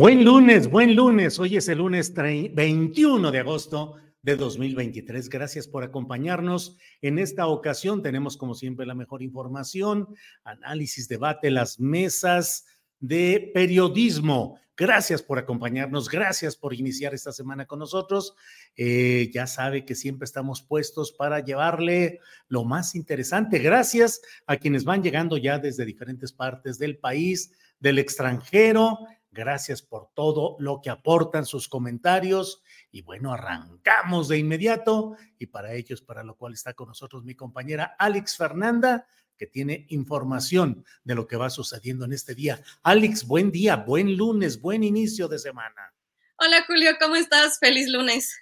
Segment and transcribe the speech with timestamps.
[0.00, 1.38] Buen lunes, buen lunes.
[1.38, 5.28] Hoy es el lunes 21 de agosto de 2023.
[5.28, 6.78] Gracias por acompañarnos.
[7.02, 10.08] En esta ocasión tenemos, como siempre, la mejor información,
[10.42, 12.64] análisis, debate, las mesas
[12.98, 14.58] de periodismo.
[14.74, 18.34] Gracias por acompañarnos, gracias por iniciar esta semana con nosotros.
[18.76, 23.58] Eh, ya sabe que siempre estamos puestos para llevarle lo más interesante.
[23.58, 29.00] Gracias a quienes van llegando ya desde diferentes partes del país, del extranjero
[29.32, 32.62] Gracias por todo lo que aportan sus comentarios.
[32.90, 35.16] Y bueno, arrancamos de inmediato.
[35.38, 39.86] Y para ellos, para lo cual está con nosotros mi compañera Alex Fernanda, que tiene
[39.88, 42.60] información de lo que va sucediendo en este día.
[42.82, 45.94] Alex, buen día, buen lunes, buen inicio de semana.
[46.36, 47.58] Hola Julio, ¿cómo estás?
[47.58, 48.34] Feliz lunes.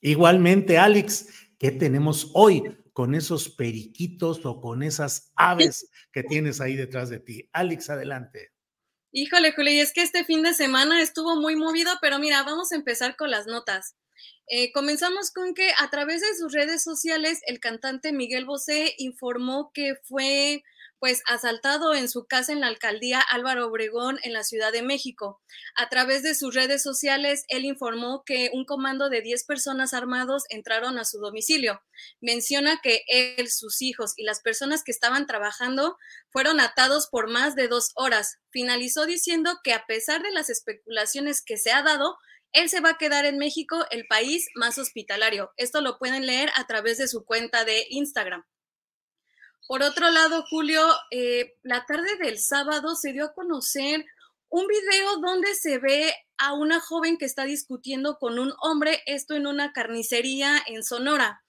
[0.00, 1.28] Igualmente, Alex,
[1.58, 7.20] ¿qué tenemos hoy con esos periquitos o con esas aves que tienes ahí detrás de
[7.20, 7.48] ti?
[7.52, 8.53] Alex, adelante.
[9.16, 12.72] Híjole, Julio, y es que este fin de semana estuvo muy movido, pero mira, vamos
[12.72, 13.94] a empezar con las notas.
[14.48, 19.70] Eh, comenzamos con que a través de sus redes sociales, el cantante Miguel Bosé informó
[19.72, 20.64] que fue
[21.04, 25.42] pues asaltado en su casa en la alcaldía Álvaro Obregón en la Ciudad de México.
[25.76, 30.44] A través de sus redes sociales, él informó que un comando de 10 personas armados
[30.48, 31.82] entraron a su domicilio.
[32.22, 35.98] Menciona que él, sus hijos y las personas que estaban trabajando
[36.30, 38.38] fueron atados por más de dos horas.
[38.48, 42.16] Finalizó diciendo que a pesar de las especulaciones que se ha dado,
[42.52, 45.52] él se va a quedar en México, el país más hospitalario.
[45.58, 48.42] Esto lo pueden leer a través de su cuenta de Instagram.
[49.66, 54.04] Por otro lado, Julio, eh, la tarde del sábado se dio a conocer
[54.50, 59.34] un video donde se ve a una joven que está discutiendo con un hombre, esto
[59.34, 61.42] en una carnicería en Sonora.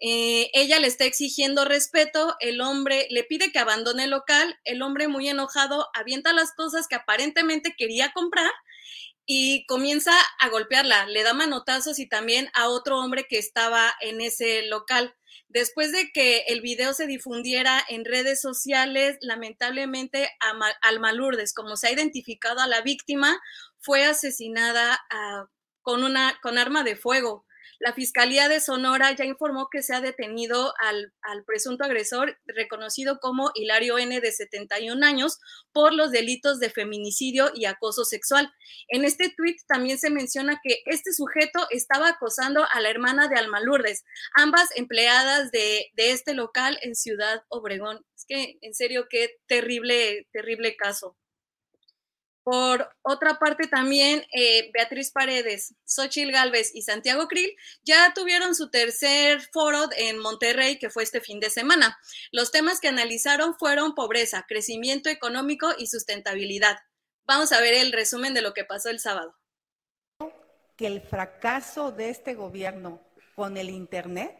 [0.00, 4.82] Eh, ella le está exigiendo respeto, el hombre le pide que abandone el local, el
[4.82, 8.50] hombre muy enojado avienta las cosas que aparentemente quería comprar
[9.26, 14.20] y comienza a golpearla, le da manotazos y también a otro hombre que estaba en
[14.22, 15.14] ese local.
[15.48, 20.30] Después de que el video se difundiera en redes sociales, lamentablemente
[20.82, 23.40] Almalurdes, como se ha identificado a la víctima,
[23.78, 25.46] fue asesinada ah,
[25.82, 27.44] con una con arma de fuego.
[27.78, 31.12] La Fiscalía de Sonora ya informó que se ha detenido al,
[31.46, 35.38] presunto agresor, reconocido como Hilario N., de 71 años,
[35.72, 38.52] por los delitos de feminicidio y acoso sexual.
[38.88, 43.36] En este tuit también se menciona que este sujeto estaba acosando a la hermana de
[43.36, 48.04] Alma Lourdes, ambas empleadas de, de este local en Ciudad Obregón.
[48.16, 51.16] Es que, en serio, qué terrible, terrible caso.
[52.50, 57.54] Por otra parte, también eh, Beatriz Paredes, Xochil Gálvez y Santiago Krill
[57.84, 61.96] ya tuvieron su tercer foro en Monterrey, que fue este fin de semana.
[62.32, 66.76] Los temas que analizaron fueron pobreza, crecimiento económico y sustentabilidad.
[67.24, 69.36] Vamos a ver el resumen de lo que pasó el sábado.
[70.76, 73.00] Que el fracaso de este gobierno
[73.36, 74.36] con el Internet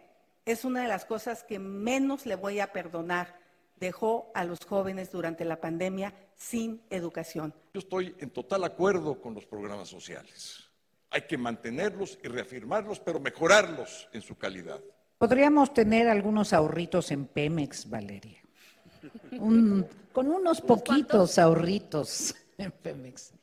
[0.46, 3.38] es una de las cosas que menos le voy a perdonar.
[3.76, 7.52] Dejó a los jóvenes durante la pandemia sin educación.
[7.74, 10.70] Yo estoy en total acuerdo con los programas sociales.
[11.10, 14.80] Hay que mantenerlos y reafirmarlos, pero mejorarlos en su calidad.
[15.18, 18.40] Podríamos tener algunos ahorritos en Pemex, Valeria.
[20.12, 23.34] con unos poquitos ahorritos en Pemex.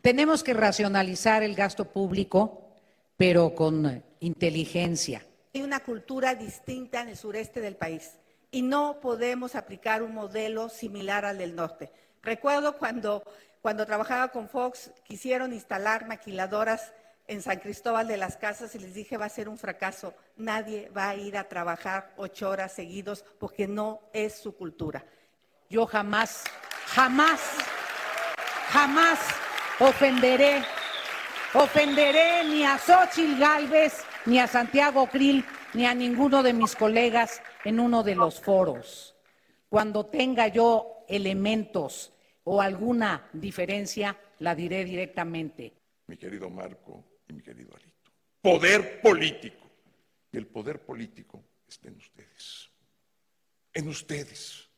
[0.00, 2.70] Tenemos que racionalizar el gasto público,
[3.18, 5.26] pero con inteligencia.
[5.52, 8.12] Hay una cultura distinta en el sureste del país
[8.50, 11.90] y no podemos aplicar un modelo similar al del norte.
[12.22, 13.22] Recuerdo cuando,
[13.62, 16.92] cuando trabajaba con Fox, quisieron instalar maquiladoras
[17.26, 20.14] en San Cristóbal de las Casas y les dije va a ser un fracaso.
[20.36, 25.04] Nadie va a ir a trabajar ocho horas seguidos porque no es su cultura.
[25.68, 26.44] Yo jamás,
[26.86, 27.40] jamás,
[28.70, 29.18] jamás
[29.78, 30.62] ofenderé,
[31.54, 37.40] ofenderé ni a Xochitl Galvez, ni a Santiago Krill, ni a ninguno de mis colegas
[37.64, 39.16] en uno de los foros.
[39.68, 42.12] Cuando tenga yo elementos
[42.44, 45.72] o alguna diferencia, la diré directamente.
[46.06, 48.10] Mi querido Marco y mi querido Alito.
[48.40, 49.70] Poder político.
[50.32, 52.70] Y el poder político está en ustedes.
[53.72, 54.68] En ustedes.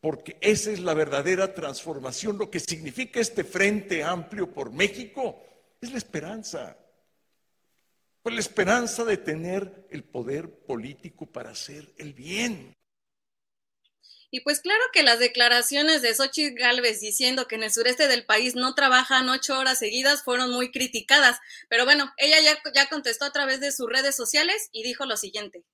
[0.00, 2.38] Porque esa es la verdadera transformación.
[2.38, 5.42] Lo que significa este Frente Amplio por México
[5.80, 6.76] es la esperanza.
[8.22, 12.74] Pues la esperanza de tener el poder político para hacer el bien.
[14.32, 18.24] Y pues claro que las declaraciones de Xochitl Galvez diciendo que en el sureste del
[18.24, 21.40] país no trabajan ocho horas seguidas fueron muy criticadas.
[21.68, 25.16] Pero bueno, ella ya, ya contestó a través de sus redes sociales y dijo lo
[25.16, 25.64] siguiente.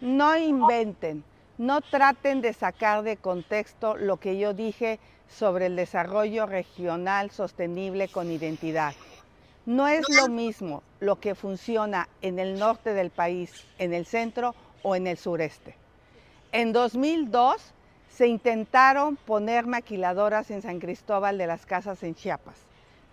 [0.00, 1.22] No inventen,
[1.58, 4.98] no traten de sacar de contexto lo que yo dije
[5.28, 8.94] sobre el desarrollo regional sostenible con identidad.
[9.64, 14.56] No es lo mismo lo que funciona en el norte del país, en el centro
[14.82, 15.79] o en el sureste.
[16.52, 17.62] En 2002
[18.08, 22.56] se intentaron poner maquiladoras en San Cristóbal de las Casas en Chiapas.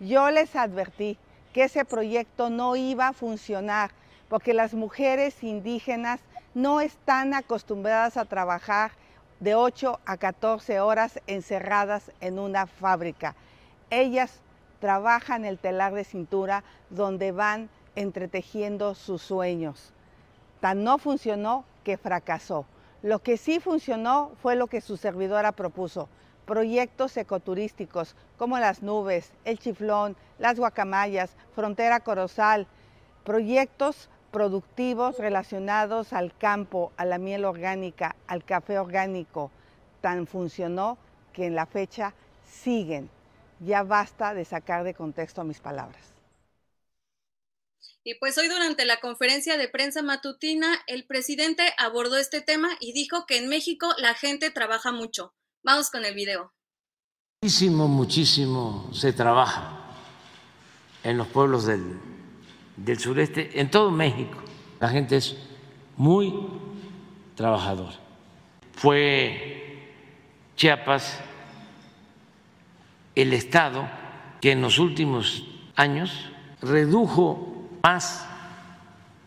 [0.00, 1.16] Yo les advertí
[1.52, 3.92] que ese proyecto no iba a funcionar
[4.28, 6.18] porque las mujeres indígenas
[6.52, 8.90] no están acostumbradas a trabajar
[9.38, 13.36] de 8 a 14 horas encerradas en una fábrica.
[13.90, 14.40] Ellas
[14.80, 19.92] trabajan el telar de cintura donde van entretejiendo sus sueños.
[20.58, 22.66] Tan no funcionó que fracasó.
[23.02, 26.08] Lo que sí funcionó fue lo que su servidora propuso,
[26.46, 32.66] proyectos ecoturísticos como las nubes, el chiflón, las guacamayas, frontera corozal,
[33.22, 39.52] proyectos productivos relacionados al campo, a la miel orgánica, al café orgánico.
[40.00, 40.98] Tan funcionó
[41.32, 43.10] que en la fecha siguen.
[43.60, 46.17] Ya basta de sacar de contexto mis palabras.
[48.04, 52.92] Y pues hoy durante la conferencia de prensa matutina, el presidente abordó este tema y
[52.92, 55.34] dijo que en México la gente trabaja mucho.
[55.62, 56.52] Vamos con el video.
[57.42, 59.94] Muchísimo, muchísimo se trabaja
[61.04, 61.98] en los pueblos del,
[62.76, 64.42] del sureste, en todo México.
[64.80, 65.36] La gente es
[65.96, 66.34] muy
[67.34, 67.98] trabajadora.
[68.72, 69.92] Fue
[70.56, 71.20] Chiapas
[73.14, 73.88] el estado
[74.40, 75.44] que en los últimos
[75.74, 76.30] años
[76.60, 78.26] redujo más,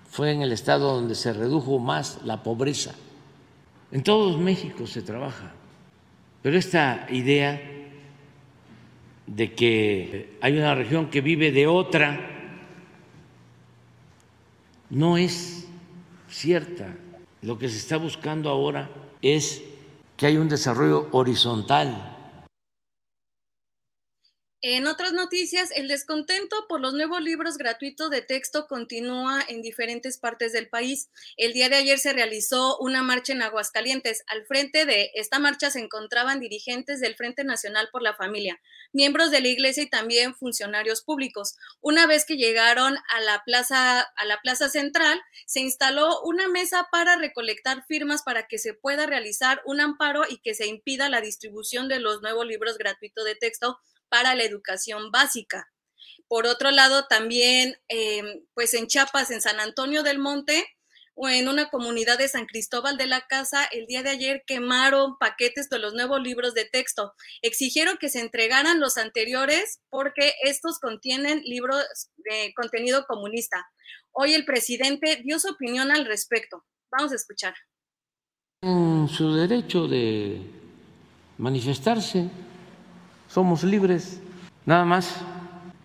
[0.10, 2.94] fue en el estado donde se redujo más la pobreza.
[3.92, 5.52] En todo México se trabaja,
[6.42, 7.62] pero esta idea
[9.28, 12.20] de que hay una región que vive de otra
[14.90, 15.68] no es
[16.30, 16.96] cierta.
[17.42, 18.90] Lo que se está buscando ahora
[19.22, 19.64] es
[20.18, 22.11] que hay un desarrollo horizontal
[24.64, 30.20] en otras noticias, el descontento por los nuevos libros gratuitos de texto continúa en diferentes
[30.20, 31.10] partes del país.
[31.36, 34.24] El día de ayer se realizó una marcha en Aguascalientes.
[34.28, 38.62] Al frente de esta marcha se encontraban dirigentes del Frente Nacional por la Familia,
[38.94, 41.56] miembros de la Iglesia y también funcionarios públicos.
[41.80, 46.88] Una vez que llegaron a la plaza a la plaza central, se instaló una mesa
[46.92, 51.20] para recolectar firmas para que se pueda realizar un amparo y que se impida la
[51.20, 53.80] distribución de los nuevos libros gratuitos de texto
[54.12, 55.72] para la educación básica.
[56.28, 60.68] Por otro lado, también, em, pues en Chiapas, en San Antonio del Monte,
[61.14, 65.18] o en una comunidad de San Cristóbal de la Casa, el día de ayer quemaron
[65.18, 67.14] paquetes de los nuevos libros de texto.
[67.42, 71.84] Exigieron que se entregaran los anteriores porque estos contienen libros
[72.18, 73.66] de contenido comunista.
[74.12, 76.66] Hoy el presidente dio su opinión al respecto.
[76.92, 77.54] Vamos a escuchar.
[78.62, 80.42] su derecho de
[81.38, 82.30] manifestarse
[83.32, 84.20] somos libres,
[84.66, 85.16] nada más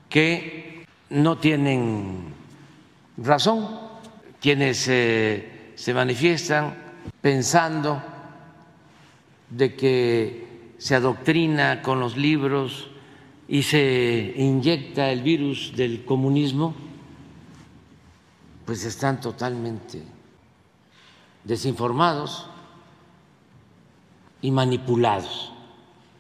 [0.09, 2.35] que no tienen
[3.17, 3.69] razón
[4.41, 6.75] quienes eh, se manifiestan
[7.21, 8.03] pensando
[9.49, 12.89] de que se adoctrina con los libros
[13.47, 16.75] y se inyecta el virus del comunismo,
[18.65, 20.03] pues están totalmente
[21.45, 22.51] desinformados
[24.43, 25.53] y manipulados.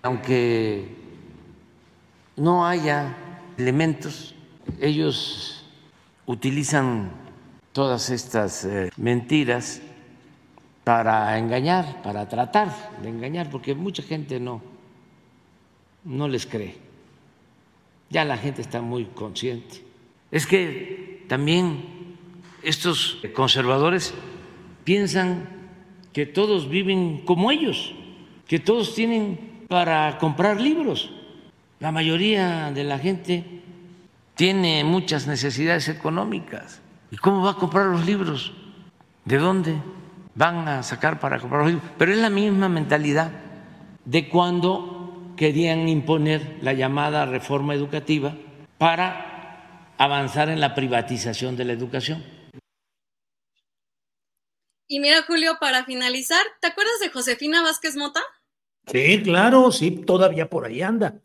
[0.03, 1.06] Aunque
[2.37, 3.17] no haya
[3.57, 4.35] elementos,
[4.81, 5.65] ellos
[6.27, 7.11] utilizan
[7.73, 9.81] todas estas eh, mentiras
[10.85, 14.63] para engañar, para tratar de engañar, porque mucha gente no,
[16.05, 16.77] no les cree.
[18.11, 19.83] Ya la gente está muy consciente.
[20.31, 22.17] Es que también
[22.63, 24.15] estos conservadores
[24.85, 25.49] piensan
[26.13, 27.95] que todos viven como ellos,
[28.47, 31.11] que todos tienen para comprar libros.
[31.79, 33.45] La mayoría de la gente
[34.35, 36.81] tiene muchas necesidades económicas.
[37.11, 38.53] ¿Y cómo va a comprar los libros?
[39.25, 39.77] ¿De dónde
[40.35, 41.91] van a sacar para comprar los libros?
[41.99, 43.31] Pero es la misma mentalidad
[44.05, 48.35] de cuando querían imponer la llamada reforma educativa
[48.79, 52.25] para avanzar en la privatización de la educación.
[54.89, 58.21] Y mira, Julio, para finalizar, ¿te acuerdas de Josefina Vázquez Mota?
[58.87, 61.21] Sí, claro, sí, todavía por ahí anda.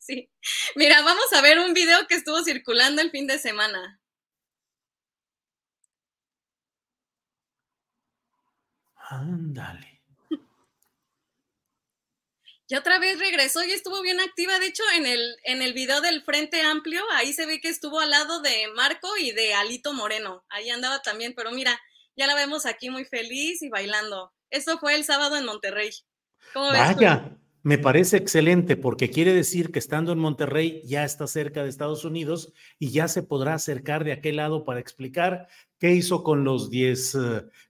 [0.00, 0.30] Sí.
[0.74, 4.00] Mira, vamos a ver un video que estuvo circulando el fin de semana.
[9.10, 9.90] Ándale.
[12.70, 14.60] Y otra vez regresó y estuvo bien activa.
[14.60, 17.98] De hecho, en el, en el video del Frente Amplio, ahí se ve que estuvo
[17.98, 20.44] al lado de Marco y de Alito Moreno.
[20.48, 21.80] Ahí andaba también, pero mira,
[22.14, 24.32] ya la vemos aquí muy feliz y bailando.
[24.50, 25.90] Eso fue el sábado en Monterrey.
[26.52, 31.26] ¿Cómo ves Vaya, me parece excelente porque quiere decir que estando en Monterrey ya está
[31.26, 35.46] cerca de Estados Unidos y ya se podrá acercar de aquel lado para explicar
[35.78, 37.18] qué hizo con los 10, eh,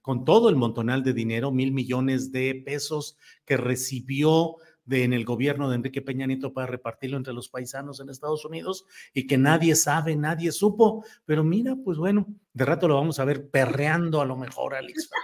[0.01, 4.55] con todo el montonal de dinero, mil millones de pesos que recibió
[4.85, 8.45] de, en el gobierno de Enrique Peña Nieto para repartirlo entre los paisanos en Estados
[8.45, 11.05] Unidos y que nadie sabe, nadie supo.
[11.25, 15.09] Pero mira, pues bueno, de rato lo vamos a ver perreando a lo mejor, Alex.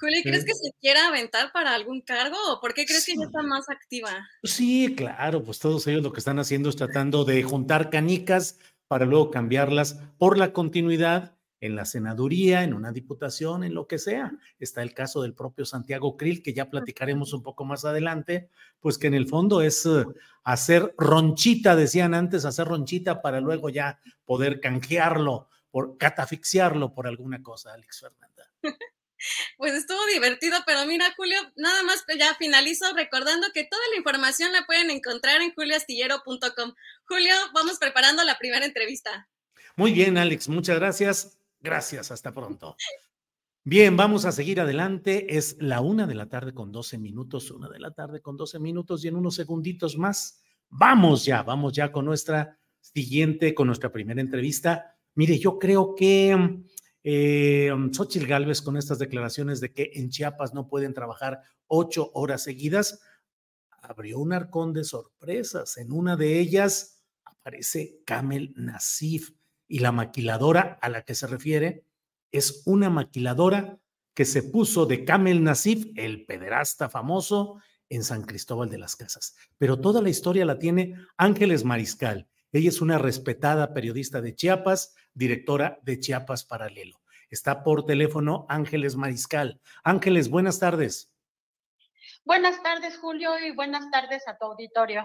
[0.00, 3.24] Juli, ¿crees que se quiera aventar para algún cargo o por qué crees que ya
[3.24, 4.10] está más activa?
[4.42, 9.04] Sí, claro, pues todos ellos lo que están haciendo es tratando de juntar canicas para
[9.04, 14.32] luego cambiarlas por la continuidad en la senaduría, en una diputación, en lo que sea.
[14.58, 18.48] Está el caso del propio Santiago Krill, que ya platicaremos un poco más adelante,
[18.80, 20.04] pues que en el fondo es eh,
[20.44, 27.42] hacer ronchita, decían antes, hacer ronchita para luego ya poder canjearlo, por catafixiarlo por alguna
[27.42, 28.50] cosa, Alex Fernanda.
[29.56, 34.52] Pues estuvo divertido, pero mira, Julio, nada más ya finalizo recordando que toda la información
[34.52, 36.74] la pueden encontrar en julioastillero.com.
[37.04, 39.28] Julio, vamos preparando la primera entrevista.
[39.76, 41.38] Muy bien, Alex, muchas gracias.
[41.60, 42.76] Gracias, hasta pronto.
[43.64, 45.36] Bien, vamos a seguir adelante.
[45.36, 48.58] Es la una de la tarde con 12 minutos, una de la tarde con 12
[48.58, 50.40] minutos y en unos segunditos más.
[50.70, 54.96] Vamos ya, vamos ya con nuestra siguiente, con nuestra primera entrevista.
[55.14, 56.62] Mire, yo creo que
[57.10, 62.42] eh, Xochitl Gálvez con estas declaraciones de que en Chiapas no pueden trabajar ocho horas
[62.42, 63.00] seguidas,
[63.80, 65.78] abrió un arcón de sorpresas.
[65.78, 69.30] En una de ellas aparece Kamel Nasif
[69.66, 71.86] y la maquiladora a la que se refiere
[72.30, 73.80] es una maquiladora
[74.12, 79.34] que se puso de Kamel Nasif, el pederasta famoso, en San Cristóbal de las Casas.
[79.56, 82.28] Pero toda la historia la tiene Ángeles Mariscal.
[82.52, 87.00] Ella es una respetada periodista de Chiapas, directora de Chiapas Paralelo.
[87.28, 89.60] Está por teléfono Ángeles Mariscal.
[89.82, 91.12] Ángeles, buenas tardes.
[92.24, 95.02] Buenas tardes, Julio, y buenas tardes a tu auditorio.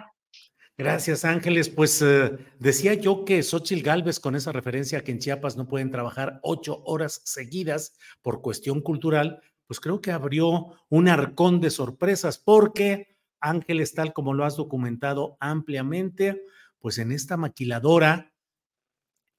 [0.78, 1.70] Gracias, Ángeles.
[1.70, 5.68] Pues eh, decía yo que Xochitl Galvez, con esa referencia a que en Chiapas no
[5.68, 11.70] pueden trabajar ocho horas seguidas por cuestión cultural, pues creo que abrió un arcón de
[11.70, 16.44] sorpresas, porque Ángeles, tal como lo has documentado ampliamente,
[16.80, 18.33] pues en esta maquiladora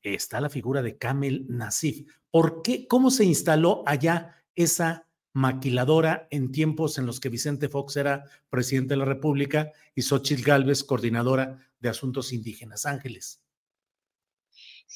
[0.05, 2.07] está la figura de Kamel Nasif.
[2.31, 2.87] ¿Por qué?
[2.87, 8.95] ¿Cómo se instaló allá esa maquiladora en tiempos en los que Vicente Fox era presidente
[8.95, 12.87] de la República y Xochitl Gálvez, coordinadora de asuntos indígenas.
[12.87, 13.44] Ángeles.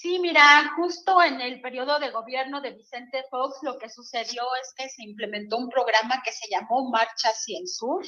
[0.01, 4.73] Sí, mira, justo en el periodo de gobierno de Vicente Fox lo que sucedió es
[4.77, 8.05] que se implementó un programa que se llamó Marcha Cien Sur.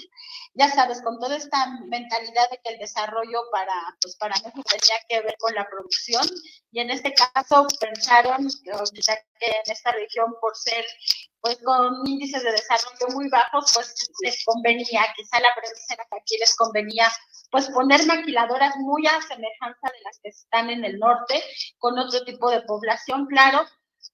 [0.55, 5.03] Ya sabes, con toda esta mentalidad de que el desarrollo para, pues para México tenía
[5.09, 6.25] que ver con la producción
[6.71, 10.85] y en este caso pensaron que en esta región por ser
[11.41, 16.19] pues con índices de desarrollo muy bajos, pues les convenía, quizá la premisa era que
[16.19, 17.09] aquí les convenía
[17.51, 21.43] pues poner maquiladoras muy a semejanza de las que están en el norte,
[21.79, 23.67] con otro tipo de población, claro,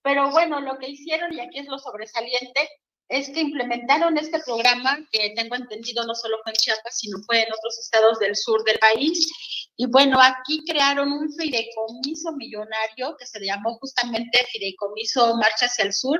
[0.02, 2.70] pero bueno, lo que hicieron, y aquí es lo sobresaliente,
[3.08, 7.42] es que implementaron este programa que tengo entendido no solo fue en Chiapas, sino fue
[7.42, 9.30] en otros estados del sur del país.
[9.76, 15.92] Y bueno, aquí crearon un fideicomiso millonario que se llamó justamente Fideicomiso Marcha hacia el
[15.92, 16.18] Sur,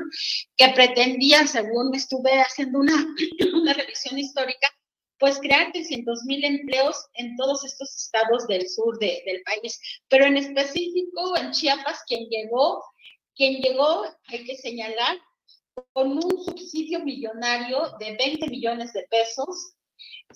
[0.57, 2.95] que pretendía, según estuve haciendo una,
[3.55, 4.69] una revisión histórica,
[5.19, 9.81] pues crear 300 mil empleos en todos estos estados del sur del país.
[10.09, 12.85] Pero en específico en Chiapas, quien llegó,
[13.35, 15.17] quien llegó, hay que señalar,
[15.93, 19.75] con un subsidio millonario de 20 millones de pesos,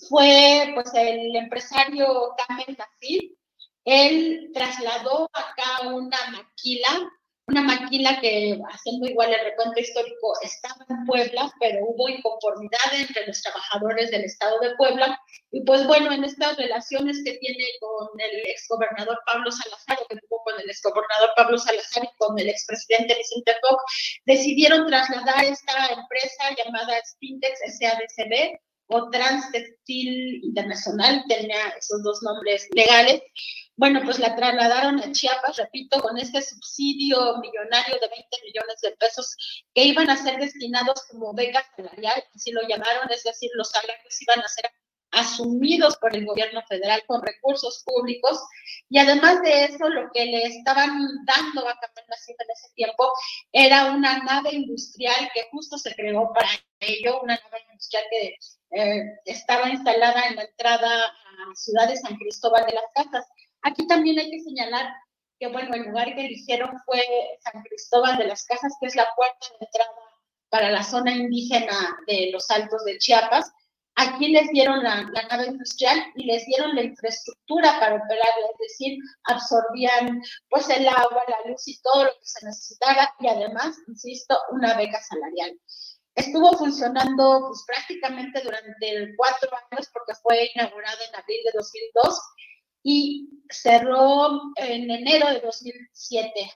[0.09, 3.37] fue pues el empresario Kamel Nasir.
[3.85, 7.11] Él trasladó acá una maquila
[7.51, 13.27] una maquila que, haciendo igual el recuento histórico, estaba en Puebla, pero hubo inconformidad entre
[13.27, 15.19] los trabajadores del estado de Puebla.
[15.51, 20.43] Y pues bueno, en estas relaciones que tiene con el exgobernador Pablo Salazar, que tuvo
[20.45, 23.83] con el exgobernador Pablo Salazar y con el expresidente Vicente Fox,
[24.27, 28.61] decidieron trasladar esta empresa llamada Spintex SADCB
[28.91, 33.23] o Transtextil Internacional, tenía esos dos nombres legales,
[33.77, 38.91] bueno, pues la trasladaron a Chiapas, repito, con este subsidio millonario de 20 millones de
[38.99, 39.37] pesos
[39.75, 44.21] que iban a ser destinados como beca salarial, así lo llamaron, es decir, los salarios
[44.21, 44.71] iban a ser
[45.13, 48.41] asumidos por el gobierno federal con recursos públicos.
[48.89, 50.91] Y además de eso lo que le estaban
[51.25, 51.75] dando a
[52.09, 53.13] Nación en ese tiempo
[53.53, 56.49] era una nave industrial que justo se creó para
[56.81, 58.37] ello, una nave industrial que
[58.73, 63.27] eh, estaba instalada en la entrada a Ciudad de San Cristóbal de las Casas.
[63.63, 64.93] Aquí también hay que señalar
[65.39, 67.03] que, bueno, el lugar que eligieron fue
[67.41, 69.91] San Cristóbal de las Casas, que es la puerta de entrada
[70.51, 73.51] para la zona indígena de los Altos de Chiapas.
[73.97, 78.99] Aquí les dieron la, nave industrial y les dieron la infraestructura para operarla, es decir,
[79.25, 84.39] absorbían pues el agua, la luz y todo lo que se necesitara y además, insisto,
[84.53, 85.59] una beca salarial.
[86.21, 92.21] Estuvo funcionando pues prácticamente durante cuatro años porque fue inaugurada en abril de 2002
[92.83, 96.53] y cerró en enero de 2007,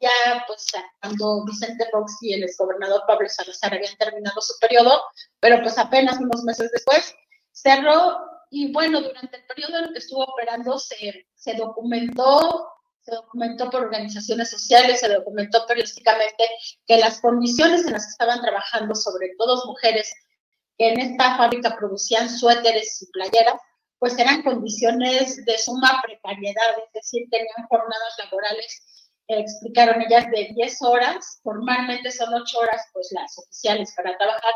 [0.00, 0.66] ya pues
[1.00, 5.02] cuando Vicente Fox y el exgobernador Pablo Salazar habían terminado su periodo,
[5.40, 7.14] pero pues apenas unos meses después
[7.50, 8.18] cerró
[8.50, 12.68] y bueno, durante el periodo en el que estuvo operando se, se documentó
[13.02, 16.44] se documentó por organizaciones sociales, se documentó periodísticamente
[16.86, 20.12] que las condiciones en las que estaban trabajando, sobre todo mujeres
[20.78, 23.56] que en esta fábrica producían suéteres y playeras,
[23.98, 28.82] pues eran condiciones de suma precariedad, es decir, tenían jornadas laborales,
[29.28, 34.54] eh, explicaron ellas, de 10 horas, formalmente son 8 horas, pues las oficiales para trabajar,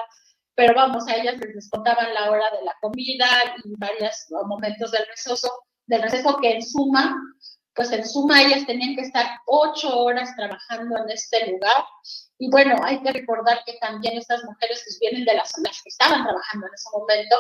[0.54, 3.26] pero vamos, a ellas les descontaban la hora de la comida
[3.64, 5.50] y varios momentos del receso,
[5.87, 7.16] del receso que en suma,
[7.77, 11.85] pues en suma ellas tenían que estar 8 horas trabajando en este lugar.
[12.39, 15.91] Y bueno, hay que recordar que también estas mujeres que vienen de las zonas que
[15.91, 17.37] estaban trabajando en ese momento,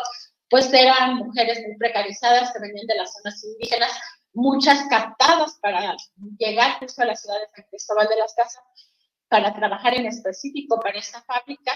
[0.50, 3.92] pues eran mujeres muy precarizadas que venían de las zonas indígenas,
[4.34, 5.96] muchas captadas para
[6.38, 8.62] llegar justo a la ciudad de San Cristóbal de las Casas
[9.28, 11.72] para trabajar en específico para esta fábrica.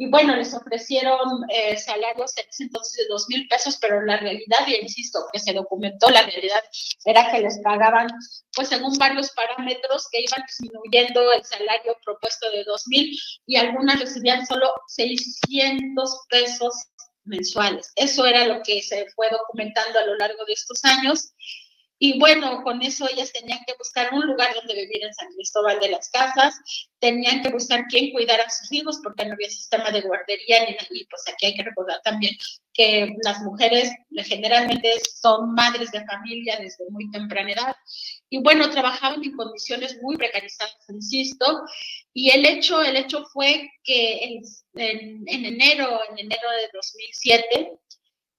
[0.00, 4.76] Y bueno, les ofrecieron eh, salarios entonces de dos mil pesos, pero la realidad, y
[4.76, 6.62] insisto, que se documentó, la realidad
[7.04, 8.06] era que les pagaban,
[8.54, 13.98] pues según varios parámetros, que iban disminuyendo el salario propuesto de dos mil y algunas
[13.98, 16.74] recibían solo 600 pesos
[17.24, 17.92] mensuales.
[17.96, 21.32] Eso era lo que se fue documentando a lo largo de estos años.
[21.98, 25.80] Y bueno, con eso ellas tenían que buscar un lugar donde vivir en San Cristóbal
[25.80, 26.54] de las Casas,
[27.00, 30.76] tenían que buscar quién cuidara a sus hijos porque no había sistema de guardería ni
[30.90, 32.36] y pues aquí hay que recordar también
[32.72, 33.90] que las mujeres
[34.24, 37.76] generalmente son madres de familia desde muy temprana edad.
[38.30, 41.64] Y bueno, trabajaban en condiciones muy precarizadas, insisto,
[42.12, 44.42] y el hecho, el hecho fue que en,
[45.26, 47.78] en enero, en enero de 2007,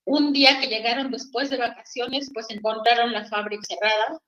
[0.09, 4.19] un día que llegaron después de vacaciones, pues encontraron la fábrica cerrada.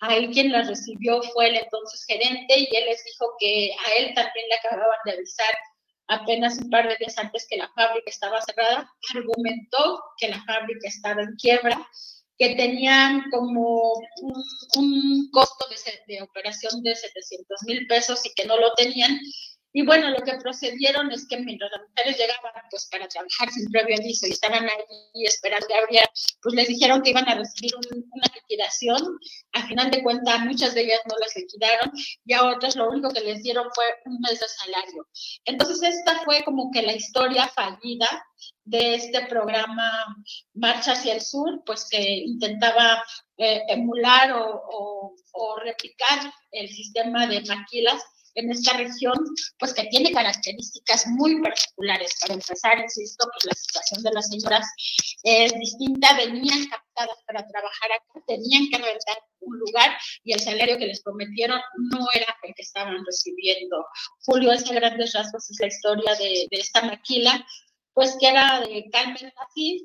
[0.00, 4.14] Ahí quien la recibió fue el entonces gerente y él les dijo que a él
[4.14, 5.54] también le acababan de avisar
[6.06, 8.88] apenas un par de días antes que la fábrica estaba cerrada.
[9.14, 11.88] Argumentó que la fábrica estaba en quiebra
[12.38, 13.94] que tenían como
[14.76, 19.18] un, costo de, de, operación de 700 mil pesos y que no lo tenían
[19.76, 23.68] y bueno, lo que procedieron es que mientras las mujeres llegaban pues para trabajar sin
[23.72, 26.08] previo aviso y estaban ahí esperando que abriera,
[26.40, 29.18] pues les dijeron que iban a recibir una liquidación.
[29.52, 31.90] A final de cuentas, muchas de ellas no las liquidaron
[32.24, 35.08] y a otras lo único que les dieron fue un mes de salario.
[35.44, 38.24] Entonces, esta fue como que la historia fallida
[38.62, 39.90] de este programa
[40.54, 43.02] Marcha hacia el Sur, pues que intentaba
[43.38, 48.00] eh, emular o, o, o replicar el sistema de maquilas
[48.34, 49.14] en esta región,
[49.58, 52.12] pues que tiene características muy particulares.
[52.20, 54.66] Para empezar, insisto, que la situación de las señoras
[55.22, 60.78] es distinta, venían captadas para trabajar acá, tenían que rentar un lugar y el salario
[60.78, 61.60] que les prometieron
[61.92, 63.84] no era el que estaban recibiendo.
[64.24, 67.46] Julio, ese grandes rasgos es la historia de, de esta maquila,
[67.92, 69.82] pues que era de Carmen Nasif,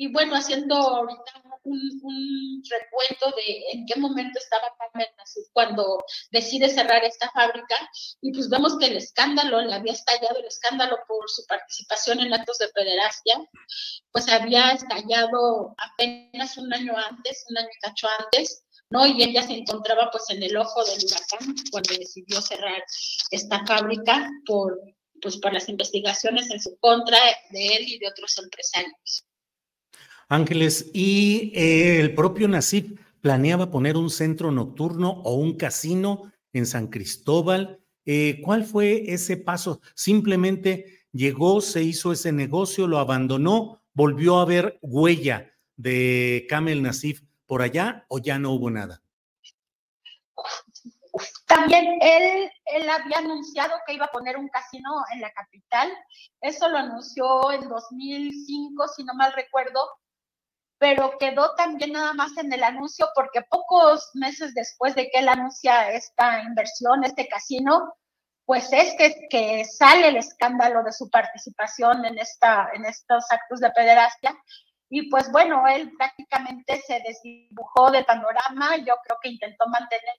[0.00, 5.98] y bueno, haciendo ahorita un, recuento de en qué momento estaba Nasif cuando
[6.30, 7.76] decide cerrar esta fábrica,
[8.22, 12.32] y pues vemos que el escándalo, le había estallado el escándalo por su participación en
[12.32, 13.46] actos de pederastia,
[14.10, 19.06] pues había estallado apenas un año antes, un año y cacho antes, ¿no?
[19.06, 22.82] Y ella se encontraba pues en el ojo del huracán cuando decidió cerrar
[23.32, 24.80] esta fábrica por,
[25.20, 27.18] pues, por las investigaciones en su contra
[27.50, 29.26] de él y de otros empresarios.
[30.30, 36.66] Ángeles, y eh, el propio Nasif planeaba poner un centro nocturno o un casino en
[36.66, 37.80] San Cristóbal.
[38.06, 39.80] Eh, ¿Cuál fue ese paso?
[39.96, 47.22] Simplemente llegó, se hizo ese negocio, lo abandonó, volvió a ver huella de Kamel Nasif
[47.46, 49.02] por allá o ya no hubo nada?
[51.46, 55.90] También él, él había anunciado que iba a poner un casino en la capital.
[56.40, 59.80] Eso lo anunció en 2005, si no mal recuerdo,
[60.80, 65.28] pero quedó también nada más en el anuncio porque pocos meses después de que él
[65.28, 67.92] anuncia esta inversión, este casino,
[68.46, 73.60] pues es que, que sale el escándalo de su participación en, esta, en estos actos
[73.60, 74.34] de pederastia
[74.88, 80.16] y pues bueno, él prácticamente se desdibujó del panorama, yo creo que intentó mantener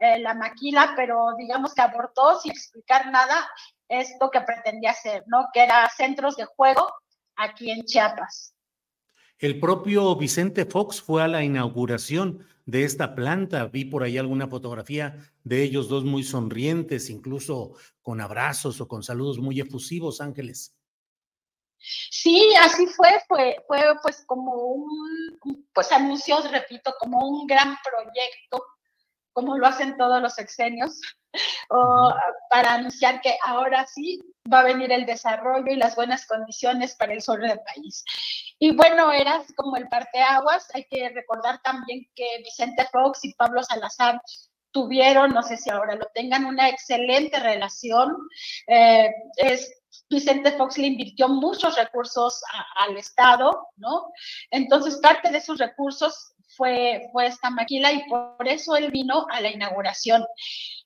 [0.00, 3.48] eh, la maquila, pero digamos que abortó sin explicar nada
[3.86, 5.46] esto que pretendía hacer, ¿no?
[5.52, 6.92] Que era centros de juego
[7.36, 8.56] aquí en Chiapas.
[9.40, 13.64] El propio Vicente Fox fue a la inauguración de esta planta.
[13.68, 17.72] Vi por ahí alguna fotografía de ellos dos muy sonrientes, incluso
[18.02, 20.76] con abrazos o con saludos muy efusivos, Ángeles.
[21.78, 28.62] Sí, así fue, fue, fue pues como un, pues anunció, repito, como un gran proyecto,
[29.40, 31.00] como lo hacen todos los exenios,
[32.50, 34.20] para anunciar que ahora sí
[34.52, 38.04] va a venir el desarrollo y las buenas condiciones para el sur del país.
[38.58, 43.62] Y bueno, era como el parteaguas, hay que recordar también que Vicente Fox y Pablo
[43.62, 44.20] Salazar
[44.72, 48.14] tuvieron, no sé si ahora lo tengan, una excelente relación.
[48.66, 49.72] Eh, es,
[50.10, 52.42] Vicente Fox le invirtió muchos recursos
[52.76, 54.12] al Estado, ¿no?
[54.50, 59.40] Entonces, parte de esos recursos fue, fue esta maquila y por eso él vino a
[59.40, 60.22] la inauguración.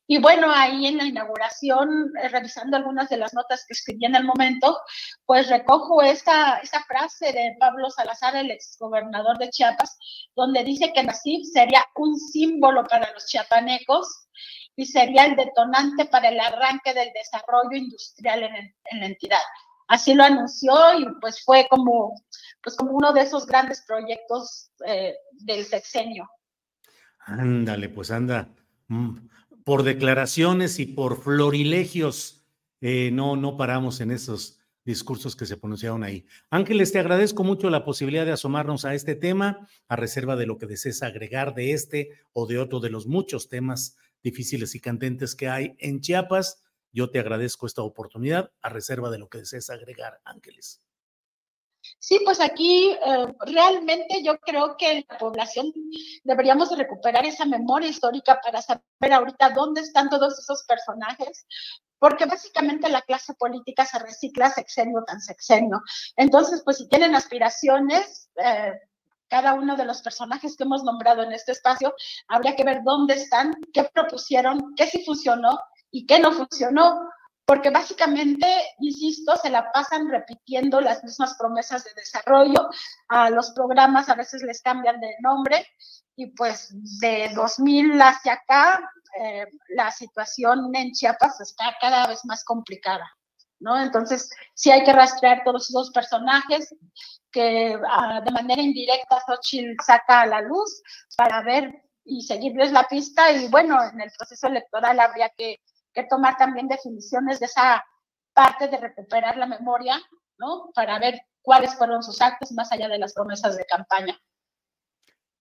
[0.06, 4.14] Y bueno, ahí en la inauguración, eh, revisando algunas de las notas que escribí en
[4.14, 4.78] el momento,
[5.26, 9.98] pues recojo esta, esta frase de Pablo Salazar, el exgobernador de Chiapas,
[10.36, 14.28] donde dice que Nasif sería un símbolo para los chiapanecos
[14.76, 19.42] y sería el detonante para el arranque del desarrollo industrial en, la entidad.
[19.88, 22.14] Así lo anunció y pues fue como,
[22.62, 26.28] pues como uno de esos grandes proyectos eh, del sexenio.
[27.18, 28.48] Ándale, pues anda.
[28.88, 29.28] Mm,
[29.64, 32.44] por declaraciones y por florilegios,
[32.80, 36.26] eh, no, no paramos en esos discursos que se pronunciaron ahí.
[36.50, 40.58] Ángeles, te agradezco mucho la posibilidad de asomarnos a este tema, a reserva de lo
[40.58, 45.34] que desees agregar de este o de otro de los muchos temas difíciles y candentes
[45.34, 46.62] que hay en Chiapas.
[46.94, 50.80] Yo te agradezco esta oportunidad, a reserva de lo que desees agregar, Ángeles.
[51.98, 55.72] Sí, pues aquí eh, realmente yo creo que la población
[56.22, 61.46] deberíamos recuperar esa memoria histórica para saber ahorita dónde están todos esos personajes,
[61.98, 65.82] porque básicamente la clase política se recicla sexenio tan sexenio.
[66.16, 68.72] Entonces, pues si tienen aspiraciones, eh,
[69.28, 71.92] cada uno de los personajes que hemos nombrado en este espacio,
[72.28, 75.58] habría que ver dónde están, qué propusieron, qué sí funcionó
[75.94, 77.08] y qué no funcionó
[77.46, 78.46] porque básicamente,
[78.80, 82.68] insisto, se la pasan repitiendo las mismas promesas de desarrollo,
[83.08, 85.64] a los programas a veces les cambian de nombre
[86.16, 92.44] y pues de 2000 hacia acá eh, la situación en Chiapas está cada vez más
[92.44, 93.08] complicada,
[93.60, 93.80] ¿no?
[93.80, 96.74] Entonces, sí hay que rastrear todos esos personajes
[97.30, 100.82] que ah, de manera indirecta Xochitl saca a la luz
[101.16, 101.70] para ver
[102.04, 105.60] y seguirles la pista y bueno, en el proceso electoral habría que
[105.94, 107.84] que tomar también definiciones de esa
[108.32, 110.00] parte de recuperar la memoria,
[110.38, 110.70] ¿no?
[110.74, 114.20] Para ver cuáles fueron sus actos más allá de las promesas de campaña.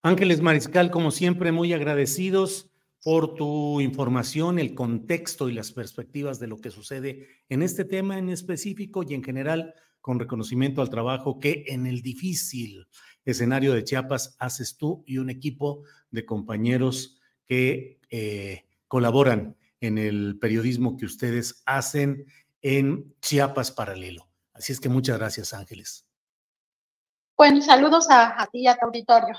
[0.03, 2.69] Ángeles Mariscal, como siempre, muy agradecidos
[3.03, 8.17] por tu información, el contexto y las perspectivas de lo que sucede en este tema
[8.17, 12.87] en específico y en general con reconocimiento al trabajo que en el difícil
[13.25, 20.37] escenario de Chiapas haces tú y un equipo de compañeros que eh, colaboran en el
[20.39, 22.25] periodismo que ustedes hacen
[22.61, 24.29] en Chiapas Paralelo.
[24.53, 26.05] Así es que muchas gracias, Ángeles.
[27.35, 29.35] Bueno, saludos a, a ti y a tu auditorio.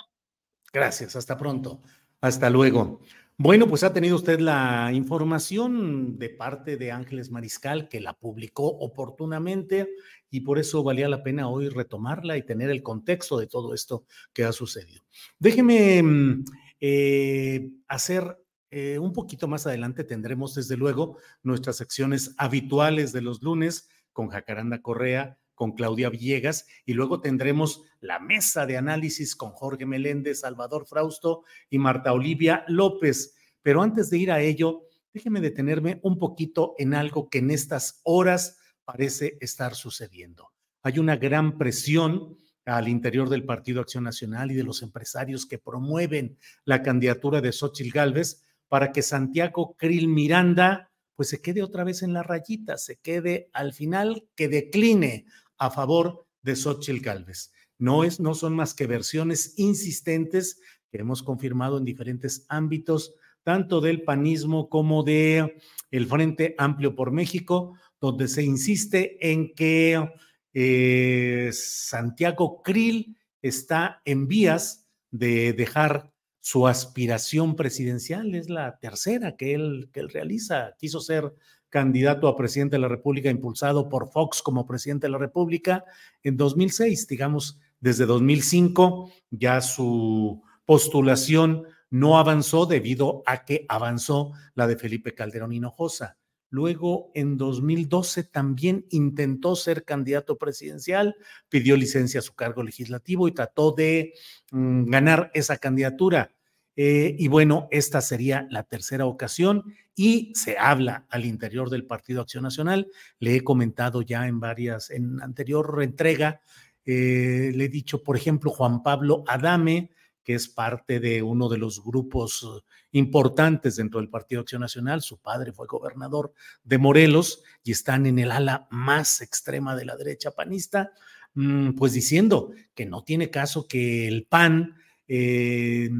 [0.72, 1.80] Gracias, hasta pronto.
[2.20, 3.00] Hasta luego.
[3.36, 8.66] Bueno, pues ha tenido usted la información de parte de Ángeles Mariscal, que la publicó
[8.66, 9.88] oportunamente
[10.30, 14.04] y por eso valía la pena hoy retomarla y tener el contexto de todo esto
[14.32, 15.02] que ha sucedido.
[15.38, 16.44] Déjeme mm,
[16.80, 18.43] eh, hacer
[18.76, 24.30] eh, un poquito más adelante, tendremos desde luego nuestras secciones habituales de los lunes con
[24.30, 30.40] Jacaranda Correa, con Claudia Villegas y luego tendremos la mesa de análisis con Jorge Meléndez,
[30.40, 33.36] Salvador Frausto y Marta Olivia López.
[33.62, 38.00] Pero antes de ir a ello, déjeme detenerme un poquito en algo que en estas
[38.02, 40.50] horas parece estar sucediendo.
[40.82, 45.58] Hay una gran presión al interior del Partido Acción Nacional y de los empresarios que
[45.58, 51.84] promueven la candidatura de Xochitl Gálvez para que Santiago Krill Miranda pues se quede otra
[51.84, 55.26] vez en la rayita, se quede al final, que decline
[55.58, 57.52] a favor de Xochitl Gálvez.
[57.78, 63.80] No, es, no son más que versiones insistentes que hemos confirmado en diferentes ámbitos, tanto
[63.80, 65.56] del panismo como de
[65.90, 70.08] el Frente Amplio por México, donde se insiste en que
[70.52, 76.13] eh, Santiago Krill está en vías de dejar
[76.44, 80.74] su aspiración presidencial, es la tercera que él, que él realiza.
[80.78, 81.32] Quiso ser
[81.70, 85.86] candidato a presidente de la República, impulsado por Fox como presidente de la República
[86.22, 87.08] en 2006.
[87.08, 95.14] Digamos, desde 2005 ya su postulación no avanzó debido a que avanzó la de Felipe
[95.14, 96.18] Calderón Hinojosa.
[96.54, 101.16] Luego, en 2012, también intentó ser candidato presidencial,
[101.48, 104.14] pidió licencia a su cargo legislativo y trató de
[104.52, 106.30] mm, ganar esa candidatura.
[106.76, 109.64] Eh, y bueno, esta sería la tercera ocasión
[109.96, 112.86] y se habla al interior del Partido Acción Nacional.
[113.18, 116.40] Le he comentado ya en varias, en anterior entrega,
[116.84, 119.90] eh, le he dicho, por ejemplo, Juan Pablo Adame,
[120.24, 125.02] que es parte de uno de los grupos importantes dentro del Partido Acción Nacional.
[125.02, 126.32] Su padre fue gobernador
[126.62, 130.92] de Morelos y están en el ala más extrema de la derecha panista,
[131.34, 135.90] mm, pues diciendo que no tiene caso que el PAN eh,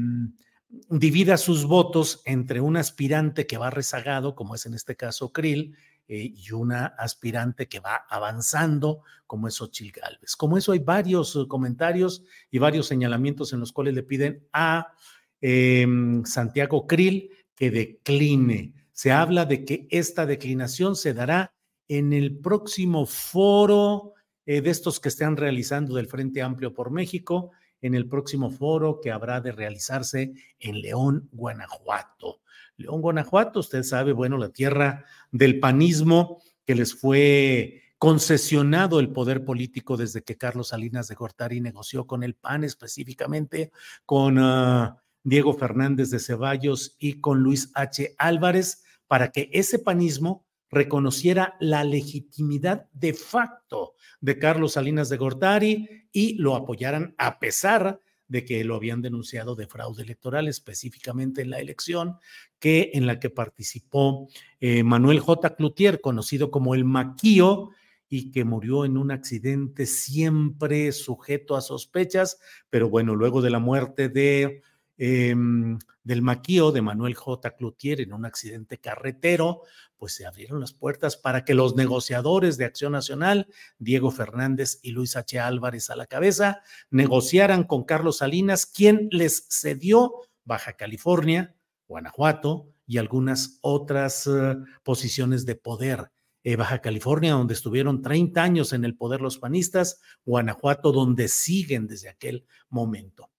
[0.89, 5.75] divida sus votos entre un aspirante que va rezagado, como es en este caso Krill,
[6.07, 10.35] eh, y una aspirante que va avanzando, como es Ochil Gálvez.
[10.35, 14.93] Como eso hay varios eh, comentarios y varios señalamientos en los cuales le piden a
[15.41, 18.73] em, Santiago Krill que decline.
[18.91, 21.53] Se habla de que esta declinación se dará
[21.87, 24.13] en el próximo foro
[24.45, 28.99] eh, de estos que están realizando del Frente Amplio por México, en el próximo foro
[29.01, 32.41] que habrá de realizarse en León, Guanajuato.
[32.77, 39.45] León, Guanajuato, usted sabe, bueno, la tierra del panismo que les fue concesionado el poder
[39.45, 43.71] político desde que Carlos Salinas de Gortari negoció con el PAN, específicamente
[44.05, 48.13] con ah, Diego Fernández de Ceballos y con Luis H.
[48.17, 56.07] Álvarez, para que ese panismo reconociera la legitimidad de facto de Carlos Salinas de Gortari
[56.11, 61.49] y lo apoyaran a pesar de que lo habían denunciado de fraude electoral, específicamente en
[61.49, 62.17] la elección
[62.59, 64.27] que en la que participó
[64.59, 65.55] eh, Manuel J.
[65.55, 67.69] Cloutier, conocido como el Maquío,
[68.07, 73.59] y que murió en un accidente siempre sujeto a sospechas, pero bueno, luego de la
[73.59, 74.61] muerte de
[74.97, 77.51] Em, del maquío de Manuel J.
[77.51, 79.63] Cloutier en un accidente carretero,
[79.97, 84.91] pues se abrieron las puertas para que los negociadores de Acción Nacional, Diego Fernández y
[84.91, 85.39] Luis H.
[85.39, 91.55] Álvarez a la cabeza, negociaran con Carlos Salinas, quien les cedió Baja California,
[91.87, 96.11] Guanajuato y algunas otras eh, posiciones de poder.
[96.43, 101.87] Eh, Baja California, donde estuvieron 30 años en el poder los panistas, Guanajuato, donde siguen
[101.87, 103.31] desde aquel momento.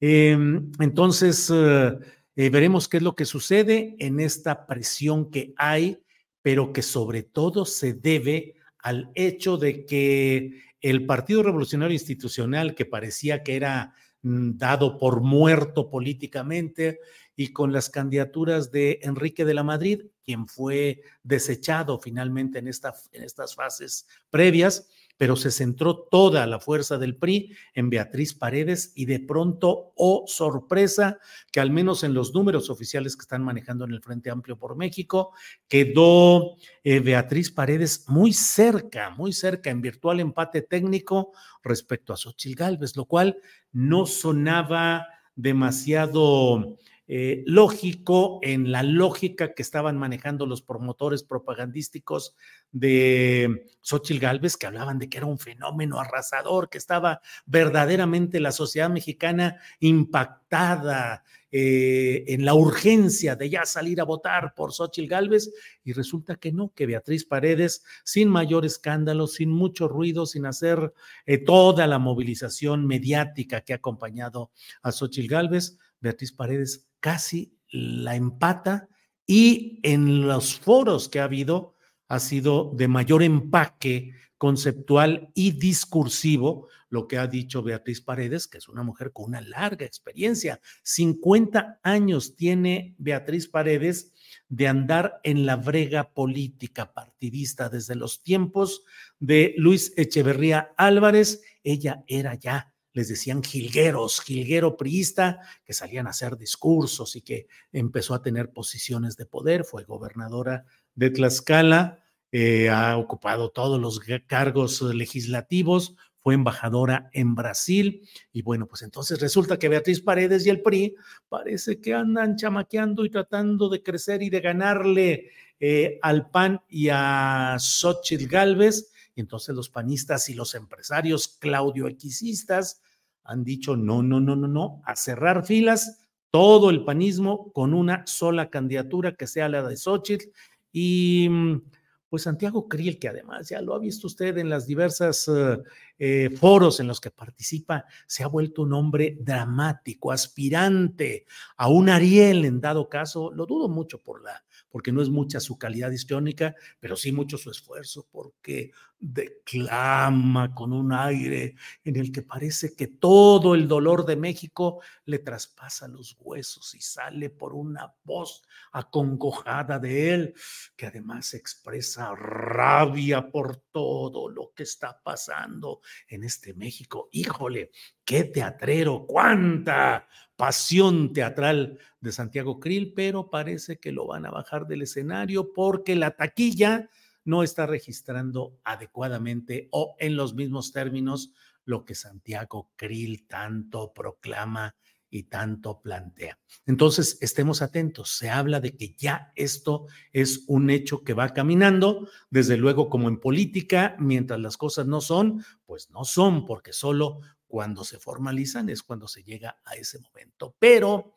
[0.00, 1.98] Em, entonces, eh,
[2.36, 6.02] eh, veremos qué es lo que sucede en esta presión que hay,
[6.42, 12.86] pero que sobre todo se debe al hecho de que el Partido Revolucionario Institucional, que
[12.86, 16.98] parecía que era mm, dado por muerto políticamente,
[17.36, 23.22] y con las candidaturas de Enrique de la Madrid, quien fue desechado finalmente en, en
[23.22, 24.88] estas fases previas,
[25.20, 30.24] pero se centró toda la fuerza del PRI en Beatriz Paredes y de pronto, oh
[30.26, 31.18] sorpresa,
[31.52, 34.76] que al menos en los números oficiales que están manejando en el Frente Amplio por
[34.76, 35.34] México,
[35.68, 42.54] quedó eh, Beatriz Paredes muy cerca, muy cerca en virtual empate técnico respecto a Xochil
[42.54, 43.36] Gálvez, lo cual
[43.72, 45.06] no sonaba
[45.36, 46.78] demasiado
[47.12, 52.36] eh, lógico en la lógica que estaban manejando los promotores propagandísticos
[52.70, 58.52] de Xochitl Galvez, que hablaban de que era un fenómeno arrasador, que estaba verdaderamente la
[58.52, 65.50] sociedad mexicana impactada eh, en la urgencia de ya salir a votar por Xochitl Galvez,
[65.82, 70.94] y resulta que no, que Beatriz Paredes, sin mayor escándalo, sin mucho ruido, sin hacer
[71.26, 78.16] eh, toda la movilización mediática que ha acompañado a Xochitl Galvez, Beatriz Paredes casi la
[78.16, 78.88] empata
[79.26, 81.74] y en los foros que ha habido
[82.08, 88.58] ha sido de mayor empaque conceptual y discursivo lo que ha dicho Beatriz Paredes, que
[88.58, 90.60] es una mujer con una larga experiencia.
[90.82, 94.12] 50 años tiene Beatriz Paredes
[94.48, 98.82] de andar en la brega política partidista desde los tiempos
[99.20, 101.42] de Luis Echeverría Álvarez.
[101.62, 107.46] Ella era ya les decían jilgueros, jilguero priista, que salían a hacer discursos y que
[107.72, 114.00] empezó a tener posiciones de poder, fue gobernadora de Tlaxcala, eh, ha ocupado todos los
[114.26, 120.50] cargos legislativos, fue embajadora en Brasil y bueno, pues entonces resulta que Beatriz Paredes y
[120.50, 120.94] el PRI
[121.28, 126.88] parece que andan chamaqueando y tratando de crecer y de ganarle eh, al PAN y
[126.90, 128.89] a Xochitl Galvez
[129.20, 132.82] entonces los panistas y los empresarios claudioequisistas
[133.24, 138.06] han dicho no, no, no, no, no, a cerrar filas, todo el panismo con una
[138.06, 140.30] sola candidatura que sea la de Xochitl
[140.72, 141.62] y mm,
[142.08, 145.58] pues Santiago Kriel, que además ya lo ha visto usted en las diversas eh,
[146.02, 151.26] eh, foros en los que participa, se ha vuelto un hombre dramático, aspirante
[151.58, 155.40] a un Ariel en dado caso, lo dudo mucho por la porque no es mucha
[155.40, 162.12] su calidad histriónica, pero sí mucho su esfuerzo, porque declama con un aire en el
[162.12, 167.54] que parece que todo el dolor de México le traspasa los huesos y sale por
[167.54, 170.34] una voz acongojada de él,
[170.76, 177.08] que además expresa rabia por todo lo que está pasando en este México.
[177.12, 177.70] Híjole,
[178.04, 184.66] qué teatrero, cuánta pasión teatral de Santiago Krill, pero parece que lo van a bajar
[184.66, 186.88] del escenario porque la taquilla
[187.24, 191.32] no está registrando adecuadamente o en los mismos términos
[191.64, 194.74] lo que Santiago Krill tanto proclama
[195.10, 196.38] y tanto plantea.
[196.66, 198.16] Entonces, estemos atentos.
[198.16, 202.08] Se habla de que ya esto es un hecho que va caminando.
[202.30, 207.20] Desde luego, como en política, mientras las cosas no son, pues no son, porque solo
[207.46, 210.54] cuando se formalizan es cuando se llega a ese momento.
[210.58, 211.14] Pero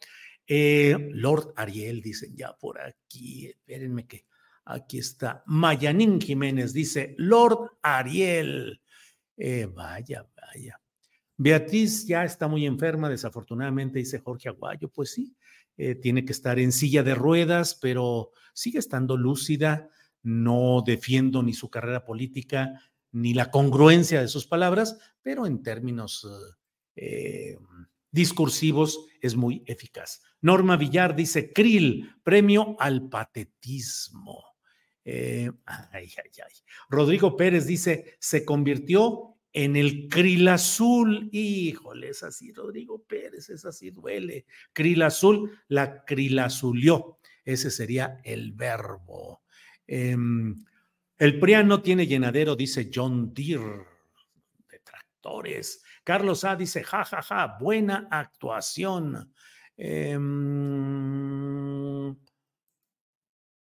[0.47, 4.25] eh, Lord Ariel, dicen ya por aquí, espérenme que
[4.65, 5.43] aquí está.
[5.45, 8.81] Mayanín Jiménez dice, Lord Ariel.
[9.37, 10.82] Eh, vaya, vaya.
[11.37, 14.89] Beatriz ya está muy enferma, desafortunadamente, dice Jorge Aguayo.
[14.89, 15.35] Pues sí,
[15.77, 19.89] eh, tiene que estar en silla de ruedas, pero sigue estando lúcida.
[20.21, 22.79] No defiendo ni su carrera política
[23.11, 26.27] ni la congruencia de sus palabras, pero en términos
[26.95, 27.57] eh,
[28.11, 30.21] discursivos es muy eficaz.
[30.41, 34.43] Norma Villar dice, Krill, premio al patetismo.
[35.05, 36.53] Eh, ay, ay, ay.
[36.89, 41.29] Rodrigo Pérez dice, se convirtió en el Krill azul.
[41.31, 44.45] Híjole, es así, Rodrigo Pérez, es así, duele.
[44.73, 47.19] Krill azul, la Krill azulió.
[47.45, 49.43] Ese sería el verbo.
[49.85, 50.65] Em,
[51.17, 53.85] el PRIA no tiene llenadero, dice John Deere.
[54.69, 55.83] Detractores.
[56.03, 59.33] Carlos A dice, ja, ja, ja, buena actuación.
[59.77, 61.22] Em,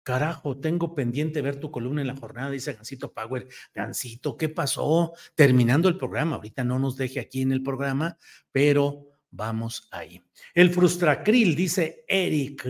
[0.04, 3.48] carajo, tengo pendiente ver tu columna en la jornada, dice Gancito Power.
[3.74, 5.14] Gancito, ¿qué pasó?
[5.36, 8.18] Terminando el programa, ahorita no nos deje aquí en el programa,
[8.52, 10.22] pero vamos ahí.
[10.54, 12.68] El Frustracril, dice Eric.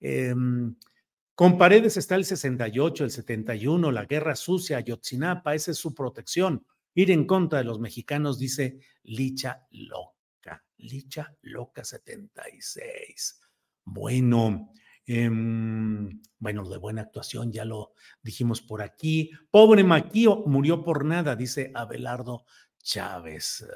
[0.00, 0.74] Em,
[1.34, 6.66] con Paredes está el 68, el 71, la guerra sucia, Ayotzinapa, esa es su protección.
[6.94, 10.62] Ir en contra de los mexicanos, dice Licha Loca.
[10.76, 13.40] Licha Loca 76.
[13.84, 14.72] Bueno,
[15.06, 19.30] em, bueno, de buena actuación, ya lo dijimos por aquí.
[19.50, 22.44] Pobre Maquío, murió por nada, dice Abelardo
[22.82, 23.66] Chávez.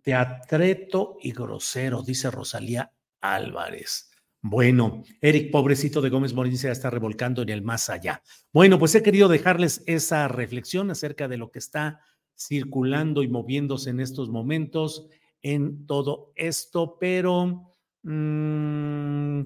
[0.02, 4.10] teatreto y grosero, dice Rosalía Álvarez.
[4.44, 8.22] Bueno, Eric, pobrecito de Gómez Morín, se está revolcando en el más allá.
[8.52, 12.00] Bueno, pues he querido dejarles esa reflexión acerca de lo que está
[12.36, 15.06] circulando y moviéndose en estos momentos
[15.42, 19.42] en todo esto, pero mmm,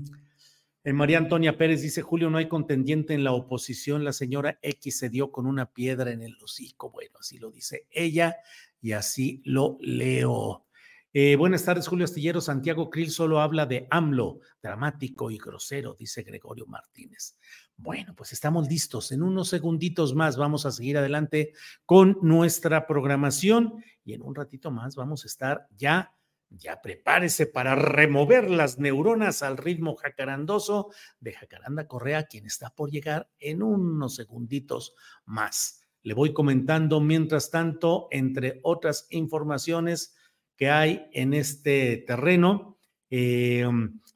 [0.92, 5.08] María Antonia Pérez dice, Julio, no hay contendiente en la oposición, la señora X se
[5.08, 6.90] dio con una piedra en el hocico.
[6.90, 8.36] Bueno, así lo dice ella
[8.80, 10.66] y así lo leo.
[11.12, 12.40] Eh, buenas tardes, Julio Astillero.
[12.40, 17.38] Santiago Krill solo habla de AMLO, dramático y grosero, dice Gregorio Martínez.
[17.78, 19.12] Bueno, pues estamos listos.
[19.12, 21.52] En unos segunditos más vamos a seguir adelante
[21.84, 26.12] con nuestra programación y en un ratito más vamos a estar ya
[26.50, 32.90] ya prepárese para remover las neuronas al ritmo jacarandoso de Jacaranda Correa, quien está por
[32.90, 35.82] llegar en unos segunditos más.
[36.02, 40.14] Le voy comentando mientras tanto, entre otras informaciones
[40.56, 42.75] que hay en este terreno,
[43.10, 43.66] eh,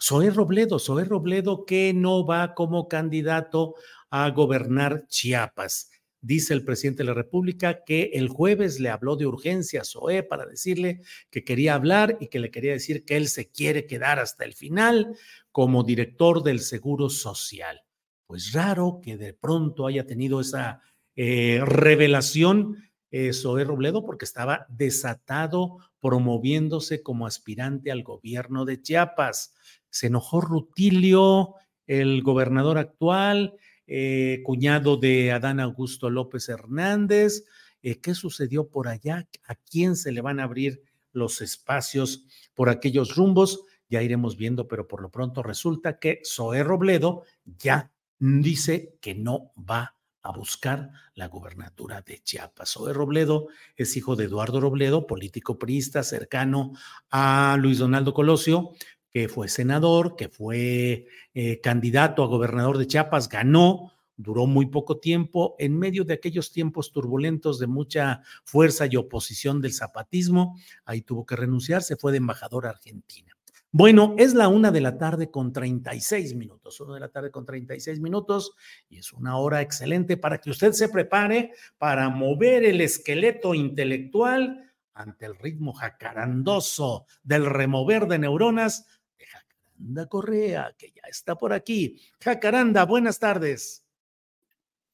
[0.00, 3.74] Zoé Robledo, Zoé Robledo que no va como candidato
[4.10, 5.90] a gobernar Chiapas.
[6.22, 10.22] Dice el presidente de la República que el jueves le habló de urgencia a Zoé
[10.22, 14.18] para decirle que quería hablar y que le quería decir que él se quiere quedar
[14.18, 15.16] hasta el final
[15.50, 17.82] como director del Seguro Social.
[18.26, 20.82] Pues raro que de pronto haya tenido esa
[21.16, 29.54] eh, revelación eh, Zoé Robledo porque estaba desatado promoviéndose como aspirante al gobierno de Chiapas.
[29.90, 31.54] Se enojó Rutilio,
[31.86, 33.54] el gobernador actual,
[33.86, 37.44] eh, cuñado de Adán Augusto López Hernández.
[37.82, 39.28] Eh, ¿Qué sucedió por allá?
[39.46, 40.82] ¿A quién se le van a abrir
[41.12, 43.64] los espacios por aquellos rumbos?
[43.88, 49.52] Ya iremos viendo, pero por lo pronto resulta que Zoé Robledo ya dice que no
[49.56, 52.70] va a buscar la gubernatura de Chiapas.
[52.72, 56.72] Zoé Robledo es hijo de Eduardo Robledo, político priista cercano
[57.10, 58.72] a Luis Donaldo Colosio,
[59.10, 64.98] que fue senador, que fue eh, candidato a gobernador de Chiapas, ganó, duró muy poco
[64.98, 71.00] tiempo, en medio de aquellos tiempos turbulentos de mucha fuerza y oposición del zapatismo, ahí
[71.00, 73.34] tuvo que renunciar, se fue de embajador a Argentina.
[73.72, 77.46] Bueno, es la una de la tarde con 36 minutos, una de la tarde con
[77.46, 78.56] 36 minutos
[78.88, 84.72] y es una hora excelente para que usted se prepare para mover el esqueleto intelectual
[84.92, 92.00] ante el ritmo jacarandoso del remover de neuronas Jacaranda Correa, que ya está por aquí.
[92.20, 93.84] Jacaranda, buenas tardes.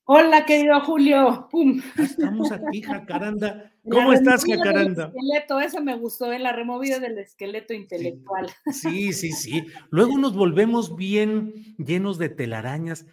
[0.09, 1.49] Hola, querido Julio.
[1.99, 3.73] estamos aquí, Jacaranda.
[3.91, 5.07] ¿Cómo estás, Jacaranda?
[5.07, 6.39] esqueleto, eso me gustó, ¿eh?
[6.39, 8.49] la removida del esqueleto intelectual.
[8.73, 9.67] Sí, sí, sí.
[9.91, 13.05] Luego nos volvemos bien llenos de telarañas.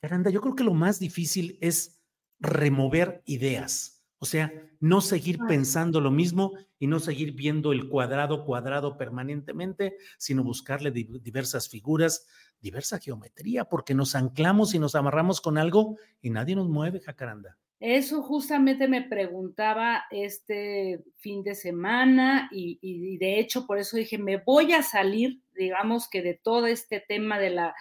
[0.00, 2.00] Jacaranda, yo creo que lo más difícil es
[2.38, 8.44] remover ideas o sea, no seguir pensando lo mismo y no seguir viendo el cuadrado
[8.44, 12.26] cuadrado permanentemente, sino buscarle diversas figuras,
[12.60, 17.58] diversa geometría, porque nos anclamos y nos amarramos con algo y nadie nos mueve, Jacaranda.
[17.80, 24.36] Eso justamente me preguntaba este fin de semana y, de hecho por eso dije, me
[24.36, 27.74] voy a salir, digamos que de todo este tema de la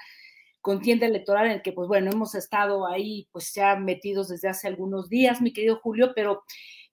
[0.62, 4.70] contienda electoral en el que, pues bueno, hemos estado ahí, pues ya metidos desde hace
[4.70, 6.44] algunos días, mi querido Julio, pero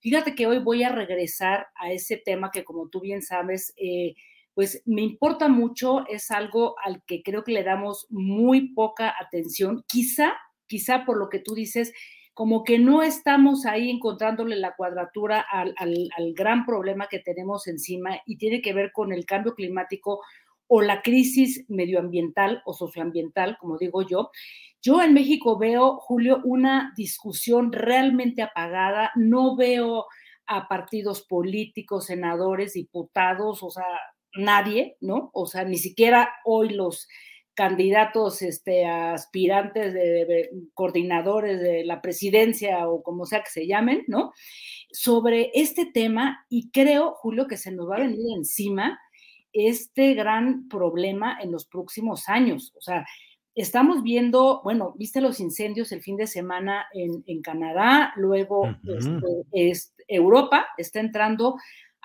[0.00, 4.16] fíjate que hoy voy a regresar a ese tema que, como tú bien sabes, eh,
[4.56, 9.84] pues me importa mucho, es algo al que creo que le damos muy poca atención,
[9.86, 10.32] quizá,
[10.66, 11.92] quizá por lo que tú dices,
[12.32, 15.74] como que no estamos ahí encontrándole la cuadratura al,
[16.34, 20.22] gran problema que tenemos encima y tiene que ver con el cambio climático
[20.68, 24.30] o la crisis medioambiental o socioambiental, como digo yo.
[24.80, 30.06] Yo en México veo, Julio, una discusión realmente apagada, no veo
[30.46, 33.84] a partidos políticos, senadores, diputados, o sea,
[34.36, 35.30] nadie, ¿no?
[35.32, 37.08] O sea, ni siquiera hoy los
[37.56, 44.32] candidatos este, aspirantes de, coordinadores de la presidencia o como sea que se llamen, ¿no?
[44.92, 49.00] Sobre este tema y creo, Julio, que se nos va a venir encima
[49.54, 52.74] este gran problema en los próximos años.
[52.76, 53.06] O sea,
[53.54, 58.68] estamos viendo, bueno, viste los incendios el fin de semana en, Canadá, luego
[59.52, 61.56] este, Europa está entrando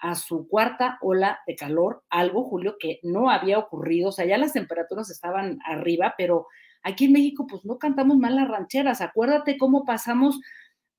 [0.02, 4.10] a su cuarta ola de calor, algo, Julio, que no había ocurrido.
[4.10, 6.48] O sea, ya las temperaturas estaban arriba, pero
[6.84, 9.02] aquí en México, pues no cantamos mal las rancheras.
[9.02, 10.40] Acuérdate cómo pasamos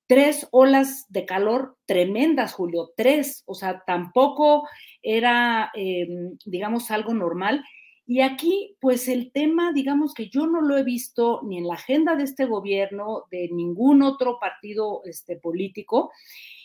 [0.06, 4.68] tres olas de calor tremendas, Julio, tres, o sea, tampoco
[5.02, 7.64] era, em, digamos, algo normal.
[8.06, 11.74] Y aquí, pues el tema, digamos que yo no lo he visto ni en la
[11.74, 16.10] agenda de este gobierno, de ningún otro partido este, político.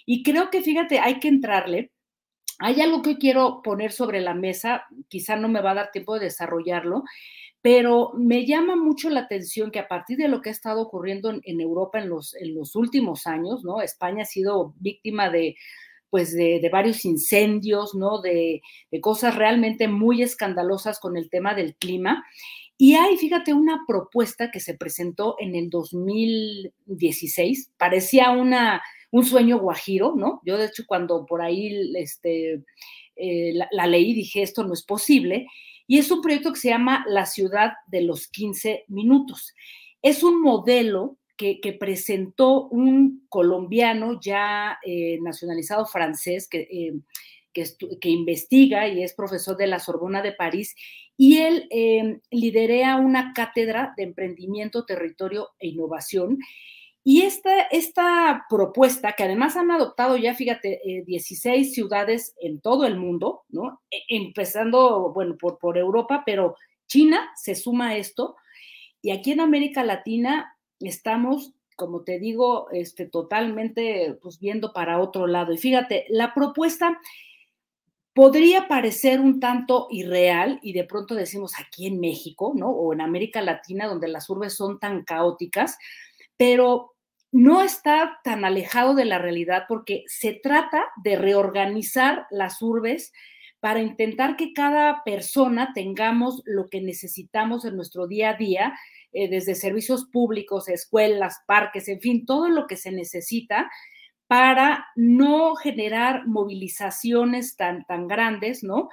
[0.05, 1.91] Y creo que, fíjate, hay que entrarle.
[2.59, 6.15] Hay algo que quiero poner sobre la mesa, quizá no me va a dar tiempo
[6.15, 7.03] de desarrollarlo,
[7.61, 11.33] pero me llama mucho la atención que a partir de lo que ha estado ocurriendo
[11.43, 12.35] en, Europa en los,
[12.75, 13.63] últimos años.
[13.83, 15.55] España ha sido víctima de
[16.09, 18.21] pues de, varios incendios, ¿no?
[18.21, 22.23] De, de, cosas realmente muy escandalosas con el tema del clima.
[22.77, 28.81] Y hay, fíjate, una propuesta que se presentó en el 2016, parecía una,
[29.11, 30.41] un sueño guajiro, ¿no?
[30.45, 32.63] Yo de hecho cuando por ahí este,
[33.17, 35.47] eh, la, leí dije, esto no es posible.
[35.87, 39.53] Y es un proyecto que se llama La ciudad de los 15 minutos.
[40.01, 46.93] Es un modelo que, presentó un colombiano ya eh, nacionalizado francés que, eh,
[47.53, 50.75] que, investiga y es profesor de la Sorbona de París.
[51.15, 51.69] Y él
[52.29, 56.37] liderea una cátedra de emprendimiento, territorio e innovación.
[57.09, 62.85] Y esta, esta propuesta, que además han adoptado ya, fíjate, eh, 16 ciudades en todo
[62.85, 63.81] el mundo, ¿no?
[63.89, 68.35] E, empezando, bueno, por, por Europa, pero China se suma a esto.
[69.01, 75.27] Y aquí en América Latina estamos, como te digo, este, totalmente pues, viendo para otro
[75.27, 75.53] lado.
[75.53, 76.99] Y fíjate, la propuesta
[78.13, 82.69] podría parecer un tanto irreal y de pronto decimos aquí en México, ¿no?
[82.69, 85.77] O en América Latina, donde las urbes son tan caóticas,
[86.35, 86.96] pero
[87.31, 93.11] no está tan alejado de la realidad porque se trata de reorganizar las urbes
[93.59, 98.73] para intentar que cada persona tengamos lo que necesitamos en nuestro día a día
[99.13, 103.69] eh, desde servicios públicos, escuelas, parques, en fin, todo lo que se necesita
[104.27, 108.89] para no generar movilizaciones tan, tan grandes, ¿no?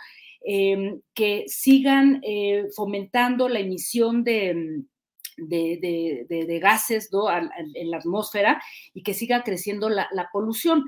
[0.47, 4.85] Eh, que sigan eh, fomentando la emisión de,
[5.37, 7.11] de, de, de gases
[7.75, 8.63] en la atmósfera
[8.93, 10.85] y que siga creciendo la, la polución.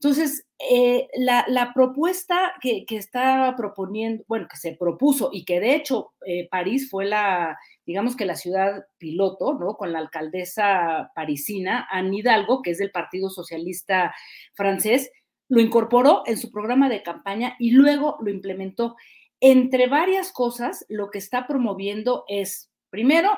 [0.00, 5.58] Entonces, eh, la, la, propuesta que, que, está proponiendo, bueno, que se propuso y que
[5.58, 9.76] de hecho eh, París fue la, digamos que la ciudad piloto, ¿no?
[9.76, 14.14] Con la alcaldesa parisina, Anne Hidalgo, que es del Partido Socialista
[14.54, 15.10] francés,
[15.48, 18.94] lo incorporó en su programa de campaña y luego lo implementó.
[19.40, 23.30] Entre varias cosas, lo que está promoviendo es, primero,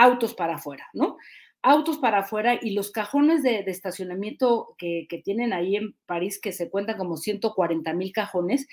[0.00, 1.16] autos para afuera, ¿no?
[1.62, 6.70] autos para afuera y los cajones de, estacionamiento que, tienen ahí en París, que se
[6.70, 8.66] cuentan como 140 mil cajones,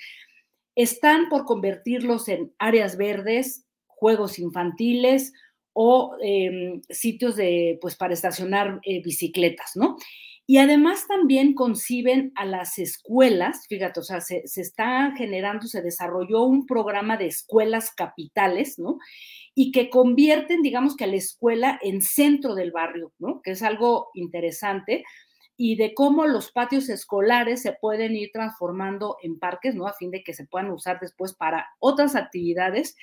[0.74, 5.32] están por convertirlos en áreas verdes, juegos infantiles
[5.72, 9.96] o eh, sitios de, pues, para estacionar eh, bicicletas, ¿no?
[10.50, 15.82] Y además también conciben a las escuelas, fíjate, o sea, se, se está generando, se
[15.82, 18.98] desarrolló un programa de escuelas capitales, ¿no?
[19.60, 23.42] Y que convierten, digamos que a la escuela en centro del barrio, ¿no?
[23.42, 25.02] Que es algo interesante
[25.56, 29.88] y de cómo los patios escolares se pueden ir transformando en parques, ¿no?
[29.88, 32.94] A fin de que se puedan usar después para otras actividades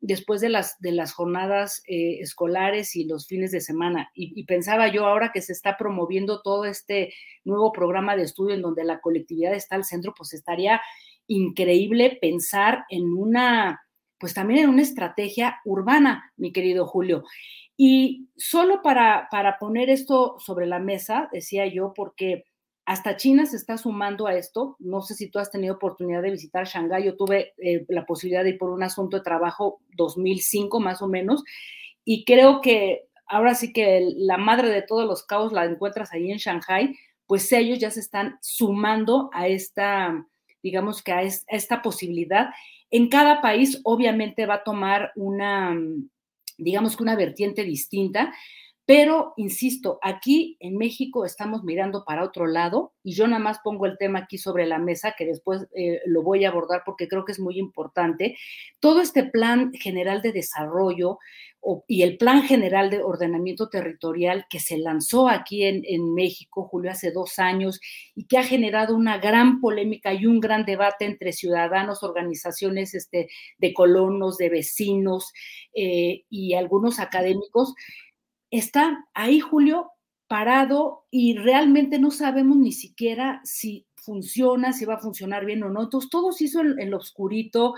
[0.00, 4.10] después de las, de las jornadas eh, escolares y los fines de semana.
[4.14, 7.12] Y, y, pensaba yo ahora que se está promoviendo todo este
[7.44, 10.80] nuevo programa de estudio en donde la colectividad está al centro, pues estaría
[11.26, 13.82] increíble pensar en una
[14.20, 17.24] pues también en una estrategia urbana, mi querido Julio.
[17.76, 22.44] Y solo para, para poner esto sobre la mesa, decía yo, porque
[22.84, 24.76] hasta China se está sumando a esto.
[24.78, 27.04] No sé si tú has tenido oportunidad de visitar Shanghái.
[27.04, 31.08] Yo tuve eh, la posibilidad de ir por un asunto de trabajo 2005 más o
[31.08, 31.42] menos.
[32.04, 36.30] Y creo que ahora sí que la madre de todos los caos la encuentras ahí
[36.30, 36.98] en Shanghái.
[37.26, 40.26] Pues ellos ya se están sumando a esta,
[40.62, 42.50] digamos que a, es, a esta posibilidad
[42.90, 45.76] en cada país obviamente va a tomar una,
[46.58, 48.32] digamos que una vertiente distinta,
[48.90, 53.86] pero, insisto, aquí en México estamos mirando para otro lado y yo nada más pongo
[53.86, 57.24] el tema aquí sobre la mesa, que después eh, lo voy a abordar porque creo
[57.24, 58.36] que es muy importante.
[58.80, 61.20] Todo este plan general de desarrollo
[61.86, 66.90] y el plan general de ordenamiento territorial que se lanzó aquí en, en México, Julio,
[66.90, 67.80] hace dos años
[68.16, 73.28] y que ha generado una gran polémica y un gran debate entre ciudadanos, organizaciones este,
[73.58, 75.32] de colonos, de vecinos
[75.74, 77.74] eh, y algunos académicos
[78.50, 79.92] está ahí, Julio,
[80.28, 85.70] parado y realmente no sabemos ni siquiera si funciona, si va a funcionar bien o
[85.70, 85.82] no.
[85.82, 87.74] Entonces, todo se hizo en, lo oscurito.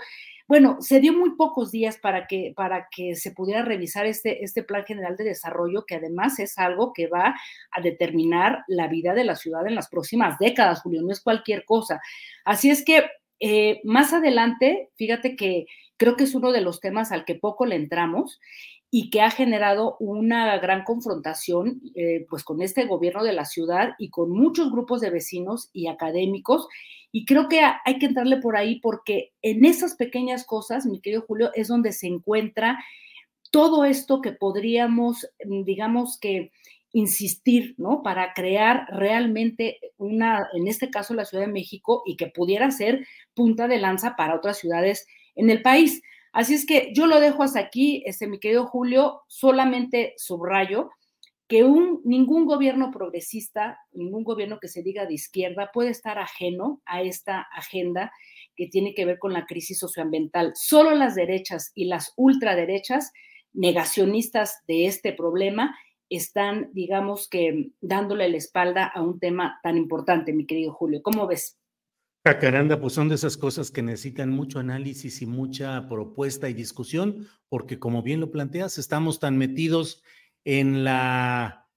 [0.47, 4.61] Bueno, se dio muy pocos días para que, para que se pudiera revisar este, este
[4.61, 7.35] plan general de desarrollo, que además es algo que va
[7.71, 11.65] a determinar la vida de la ciudad en las próximas décadas, Julio, no es cualquier
[11.65, 12.01] cosa.
[12.45, 13.03] Así es que
[13.39, 15.65] eh, más adelante, fíjate que
[15.97, 18.39] creo que es uno de los temas al que poco le entramos
[18.95, 23.95] y que ha generado una gran confrontación eh, pues con este gobierno de la ciudad
[23.97, 26.67] y con muchos grupos de vecinos y académicos.
[27.11, 31.23] Y creo que hay que entrarle por ahí porque en esas pequeñas cosas, mi querido
[31.27, 32.77] Julio, es donde se encuentra
[33.49, 36.51] todo esto que podríamos, mm, digamos que,
[36.91, 38.03] insistir, ¿no?
[38.03, 43.07] Para crear realmente una, en este caso la Ciudad de México, y que pudiera ser
[43.33, 46.03] punta de lanza para otras ciudades en el país.
[46.33, 50.89] Así es que yo lo dejo hasta aquí, este, mi querido Julio, solamente subrayo
[51.47, 56.81] que un, ningún gobierno progresista, ningún gobierno que se diga de izquierda puede estar ajeno
[56.85, 58.11] a esta agenda
[58.55, 60.53] que tiene que ver con la crisis socioambiental.
[60.55, 63.11] Solo las derechas y las ultraderechas
[63.53, 65.77] negacionistas de este problema
[66.09, 71.01] están, digamos que, dándole la espalda a un tema tan importante, mi querido Julio.
[71.03, 71.59] ¿Cómo ves?
[72.25, 77.27] Jacaranda, pues son de esas cosas que necesitan mucho análisis y mucha propuesta y discusión,
[77.49, 80.03] porque como bien lo planteas, estamos tan metidos
[80.45, 81.67] en la,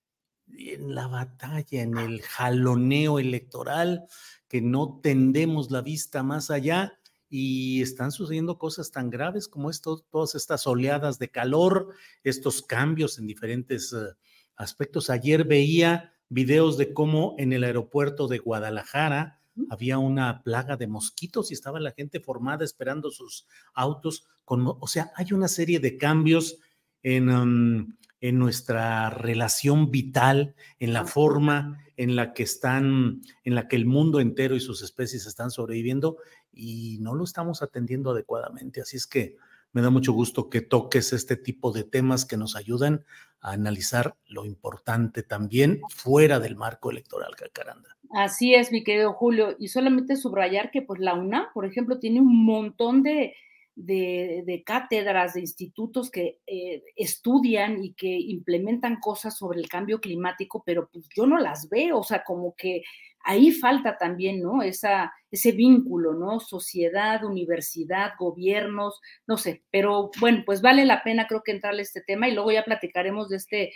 [0.46, 4.06] en la batalla, en el jaloneo electoral,
[4.46, 6.96] que no tendemos la vista más allá
[7.28, 11.88] y están sucediendo cosas tan graves como esto, todas estas oleadas de calor,
[12.22, 14.14] estos cambios en diferentes eh,
[14.54, 15.10] aspectos.
[15.10, 19.40] Ayer veía videos de cómo en el aeropuerto de Guadalajara
[19.70, 24.26] había una plaga de mosquitos y estaba la gente formada esperando sus autos.
[24.44, 26.58] Con, o sea, hay una serie de cambios
[27.02, 33.68] en, um, en nuestra relación vital, en la forma en la que están, en la
[33.68, 36.18] que el mundo entero y sus especies están sobreviviendo
[36.52, 38.80] y no lo estamos atendiendo adecuadamente.
[38.80, 39.36] Así es que
[39.72, 43.04] me da mucho gusto que toques este tipo de temas que nos ayudan
[43.52, 47.96] analizar lo importante también fuera del marco electoral, Cacaranda.
[48.10, 49.56] Así es, mi querido Julio.
[49.58, 53.34] Y solamente subrayar que pues la UNAM, por ejemplo, tiene un montón de,
[53.74, 60.62] de, cátedras, de institutos que eh, estudian y que implementan cosas sobre el cambio climático,
[60.64, 62.82] pero pues yo no las veo, o sea, como que
[63.26, 64.62] ahí falta también, ¿no?
[64.62, 66.40] Esa, ese vínculo, ¿no?
[66.40, 71.82] Sociedad, universidad, gobiernos, no sé, pero bueno, pues vale la pena creo que entrarle a
[71.82, 73.72] este tema y luego ya platicaremos de este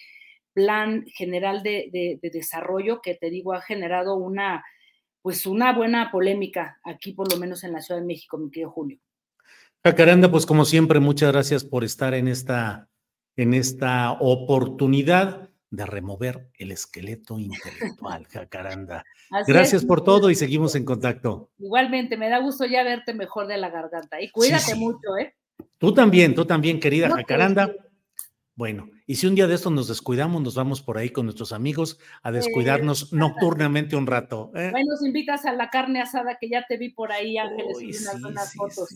[0.53, 4.65] plan general de, de desarrollo que te digo ha generado una,
[5.23, 8.71] pues una buena polémica aquí por lo menos en la Ciudad de México, mi querido
[8.71, 8.99] Julio.
[9.85, 12.89] Jacaranda, pues como siempre, muchas gracias por estar en esta,
[13.37, 19.05] en esta oportunidad de remover el esqueleto intelectual, Jacaranda.
[19.47, 21.51] gracias por todo y seguimos en contacto.
[21.59, 25.35] Igualmente, me da gusto ya verte mejor de la garganta y cuídate mucho, ¿eh?
[25.79, 27.73] Tú también, tú también, querida Jacaranda.
[28.57, 31.53] Bueno, y si un día de esto nos descuidamos, nos vamos por ahí con nuestros
[31.53, 34.51] amigos a descuidarnos nocturnamente un rato.
[34.55, 34.71] ¿eh?
[34.71, 38.09] Bueno, nos invitas a la carne asada que ya te vi por ahí, Ángeles, en
[38.09, 38.95] algunas fotos.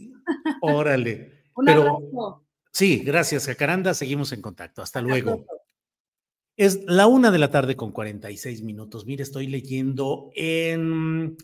[0.61, 1.45] Órale.
[1.55, 2.45] un abrazo.
[2.72, 3.95] Sí, gracias, Jacaranda.
[3.95, 4.83] Seguimos en contacto.
[4.83, 5.47] Hasta, luego.
[6.57, 9.07] Es la una de la tarde con 46 minutos.
[9.07, 11.36] Mire, estoy leyendo en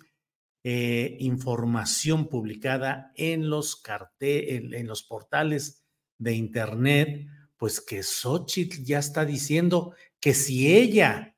[0.63, 3.83] eh, información publicada en los,
[4.21, 5.85] en los portales
[6.19, 7.27] de Internet
[7.61, 11.37] pues que Xochitl ya está diciendo que si ella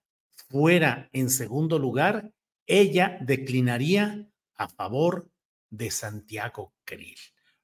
[0.49, 2.33] fuera en segundo lugar,
[2.65, 5.29] ella declinaría a favor
[5.69, 7.19] de Santiago Krill.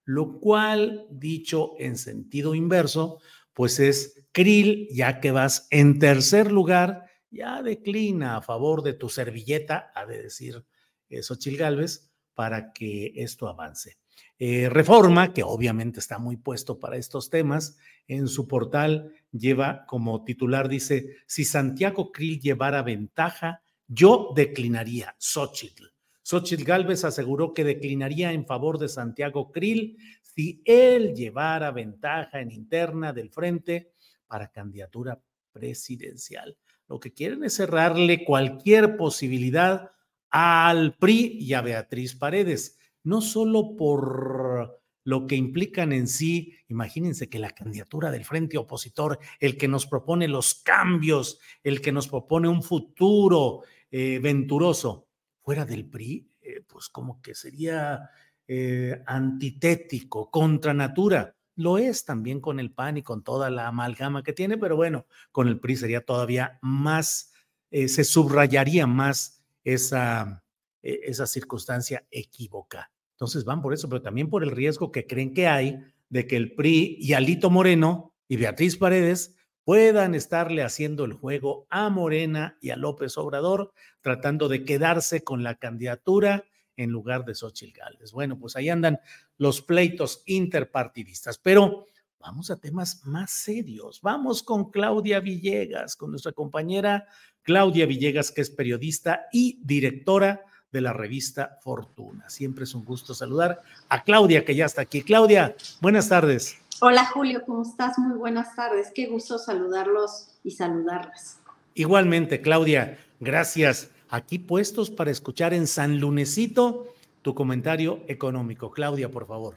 [0.05, 3.21] Lo cual, dicho en sentido inverso,
[3.59, 9.09] pues es Krill, ya que vas en tercer lugar, ya declina a favor de tu
[9.09, 10.65] servilleta, ha de decir
[11.09, 13.97] eh, Xochitl Gálvez, para que esto avance.
[14.39, 20.23] Eh, Reforma, que obviamente está muy puesto para estos temas, en su portal lleva como
[20.23, 25.87] titular, dice, si Santiago Krill llevara ventaja, yo declinaría Xochitl.
[26.23, 29.97] Xochitl Galvez aseguró que declinaría en favor de Santiago Krill
[30.39, 33.91] si él llevara ventaja en interna del frente
[34.29, 35.21] para candidatura
[35.51, 36.57] presidencial.
[36.87, 39.91] Lo que quieren es cerrarle cualquier posibilidad
[40.31, 47.29] al PRI y a Beatriz Paredes no solo por lo que implican en sí, imagínense
[47.29, 52.07] que la candidatura del frente opositor, el que nos propone los cambios, el que nos
[52.07, 55.09] propone un futuro eh, venturoso,
[55.41, 58.09] fuera del PRI, eh, pues como que sería
[58.49, 61.37] eh, antitético, contra natura.
[61.55, 65.07] Lo es también con el PAN y con toda la amalgama que tiene, pero bueno,
[65.31, 67.33] con el PRI sería todavía más,
[67.71, 70.45] se subrayaría más esa,
[70.83, 72.91] esa circunstancia equívoca.
[73.13, 76.37] Entonces van por eso, pero también por el riesgo que creen que hay de que
[76.37, 79.35] el PRI y Alito Moreno y Beatriz Paredes
[79.65, 85.43] puedan estarle haciendo el juego a Morena y a López Obrador, tratando de quedarse con
[85.43, 86.45] la candidatura
[86.79, 88.13] en lugar de Xochitl Gálvez.
[88.13, 88.99] Bueno, pues ahí andan
[89.37, 91.87] los pleitos interpartidistas, pero
[92.19, 94.01] vamos a temas más serios.
[94.01, 97.07] Vamos con Claudia Villegas, con nuestra compañera
[97.43, 102.29] Claudia Villegas, que es periodista y directora de la revista Fortuna.
[102.29, 105.03] Siempre es un gusto saludar a Claudia, que ya está aquí.
[105.03, 106.59] Claudia, buenas tardes.
[106.81, 107.99] Hola Julio, ¿cómo estás?
[107.99, 108.93] Muy buenas tardes.
[108.95, 111.41] Qué gusto saludarlos y saludarlas.
[111.75, 113.91] Igualmente, Claudia, gracias.
[114.11, 116.87] Aquí puestos para escuchar en San Lunesito
[117.23, 118.71] tu comentario económico.
[118.71, 119.57] Claudia, por favor.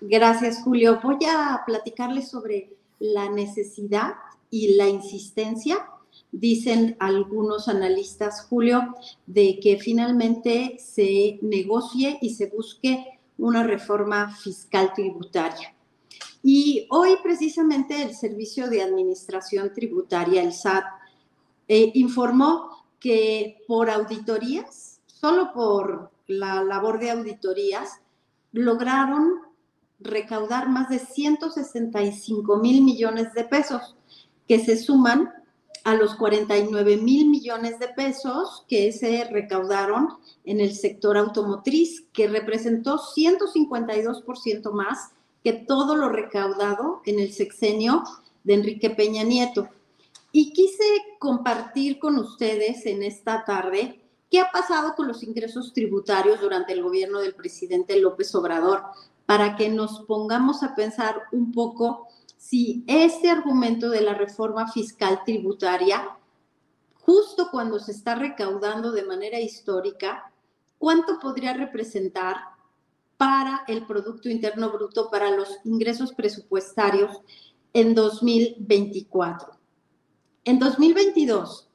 [0.00, 1.00] Gracias, Julio.
[1.02, 4.14] Voy a platicarles sobre la necesidad
[4.50, 5.86] y la insistencia
[6.32, 8.94] dicen algunos analistas, Julio,
[9.26, 15.74] de que finalmente se negocie y se busque una reforma fiscal tributaria.
[16.42, 20.84] Y hoy precisamente el Servicio de Administración Tributaria, el SAT,
[21.68, 28.00] eh, informó que por auditorías, solo por la labor de auditorías,
[28.52, 29.40] lograron
[29.98, 33.96] recaudar más de 165 mil millones de pesos,
[34.46, 35.32] que se suman
[35.84, 40.08] a los 49 mil millones de pesos que se recaudaron
[40.44, 48.04] en el sector automotriz, que representó 152% más que todo lo recaudado en el sexenio
[48.44, 49.68] de Enrique Peña Nieto.
[50.32, 50.84] Y quise
[51.18, 54.00] compartir con ustedes en esta tarde
[54.30, 58.84] qué ha pasado con los ingresos tributarios durante el gobierno del presidente López Obrador,
[59.26, 65.22] para que nos pongamos a pensar un poco si este argumento de la reforma fiscal
[65.24, 66.16] tributaria,
[66.94, 70.32] justo cuando se está recaudando de manera histórica,
[70.78, 72.36] cuánto podría representar
[73.16, 77.20] para el Producto Interno Bruto, para los ingresos presupuestarios
[77.74, 79.59] en 2024.
[80.50, 81.68] En 2022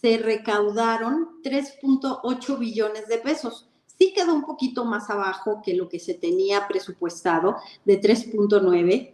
[0.00, 3.68] se recaudaron 3.8 billones de pesos.
[3.98, 9.12] Sí quedó un poquito más abajo que lo que se tenía presupuestado de 3.9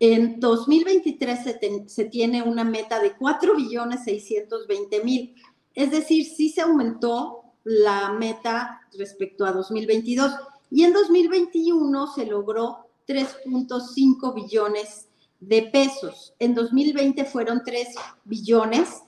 [0.00, 5.34] en 2023 se, tiene una meta de 4 billones 620 mil.
[5.74, 10.32] Es decir, sí se aumentó la meta respecto a 2022
[10.70, 15.05] y en 2021 se logró 3.5 billones
[15.40, 16.34] de pesos.
[16.38, 17.88] En 2020 fueron 3
[18.24, 19.02] billones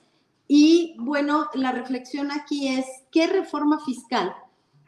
[0.47, 4.33] y bueno, la reflexión aquí es, ¿qué reforma fiscal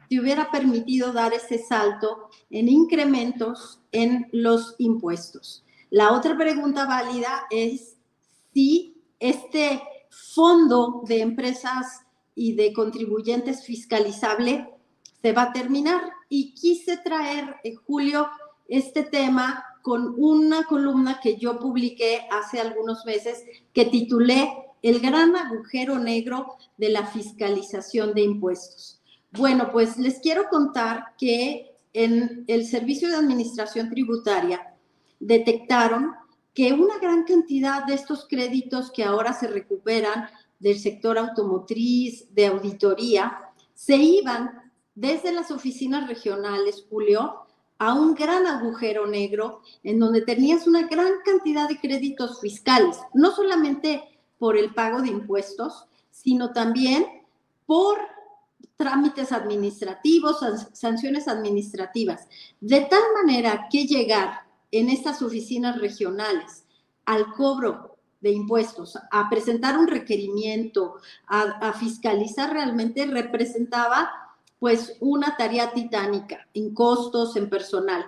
[0.10, 5.64] te hubiera permitido dar ese salto en incrementos en los impuestos?
[5.90, 7.98] La otra pregunta válida es
[8.54, 12.02] si este fondo de empresas
[12.34, 14.68] y de contribuyentes fiscalizable
[15.22, 16.02] se va a terminar.
[16.30, 18.28] Y quise traer, en Julio,
[18.68, 24.52] este tema con una columna que yo publiqué hace algunos meses que titulé
[24.82, 29.02] El gran agujero negro de la fiscalización de impuestos.
[29.32, 34.76] Bueno, pues les quiero contar que en el Servicio de Administración Tributaria
[35.20, 36.14] detectaron
[36.54, 40.28] que una gran cantidad de estos créditos que ahora se recuperan
[40.60, 43.38] del sector automotriz, de auditoría,
[43.74, 47.46] se iban desde las oficinas regionales, Julio,
[47.82, 53.32] a un gran agujero negro en donde tenías una gran cantidad de créditos fiscales, no
[53.32, 54.04] solamente
[54.38, 57.08] por el pago de impuestos, sino también
[57.66, 57.98] por
[58.76, 62.28] trámites administrativos, sanciones administrativas,
[62.60, 66.66] de tal manera que llegar en estas oficinas regionales
[67.06, 74.21] al cobro de impuestos, a presentar un requerimiento, a, fiscalizar realmente, representaba
[74.62, 78.06] pues una tarea titánica en costos, en personal.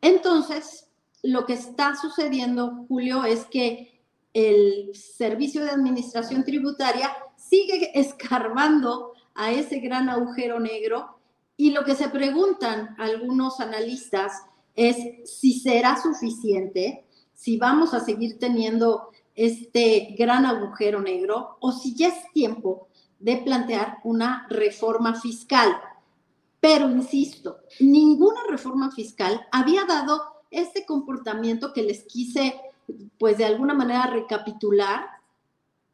[0.00, 0.88] Entonces,
[1.22, 4.00] lo que está sucediendo, Julio, es que
[4.32, 11.18] el Servicio de Administración Tributaria sigue escarbando a ese gran agujero negro
[11.54, 14.32] y lo que se preguntan algunos analistas
[14.74, 14.96] es
[15.30, 17.04] si será suficiente,
[17.34, 22.88] si vamos a seguir teniendo este gran agujero negro o si ya es tiempo
[23.24, 25.74] de plantear una reforma fiscal.
[26.60, 30.20] Pero insisto, ninguna reforma fiscal había dado
[30.50, 32.60] este comportamiento que les quise,
[33.18, 35.06] pues de alguna manera, recapitular.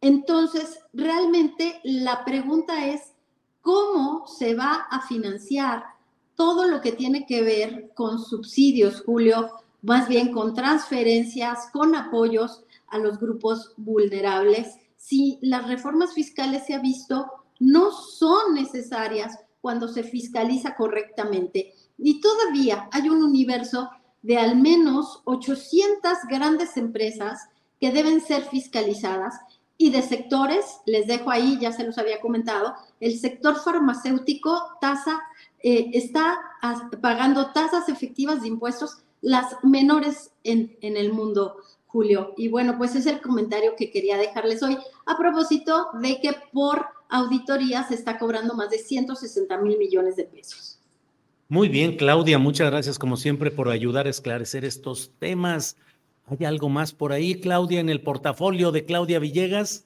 [0.01, 3.13] Entonces, realmente la pregunta es,
[3.61, 5.85] ¿cómo se va a financiar
[6.35, 9.51] todo lo que tiene que ver con subsidios, Julio,
[9.83, 16.75] más bien con transferencias, con apoyos a los grupos vulnerables, si las reformas fiscales se
[16.75, 17.27] ha visto
[17.59, 21.73] no son necesarias cuando se fiscaliza correctamente.
[21.97, 23.89] Y todavía hay un universo
[24.21, 27.49] de al menos 800 grandes empresas
[27.81, 29.41] que deben ser fiscalizadas
[29.79, 35.19] y de sectores, les dejo ahí, ya se los había comentado, el sector farmacéutico tasa
[35.63, 36.39] eh, está
[37.01, 41.57] pagando tasas efectivas de impuestos las menores en, en el mundo,
[41.93, 42.35] Julio.
[42.37, 46.87] Y bueno, pues es el comentario que quería dejarles hoy a propósito de que por
[47.09, 50.79] auditoría se está cobrando más de 160 mil millones de pesos.
[51.49, 55.77] Muy bien, Claudia, muchas gracias como siempre por ayudar a esclarecer estos temas.
[56.27, 59.85] ¿Hay algo más por ahí, Claudia, en el portafolio de Claudia Villegas?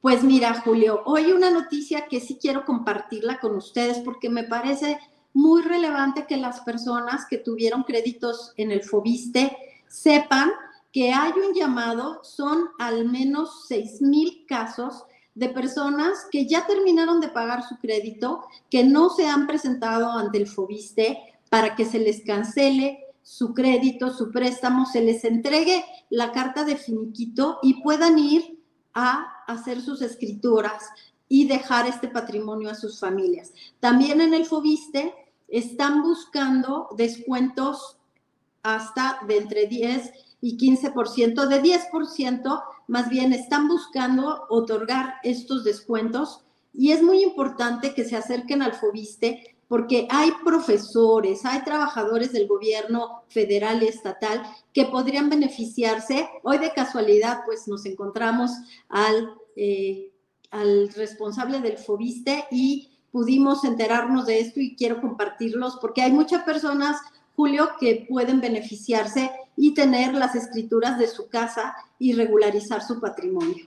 [0.00, 4.98] Pues mira, Julio, hoy una noticia que sí quiero compartirla con ustedes porque me parece
[5.32, 9.56] muy relevante que las personas que tuvieron créditos en el FOBISTE
[9.86, 10.50] sepan
[10.94, 15.02] que hay un llamado, son al menos 6 mil casos
[15.34, 20.38] de personas que ya terminaron de pagar su crédito, que no se han presentado ante
[20.38, 21.18] el FOBISTE
[21.50, 26.76] para que se les cancele su crédito, su préstamo, se les entregue la carta de
[26.76, 30.84] finiquito y puedan ir a hacer sus escrituras
[31.28, 33.52] y dejar este patrimonio a sus familias.
[33.80, 35.12] También en el FOBISTE
[35.48, 37.98] están buscando descuentos
[38.62, 40.12] hasta de entre 10
[40.44, 47.94] y 15%, de 10% más bien están buscando otorgar estos descuentos y es muy importante
[47.94, 54.42] que se acerquen al FOBISTE porque hay profesores, hay trabajadores del gobierno federal y estatal
[54.74, 56.28] que podrían beneficiarse.
[56.42, 58.50] Hoy de casualidad, pues nos encontramos
[58.90, 60.12] al, eh,
[60.50, 66.42] al responsable del FOBISTE y pudimos enterarnos de esto y quiero compartirlos porque hay muchas
[66.42, 67.00] personas,
[67.34, 73.66] Julio, que pueden beneficiarse y tener las escrituras de su casa y regularizar su patrimonio.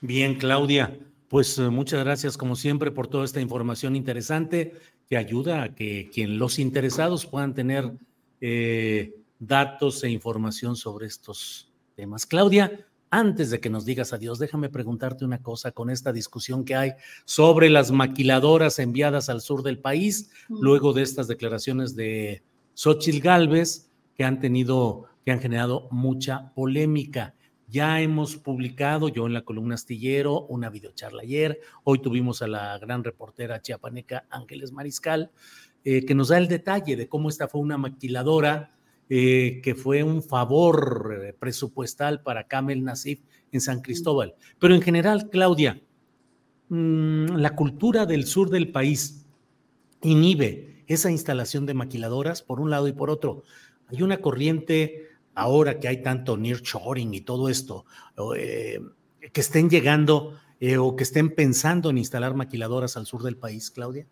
[0.00, 4.74] Bien, Claudia, pues eh, muchas gracias como siempre por toda esta información interesante
[5.08, 7.90] que ayuda a que quien los interesados puedan tener
[8.40, 12.26] eh, datos e información sobre estos temas.
[12.26, 16.74] Claudia, antes de que nos digas adiós, déjame preguntarte una cosa con esta discusión que
[16.74, 16.92] hay
[17.24, 22.42] sobre las maquiladoras enviadas al sur del país, luego de estas declaraciones de
[22.74, 27.34] Xochitl Galvez, que han tenido, que han generado mucha polémica.
[27.68, 31.60] Ya hemos publicado, yo en la columna astillero, una videocharla ayer.
[31.82, 35.30] Hoy tuvimos a la gran reportera chiapaneca Ángeles Mariscal,
[35.84, 38.74] eh, que nos da el detalle de cómo esta fue una maquiladora
[39.10, 43.20] eh, que fue un favor eh, presupuestal para Kamel Nasif
[43.52, 44.34] en San Cristóbal.
[44.58, 45.82] Pero en general, Claudia,
[46.70, 49.26] mm, la cultura del sur del país
[50.00, 53.44] inhibe esa instalación de maquiladoras por un lado y por otro.
[53.88, 57.84] Hay una corriente ahora que hay tanto nearshoring y todo esto,
[58.36, 58.80] eh,
[59.32, 63.70] que estén llegando eh, o que estén pensando en instalar maquiladoras al sur del país,
[63.70, 64.06] Claudia?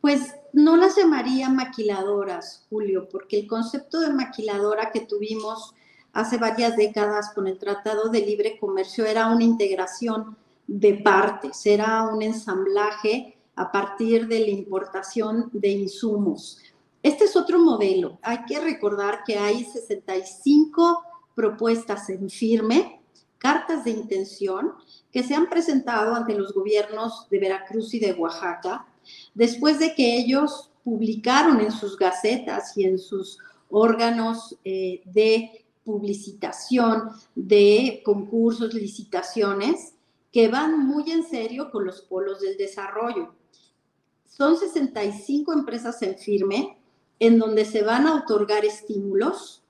[0.00, 5.74] Pues no las llamaría maquiladoras, Julio, porque el concepto de maquiladora que tuvimos
[6.12, 10.36] hace varias décadas con el Tratado de Libre Comercio era una integración
[10.66, 16.58] de partes, era un ensamblaje a partir de la importación de insumos.
[17.02, 18.18] Este es otro modelo.
[18.22, 21.02] Hay que recordar que hay 65
[21.34, 23.00] propuestas en firme,
[23.38, 24.72] cartas de intención,
[25.10, 28.86] que se han presentado ante los gobiernos de Veracruz y de Oaxaca,
[29.34, 33.38] después de que ellos publicaron en sus gacetas y en sus
[33.68, 39.94] órganos eh, de publicitación de concursos, licitaciones,
[40.30, 43.34] que van muy en serio con los polos del desarrollo.
[44.24, 46.78] Son 65 empresas en firme
[47.18, 49.62] en donde se van a otorgar estímulos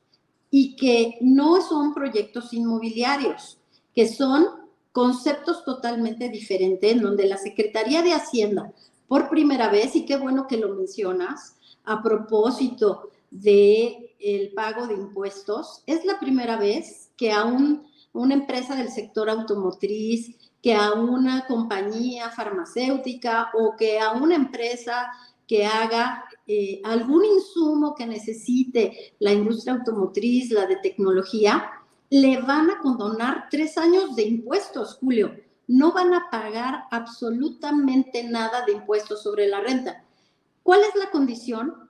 [0.51, 3.59] y que no son proyectos inmobiliarios,
[3.95, 4.47] que son
[4.93, 8.72] conceptos totalmente diferentes, en donde la Secretaría de Hacienda,
[9.09, 14.95] por primera vez, y qué bueno que lo mencionas, a propósito de el pago de
[14.95, 21.47] impuestos, es la primera vez que a una empresa del sector automotriz, que a una
[21.47, 25.11] compañía farmacéutica o que a una empresa
[25.47, 31.70] que haga eh, algún insumo que necesite la industria automotriz, la de tecnología,
[32.11, 35.34] le van a condonar tres años de impuestos, Julio.
[35.68, 40.05] No van a pagar absolutamente nada de impuestos sobre la renta.
[40.62, 41.88] ¿Cuál es la condición?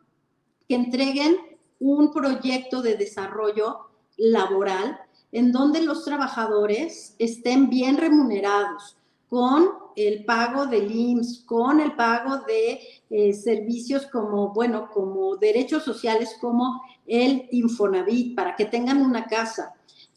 [0.69, 1.37] Que entreguen
[1.81, 5.01] un proyecto de desarrollo laboral
[5.33, 8.97] en donde los trabajadores estén bien remunerados,
[9.33, 15.85] con el pago del IMSS, con el pago de eh, servicios como, bueno, como derechos
[15.85, 19.73] sociales como el Infonavit, para que tengan una casa.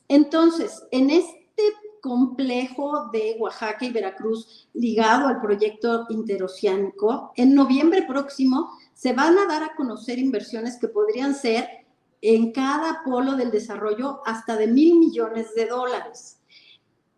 [0.09, 1.63] Entonces, en este
[2.01, 9.45] complejo de Oaxaca y Veracruz ligado al proyecto interoceánico, en noviembre próximo se van a
[9.45, 11.69] dar a conocer inversiones que podrían ser
[12.19, 16.41] en cada polo del desarrollo hasta de mil millones de dólares.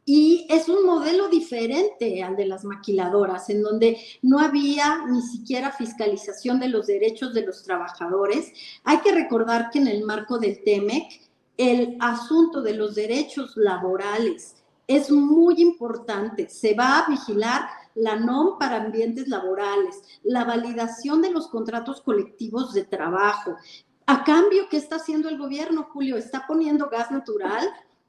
[0.09, 5.73] Y es un modelo diferente al de las maquiladoras, en donde no había ni siquiera
[5.73, 8.53] fiscalización de los derechos de los trabajadores.
[8.85, 14.55] Hay que recordar que en el marco del TEMEC, el asunto de los derechos laborales
[14.87, 16.47] es muy importante.
[16.47, 22.73] Se va a vigilar la NOM para ambientes laborales, la validación de los contratos colectivos
[22.73, 23.57] de trabajo.
[24.05, 26.15] A cambio, ¿qué está haciendo el gobierno, Julio?
[26.15, 27.67] Está poniendo gas natural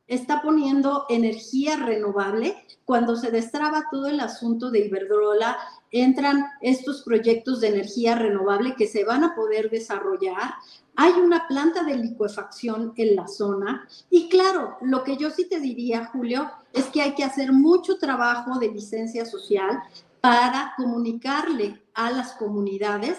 [0.08, 2.56] está poniendo energía renovable.
[2.84, 5.56] Cuando se destraba todo el asunto de Iberdrola,
[5.90, 10.54] entran estos proyectos de energía renovable que se van a poder desarrollar.
[10.96, 15.60] Hay una planta de licuefacción en la zona y claro, lo que yo sí te
[15.60, 19.80] diría, Julio, es que hay que hacer mucho trabajo de licencia social
[20.20, 23.18] para comunicarle a las comunidades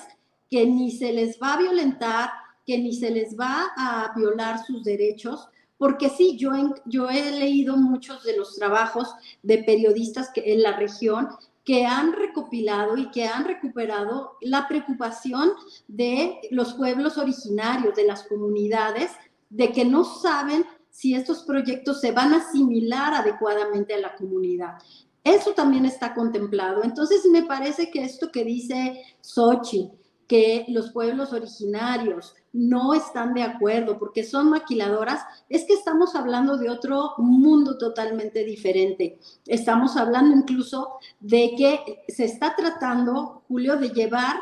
[0.50, 2.32] que ni se les va a violentar,
[2.66, 5.48] que ni se les va a violar sus derechos,
[5.80, 6.52] porque sí, yo,
[6.86, 11.30] yo he leído muchos de los trabajos de periodistas en la región
[11.64, 15.52] que han recopilado y que han recuperado la preocupación
[15.88, 19.12] de los pueblos originarios, de las comunidades,
[19.50, 24.80] de que no saben si estos proyectos se van a asimilar adecuadamente a la comunidad.
[25.24, 26.84] Eso también está contemplado.
[26.84, 29.90] Entonces, me parece que esto que dice Sochi,
[30.30, 36.56] que los pueblos originarios no están de acuerdo porque son maquiladoras, es que estamos hablando
[36.58, 39.18] de otro mundo totalmente diferente.
[39.48, 44.36] Estamos hablando incluso de que se está tratando, Julio, de llevar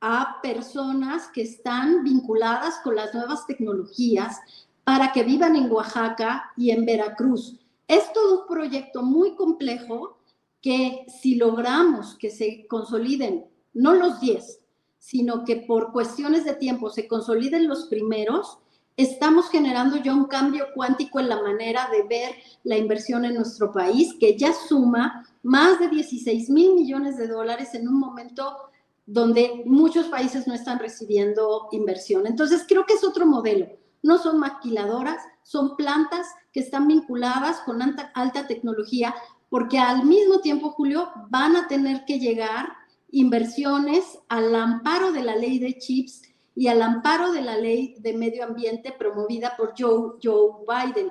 [0.00, 4.40] a personas que están vinculadas con las nuevas tecnologías
[4.84, 7.58] para que vivan en Oaxaca y en Veracruz.
[7.88, 10.18] Es todo un proyecto muy complejo
[10.60, 14.61] que si logramos que se consoliden, no los 10,
[15.02, 18.58] sino que por cuestiones de tiempo se consoliden los primeros,
[18.96, 23.72] estamos generando ya un cambio cuántico en la manera de ver la inversión en nuestro
[23.72, 28.56] país, que ya suma más de 16 mil millones de dólares en un momento
[29.04, 32.24] donde muchos países no están recibiendo inversión.
[32.28, 33.66] Entonces, creo que es otro modelo.
[34.04, 39.16] No son maquiladoras, son plantas que están vinculadas con alta, alta tecnología,
[39.50, 42.68] porque al mismo tiempo, Julio, van a tener que llegar
[43.12, 46.22] inversiones al amparo de la ley de chips
[46.54, 51.10] y al amparo de la ley de medio ambiente promovida por Joe, Joe Biden.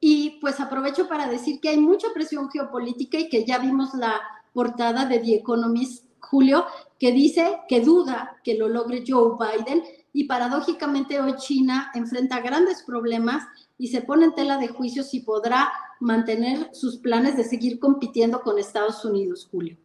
[0.00, 4.20] Y pues aprovecho para decir que hay mucha presión geopolítica y que ya vimos la
[4.52, 6.64] portada de The Economist, Julio,
[6.98, 9.82] que dice que duda que lo logre Joe Biden
[10.12, 13.44] y paradójicamente hoy China enfrenta grandes problemas
[13.78, 18.40] y se pone en tela de juicio si podrá mantener sus planes de seguir compitiendo
[18.42, 19.76] con Estados Unidos, Julio.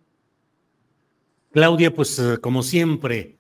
[1.58, 3.40] Claudia, pues eh, como siempre,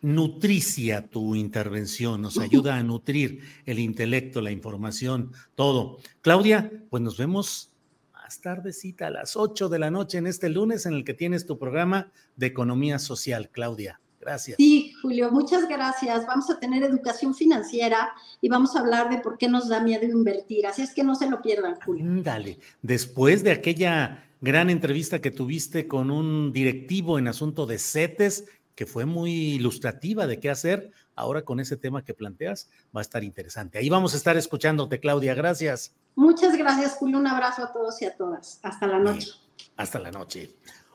[0.00, 5.98] nutricia tu intervención, nos ayuda a nutrir el intelecto, la información, todo.
[6.22, 7.70] Claudia, pues nos vemos
[8.12, 11.46] más tardecita a las 8 de la noche en este lunes en el que tienes
[11.46, 14.00] tu programa de economía social, Claudia.
[14.20, 14.56] Gracias.
[14.56, 16.26] Sí, Julio, muchas gracias.
[16.26, 18.10] Vamos a tener educación financiera
[18.40, 20.66] y vamos a hablar de por qué nos da miedo invertir.
[20.66, 22.04] Así es que no se lo pierdan, Julio.
[22.24, 22.58] Dale.
[22.82, 28.86] Después de aquella gran entrevista que tuviste con un directivo en asunto de CETES, que
[28.86, 30.90] fue muy ilustrativa de qué hacer.
[31.14, 33.78] Ahora con ese tema que planteas va a estar interesante.
[33.78, 35.34] Ahí vamos a estar escuchándote, Claudia.
[35.34, 35.94] Gracias.
[36.16, 37.18] Muchas gracias, Julio.
[37.18, 38.58] Un abrazo a todos y a todas.
[38.62, 39.28] Hasta la noche.
[39.76, 40.50] hasta la noche.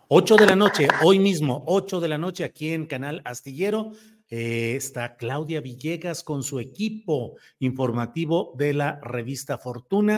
[0.10, 3.92] 8 de la noche, hoy mismo, 8 de la noche, aquí en Canal Astillero.
[4.30, 10.18] Eh, está Claudia Villegas con su equipo informativo de la revista Fortuna.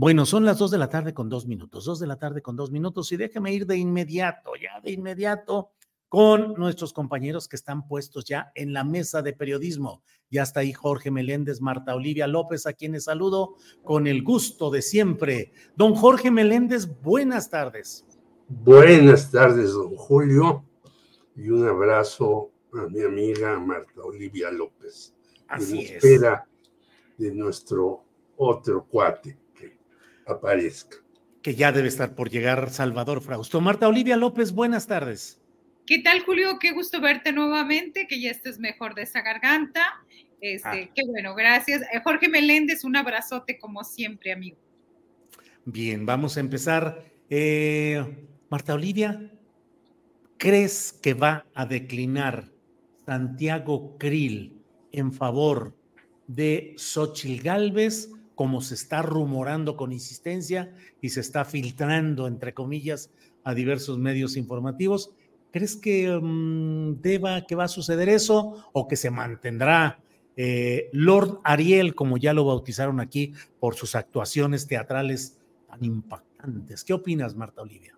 [0.00, 2.54] Bueno, son las dos de la tarde con dos minutos, dos de la tarde con
[2.54, 5.72] dos minutos y déjame ir de inmediato, ya de inmediato
[6.08, 10.04] con nuestros compañeros que están puestos ya en la mesa de periodismo.
[10.30, 14.82] Ya está ahí Jorge Meléndez, Marta Olivia López, a quienes saludo con el gusto de
[14.82, 15.50] siempre.
[15.74, 18.06] Don Jorge Meléndez, buenas tardes.
[18.46, 20.64] Buenas tardes, don Julio,
[21.34, 25.12] y un abrazo a mi amiga Marta Olivia López.
[25.48, 26.46] Así en espera
[27.16, 28.04] de nuestro
[28.36, 29.36] otro cuate
[30.28, 30.98] aparezca.
[31.42, 33.60] Que ya debe estar por llegar Salvador Frausto.
[33.60, 35.40] Marta Olivia López, buenas tardes.
[35.86, 36.58] ¿Qué tal, Julio?
[36.58, 39.82] Qué gusto verte nuevamente, que ya estés mejor de esa garganta.
[40.40, 40.90] Este, Ah.
[40.94, 41.82] Qué bueno, gracias.
[41.82, 44.58] Eh, Jorge Meléndez, un abrazote como siempre, amigo.
[45.64, 47.04] Bien, vamos a empezar.
[47.30, 48.04] Eh,
[48.50, 49.30] Marta Olivia,
[50.36, 52.50] ¿crees que va a declinar
[53.06, 54.60] Santiago Krill
[54.92, 55.74] en favor
[56.26, 63.10] de Xochil Gálvez, como se está rumorando con insistencia y se está filtrando, entre comillas,
[63.42, 65.10] a diversos medios informativos?
[65.50, 69.98] ¿Crees que mm, deba, que va a suceder eso o que se mantendrá
[70.36, 75.36] eh, Lord Ariel, como ya lo bautizaron aquí, por sus actuaciones teatrales
[75.66, 76.84] tan impactantes?
[76.84, 77.97] ¿Qué opinas, Marta Olivia?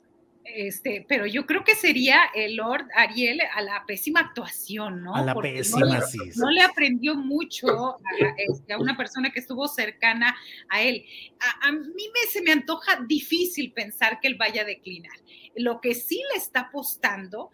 [0.55, 5.15] Este, pero yo creo que sería el Lord Ariel a la pésima actuación, ¿no?
[5.17, 6.19] A la Porque no pésima, le- sí.
[6.37, 7.99] No le aprendió mucho a,
[8.37, 10.37] este, a una persona que estuvo cercana
[10.69, 11.05] a él.
[11.41, 11.81] A, a mí
[12.13, 15.13] me, se me antoja difícil pensar que él vaya a declinar.
[15.57, 17.51] Lo que sí le está apostando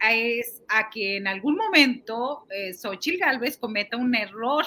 [0.00, 4.64] a es a que en algún momento eh, Xochitl Galvez cometa un error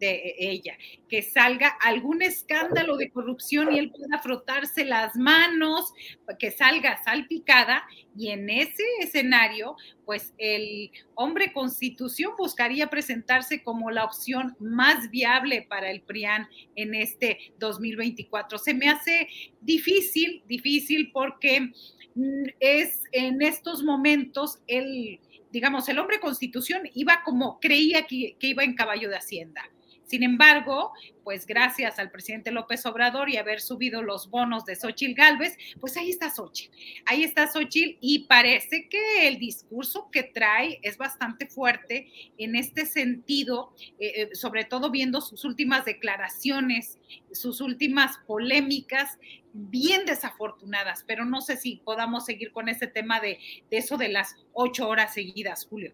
[0.00, 0.76] de ella,
[1.08, 5.92] que salga algún escándalo de corrupción y él pueda frotarse las manos,
[6.38, 7.84] que salga salpicada
[8.16, 15.66] y en ese escenario, pues el hombre constitución buscaría presentarse como la opción más viable
[15.68, 18.58] para el PRIAN en este 2024.
[18.58, 19.28] Se me hace
[19.60, 21.72] difícil, difícil porque
[22.14, 25.20] mm, es en estos momentos el,
[25.52, 29.62] digamos, el hombre constitución iba como creía que, que iba en caballo de hacienda.
[30.10, 30.92] Sin embargo,
[31.22, 35.96] pues gracias al presidente López Obrador y haber subido los bonos de Xochitl Galvez, pues
[35.96, 36.76] ahí está Xochitl.
[37.06, 42.08] Ahí está Xochitl y parece que el discurso que trae es bastante fuerte
[42.38, 46.98] en este sentido, eh, eh, sobre todo viendo sus últimas declaraciones,
[47.30, 49.16] sus últimas polémicas
[49.52, 53.38] bien desafortunadas, pero no sé si podamos seguir con ese tema de
[53.70, 55.92] eso de las ocho horas seguidas, Julio.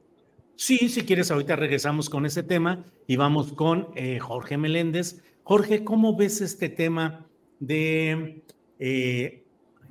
[0.56, 5.22] Sí, si quieres, ahorita regresamos con ese tema y vamos con eh, Jorge Meléndez.
[5.42, 7.26] Jorge, ¿cómo ves este tema
[7.60, 8.42] de...
[8.78, 9.42] eh,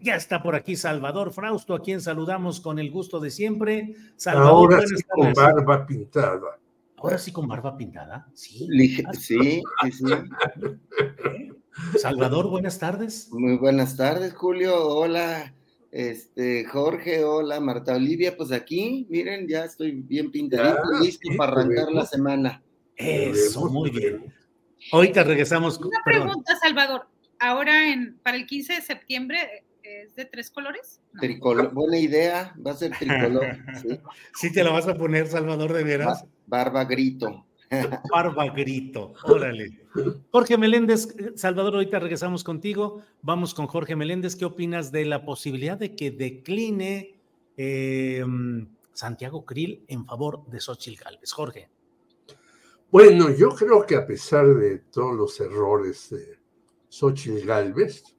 [0.01, 3.95] ya está por aquí Salvador Frausto, a quien saludamos con el gusto de siempre.
[4.17, 6.59] Salvador, Ahora sí con barba pintada.
[6.97, 8.27] Ahora sí con barba pintada.
[8.33, 8.67] Sí.
[8.67, 10.03] Lige- Sí, sí, sí.
[11.99, 13.29] Salvador, buenas tardes.
[13.31, 14.75] Muy buenas tardes, Julio.
[14.87, 15.53] Hola,
[15.99, 17.23] este, Jorge.
[17.23, 18.35] Hola, Marta Olivia.
[18.35, 22.61] Pues aquí, miren, ya estoy bien pintadito, Ya, listo sí, para arrancar la semana.
[22.97, 24.33] Eso, muy bien.
[24.91, 25.77] Ahorita regresamos.
[25.77, 26.23] con- Una perdón.
[26.27, 27.07] pregunta, Salvador.
[27.39, 30.99] Ahora, en, para el 15 de septiembre, ¿es de tres colores?
[31.19, 33.45] Tricolor, buena idea, va a ser tricolor.
[33.81, 33.99] Sí.
[34.33, 36.23] Sí te la vas a poner, Salvador, de veras.
[36.23, 37.45] Ba- Barba grito.
[38.11, 39.85] Barba grito, órale.
[40.31, 43.01] Jorge Meléndez, Salvador, ahorita regresamos contigo.
[43.21, 44.35] Vamos con Jorge Meléndez.
[44.35, 47.19] ¿Qué opinas de la posibilidad de que decline
[47.57, 48.23] eh,
[48.93, 51.31] Santiago Krill en favor de Xochitl Gálvez?
[51.31, 51.69] Jorge.
[52.91, 56.39] Bueno, yo creo que a pesar de todos los errores de
[56.89, 58.15] Xochitl Galvez,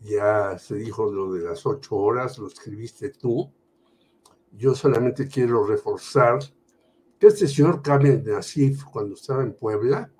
[0.00, 3.52] ya se dijo lo de las ocho horas, lo escribiste tú.
[4.52, 6.38] Yo solamente quiero reforzar
[7.20, 10.10] que este señor Kamel Nasif, cuando estaba en Puebla,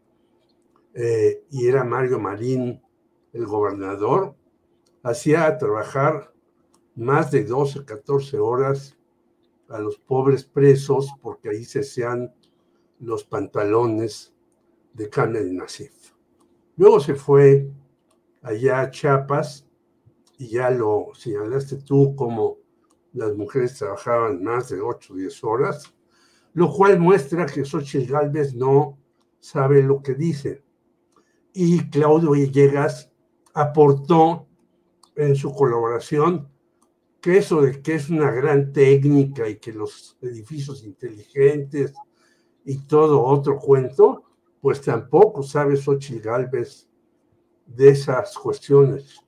[0.93, 2.83] eh, y era Mario Marín
[3.33, 4.37] el gobernador,
[5.03, 6.35] hacía trabajar
[6.95, 8.99] más de 12, 14 horas
[9.71, 12.35] a los pobres presos porque ahí se hacían
[12.99, 14.35] los pantalones
[14.93, 16.13] de Kamel Nasif.
[16.77, 17.67] Luego se fue
[18.43, 19.67] allá a Chiapas
[20.37, 22.59] y ya lo señalaste tú como
[23.15, 25.95] las mujeres trabajaban más de 8 o 10 horas,
[26.53, 28.99] lo cual muestra que Xochitl Galvez no
[29.39, 30.63] sabe lo que dice.
[31.53, 33.11] Y Claudio Villegas
[33.55, 34.47] aportó
[35.17, 36.49] en su colaboración
[37.21, 41.93] que eso de que es una gran técnica y que los edificios inteligentes
[42.65, 44.25] y todo otro cuento,
[44.61, 46.89] pues tampoco sabe Xochitl Galvez
[47.67, 49.21] de esas cuestiones.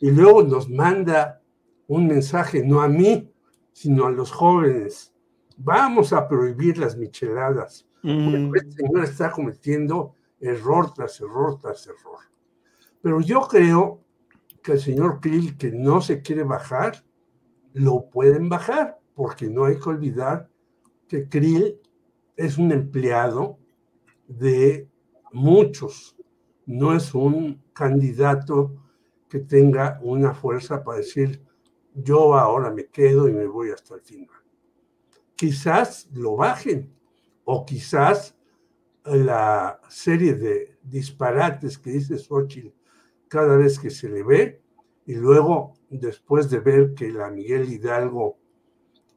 [0.00, 1.42] Y luego nos manda
[1.86, 3.30] un mensaje, no a mí,
[3.72, 5.13] sino a los jóvenes.
[5.56, 7.86] Vamos a prohibir las micheladas.
[8.02, 12.18] Bueno, este señor está cometiendo error tras error tras error.
[13.00, 14.02] Pero yo creo
[14.62, 17.04] que el señor Krill, que no se quiere bajar,
[17.72, 20.50] lo pueden bajar, porque no hay que olvidar
[21.08, 21.80] que Krill
[22.36, 23.58] es un empleado
[24.26, 24.88] de
[25.32, 26.16] muchos,
[26.66, 28.74] no es un candidato
[29.28, 31.42] que tenga una fuerza para decir,
[31.94, 34.43] yo ahora me quedo y me voy hasta el final.
[35.36, 36.92] Quizás lo bajen,
[37.44, 38.36] o quizás
[39.04, 42.68] la serie de disparates que dice Xochitl
[43.28, 44.62] cada vez que se le ve,
[45.06, 48.38] y luego después de ver que la Miguel Hidalgo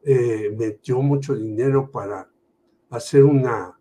[0.03, 2.30] eh, metió mucho dinero para
[2.89, 3.80] hacer una,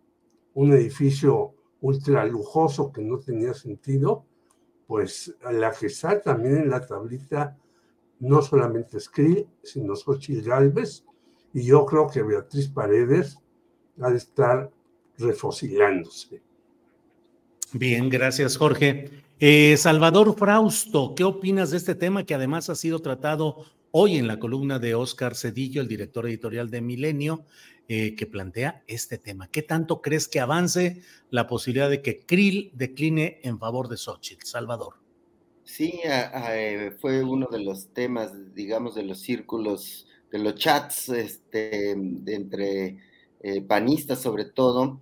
[0.53, 4.25] un edificio ultra lujoso que no tenía sentido,
[4.87, 7.57] pues la está también en la tablita
[8.19, 9.09] no solamente es
[9.63, 11.05] sino Xochitl Galvez,
[11.57, 13.39] y yo creo que Beatriz Paredes
[13.99, 14.69] ha de estar
[15.17, 16.39] refocilándose.
[17.73, 19.09] Bien, gracias Jorge.
[19.39, 24.27] Eh, Salvador Frausto, ¿qué opinas de este tema que además ha sido tratado hoy en
[24.27, 27.43] la columna de Oscar Cedillo, el director editorial de Milenio,
[27.87, 29.47] eh, que plantea este tema?
[29.47, 31.01] ¿Qué tanto crees que avance
[31.31, 34.45] la posibilidad de que Krill decline en favor de Xochitl?
[34.45, 34.93] Salvador.
[35.63, 41.91] Sí, eh, fue uno de los temas, digamos, de los círculos, de los chats este,
[41.91, 42.97] entre
[43.67, 45.01] panistas sobre todo,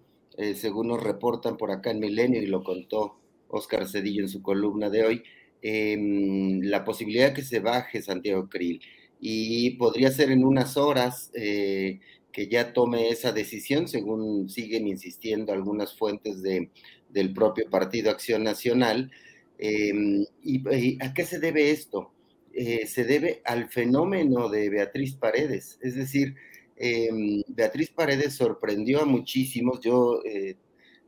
[0.56, 4.90] según nos reportan por acá en Milenio y lo contó Oscar Cedillo en su columna
[4.90, 5.24] de hoy,
[5.62, 8.82] em, la posibilidad que se baje Santiago Krill
[9.20, 12.00] y podría ser en unas horas eh,
[12.32, 16.70] que ya tome esa decisión, según siguen insistiendo algunas fuentes de,
[17.10, 19.12] del propio Partido Acción Nacional.
[19.58, 22.12] Em, y, a qué se debe esto?
[22.58, 26.36] Eh, se debe al fenómeno de Beatriz Paredes, es decir,
[26.78, 30.56] em, Beatriz Paredes sorprendió a muchísimos, yo eh,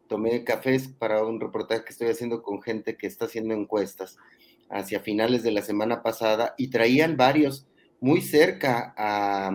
[0.09, 4.17] tomé cafés para un reportaje que estoy haciendo con gente que está haciendo encuestas
[4.69, 7.65] hacia finales de la semana pasada y traían varios.
[8.01, 9.51] Muy cerca a,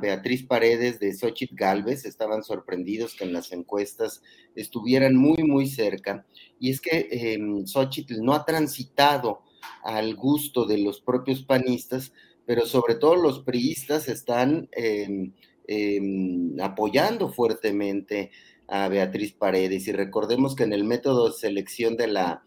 [0.00, 4.22] Beatriz Paredes de Xochitl Galvez, estaban sorprendidos que en las encuestas
[4.54, 6.24] estuvieran muy, muy cerca.
[6.60, 9.42] Y es que eh, Xochitl no ha transitado
[9.82, 12.12] al gusto de los propios panistas,
[12.46, 15.32] pero sobre todo los priistas están em,
[15.66, 18.30] em, apoyando fuertemente
[18.68, 19.86] a Beatriz Paredes.
[19.88, 22.42] Y recordemos que en el método de selección de la,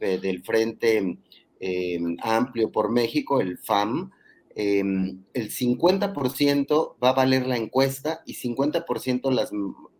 [0.00, 1.18] del Frente
[1.60, 4.10] eh, Amplio por México, el FAM,
[4.54, 9.50] em, el 50% va a valer la encuesta y 50% las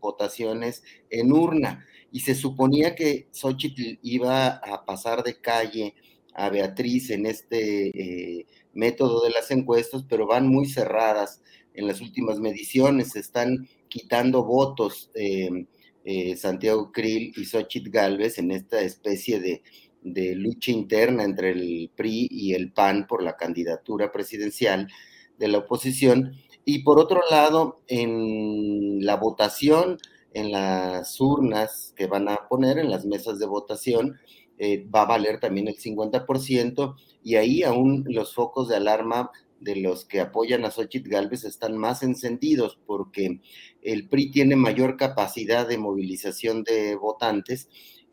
[0.01, 1.84] votaciones en urna.
[2.12, 5.94] Y se suponía que Xochitl iba a pasar de calle
[6.35, 11.40] a Beatriz en este eh, método de las encuestas, pero van muy cerradas
[11.74, 15.66] en las últimas mediciones, están quitando votos eh,
[16.05, 19.62] eh, Santiago Krill y Xochitl Galvez en esta especie de,
[20.36, 24.86] lucha interna entre el PRI y el PAN por la candidatura presidencial
[25.39, 26.36] de la oposición.
[26.66, 29.97] Y por otro lado, en la votación,
[30.35, 34.19] en las urnas que van a poner, en las mesas de votación,
[34.59, 39.76] eh, va a valer también el 50% y ahí aún los focos de alarma de
[39.76, 43.40] los que apoyan a Xochitl Galvez están más encendidos porque
[43.82, 47.68] el PRI tiene mayor capacidad de movilización de votantes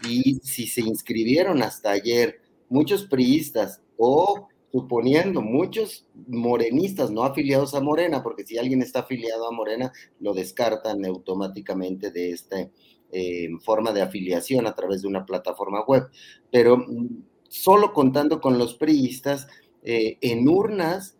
[0.07, 7.81] y si se inscribieron hasta ayer muchos priistas o suponiendo muchos morenistas no afiliados a
[7.81, 9.91] Morena, porque si alguien está afiliado a Morena,
[10.21, 12.69] lo descartan automáticamente de esta
[13.11, 16.09] eh, forma de afiliación a través de una plataforma web.
[16.51, 19.47] Pero mm, solo contando con los priistas,
[19.83, 21.17] eh, en urnas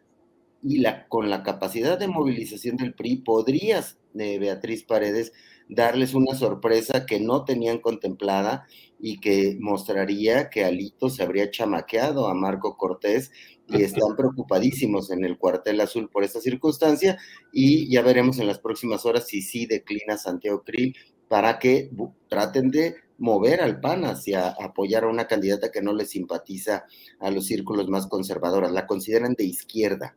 [0.63, 5.33] y con la capacidad de movilización del PRI, podrías, de Beatriz Paredes,
[5.67, 8.67] darles una sorpresa que no tenían contemplada
[8.99, 13.31] y que mostraría que Alito se habría chamaqueado a Marco Cortés
[13.71, 17.17] y están preocupadísimos en el cuartel azul por esta circunstancia
[17.51, 20.95] y ya veremos en las próximas horas si sí declina Santiago Krill
[21.27, 21.89] para que
[22.27, 26.85] traten de mover al PAN hacia apoyar a una candidata que no le simpatiza
[27.19, 30.15] a los círculos más conservadores, la consideran de izquierda.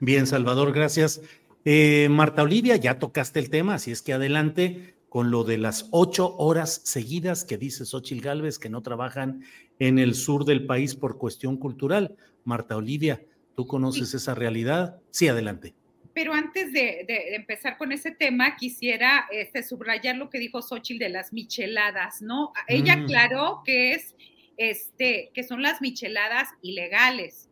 [0.00, 1.20] Bien, Salvador, gracias.
[1.64, 5.88] Eh, Marta Olivia, ya tocaste el tema, así es que adelante con lo de las
[5.90, 9.42] ocho horas seguidas que dice Xochil Gálvez que no trabajan
[9.80, 12.14] en el sur del país por cuestión cultural.
[12.44, 13.20] Marta Olivia,
[13.56, 15.00] ¿tú conoces esa realidad?
[15.10, 15.74] Sí, adelante.
[16.14, 21.08] Pero antes de, empezar con ese tema, quisiera este, subrayar lo que dijo Xochitl de
[21.08, 22.52] las micheladas, ¿no?
[22.68, 23.04] Ella mm.
[23.04, 24.14] aclaró que es
[24.56, 27.50] este, que son las micheladas ilegales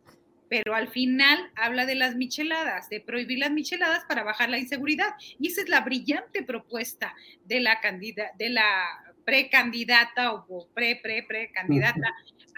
[0.49, 5.15] pero al final habla de las micheladas, de prohibir las micheladas para bajar la inseguridad.
[5.39, 7.15] Y esa es la brillante propuesta
[7.45, 7.79] de la,
[8.39, 12.15] de la precandidata o pre-pre-precandidata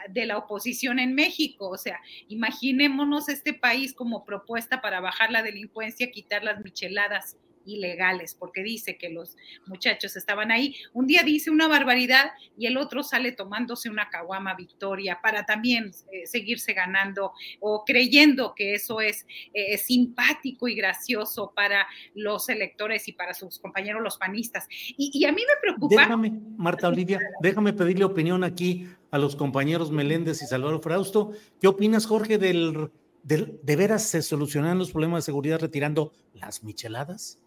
[0.08, 1.68] de la oposición en México.
[1.68, 1.98] O sea,
[2.28, 8.96] imaginémonos este país como propuesta para bajar la delincuencia, quitar las micheladas ilegales, porque dice
[8.96, 10.76] que los muchachos estaban ahí.
[10.92, 15.92] Un día dice una barbaridad y el otro sale tomándose una caguama victoria para también
[16.12, 23.08] eh, seguirse ganando o creyendo que eso es eh, simpático y gracioso para los electores
[23.08, 24.66] y para sus compañeros los panistas.
[24.96, 26.02] Y, a mí me preocupa.
[26.02, 31.32] Déjame, Marta Olivia, déjame pedirle opinión aquí a los compañeros Meléndez y Salvador Frausto.
[31.60, 32.90] ¿Qué opinas, Jorge, del
[33.22, 37.38] ¿De, de veras se solucionan los problemas de seguridad retirando las micheladas?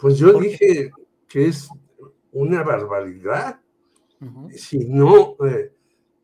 [0.00, 0.90] Pues yo dije
[1.28, 1.68] que es
[2.32, 3.60] una barbaridad.
[4.54, 5.72] Si no, eh,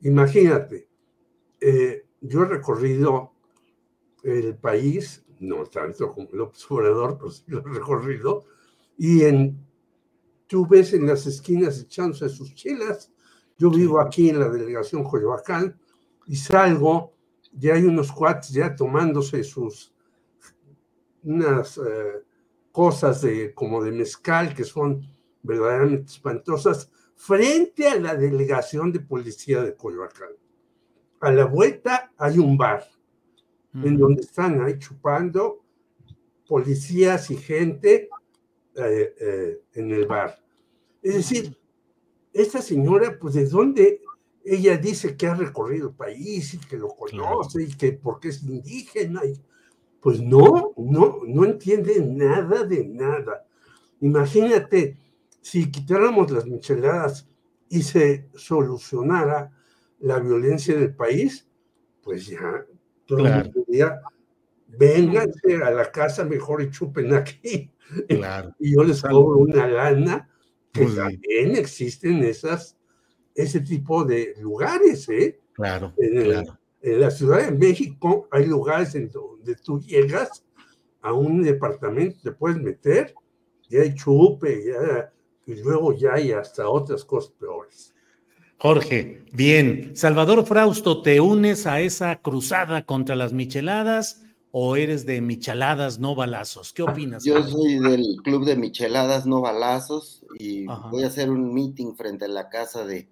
[0.03, 0.89] imagínate,
[1.61, 3.33] eh, yo he recorrido
[4.23, 8.45] el país, no tanto como el observador, pero sí lo he recorrido,
[8.99, 9.59] y en,
[10.47, 13.13] tú ves en las esquinas echándose sus chelas.
[13.59, 15.79] Yo vivo aquí en la delegación Coyoacán
[16.27, 17.15] y salgo,
[17.53, 19.95] ya hay unos cuates ya tomándose sus
[21.23, 22.26] unas eh,
[22.77, 25.01] cosas de como de mezcal que son
[25.43, 30.29] verdaderamente espantosas frente a la delegación de policía de Coyoacán.
[31.21, 32.87] A la vuelta hay un bar
[33.73, 35.65] en donde están ahí chupando
[36.47, 38.11] policías y gente
[38.75, 40.39] eh, eh, en el bar.
[41.01, 41.57] Es decir,
[42.31, 44.03] esta señora, pues de dónde
[44.45, 48.43] ella dice que ha recorrido el país y que lo conoce y que porque es
[48.43, 49.25] indígena.
[49.25, 49.41] Y,
[50.07, 53.45] pues no, no, no entiende nada de nada.
[54.01, 54.97] Imagínate
[55.41, 57.29] si quitáramos las micheladas
[57.69, 59.51] y se solucionara
[59.99, 61.49] la violencia del país,
[62.05, 62.65] pues ya
[63.05, 64.01] todo el mundo diría,
[64.69, 67.73] vénganse a la casa mejor y chupen aquí.
[68.61, 70.31] Y yo les cobro una lana,
[70.73, 72.77] que también existen esas,
[73.35, 75.41] ese tipo de lugares, ¿eh?
[75.53, 76.47] Claro, en,
[76.83, 80.45] en la Ciudad de México hay lugares en donde tú llegas
[81.03, 83.15] a un departamento, te puedes meter,
[83.69, 85.13] y hay chupe, ya,
[85.47, 87.95] y luego ya hay hasta otras cosas peores.
[88.59, 89.95] Jorge, bien.
[89.95, 96.15] Salvador Frausto, ¿te unes a esa cruzada contra las micheladas o eres de micheladas no
[96.15, 96.73] balazos?
[96.73, 97.23] ¿Qué opinas?
[97.25, 102.25] Yo soy del club de micheladas no balazos y voy a hacer un meeting frente
[102.25, 103.09] a la casa de,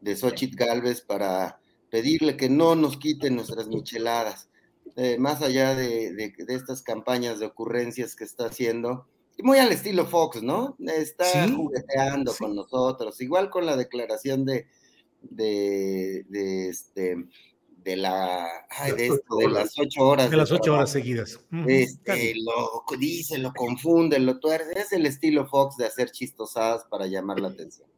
[0.00, 1.60] de Xochitl Galvez para
[1.90, 4.48] pedirle que no nos quiten nuestras micheladas.
[4.96, 9.06] Eh, más allá de, de, de, estas campañas de ocurrencias que está haciendo,
[9.42, 10.76] muy al estilo Fox, ¿no?
[10.80, 11.54] Está ¿Sí?
[11.54, 12.38] jugueteando sí.
[12.42, 14.66] con nosotros, igual con la declaración de,
[15.22, 17.26] de, de este
[17.84, 22.34] de la ay, de, esto, de, las ocho horas de las ocho horas seguidas este,
[22.36, 27.40] lo dice lo confunde lo tuerce es el estilo Fox de hacer chistosadas para llamar
[27.40, 27.88] la atención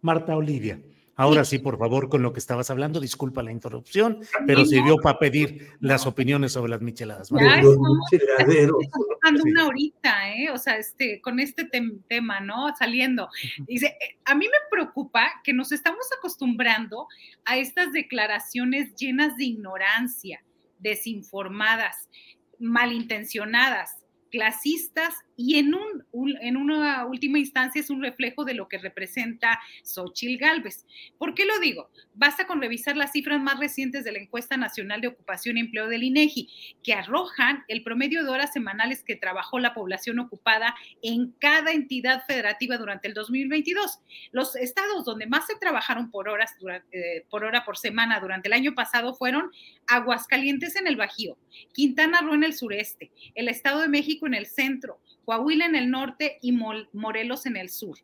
[0.00, 0.80] Marta Olivia
[1.16, 5.18] Ahora sí, por favor, con lo que estabas hablando, disculpa la interrupción, pero sirvió para
[5.18, 7.30] pedir las opiniones sobre las micheladas.
[7.30, 10.50] Ya estamos, estamos una horita, ¿eh?
[10.50, 12.74] O sea, este, con este tem tema, ¿no?
[12.76, 13.28] Saliendo.
[13.66, 17.06] Dice, a mí me preocupa que nos estamos acostumbrando
[17.44, 20.42] a estas declaraciones llenas de ignorancia,
[20.78, 22.08] desinformadas,
[22.58, 24.04] malintencionadas
[24.34, 26.04] clasistas y en, un,
[26.40, 30.86] en una última instancia es un reflejo de lo que representa Xochil Gálvez.
[31.18, 31.90] ¿Por qué lo digo?
[32.14, 35.88] Basta con revisar las cifras más recientes de la encuesta nacional de ocupación y empleo
[35.88, 36.48] del INEGI,
[36.82, 42.24] que arrojan el promedio de horas semanales que trabajó la población ocupada en cada entidad
[42.26, 44.00] federativa durante el 2022.
[44.32, 46.52] Los estados donde más se trabajaron por horas
[46.92, 49.50] eh, por hora por semana durante el año pasado fueron
[49.86, 51.36] Aguascalientes en el Bajío,
[51.72, 55.90] Quintana Roo en el sureste, el Estado de México en el centro, Coahuila en el
[55.90, 57.98] norte y Morelos en el sur.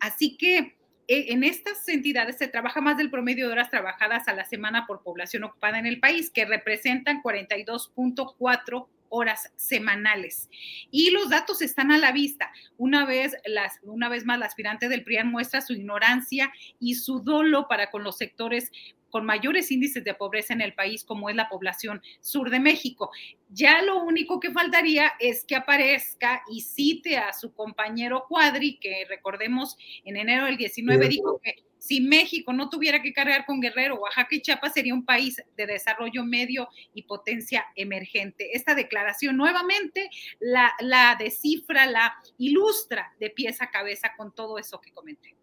[0.00, 0.76] Así que
[1.06, 5.02] en estas entidades se trabaja más del promedio de horas trabajadas a la semana por
[5.02, 10.48] población ocupada en el país, que representan 42.4 horas semanales.
[10.90, 12.52] Y los datos están a la vista.
[12.76, 17.20] Una vez, las, una vez más, la aspirante del PRIAN muestra su ignorancia y su
[17.20, 18.70] dolo para con los sectores
[19.14, 23.12] con mayores índices de pobreza en el país, como es la población sur de México.
[23.48, 29.06] Ya lo único que faltaría es que aparezca y cite a su compañero Cuadri, que
[29.08, 31.54] recordemos en enero del 19 dijo que
[31.84, 35.66] si México no tuviera que cargar con Guerrero, Oaxaca y Chiapas sería un país de
[35.66, 38.56] desarrollo medio y potencia emergente.
[38.56, 40.08] Esta declaración nuevamente
[40.40, 45.36] la, la descifra, la ilustra de pies a cabeza con todo eso que comenté.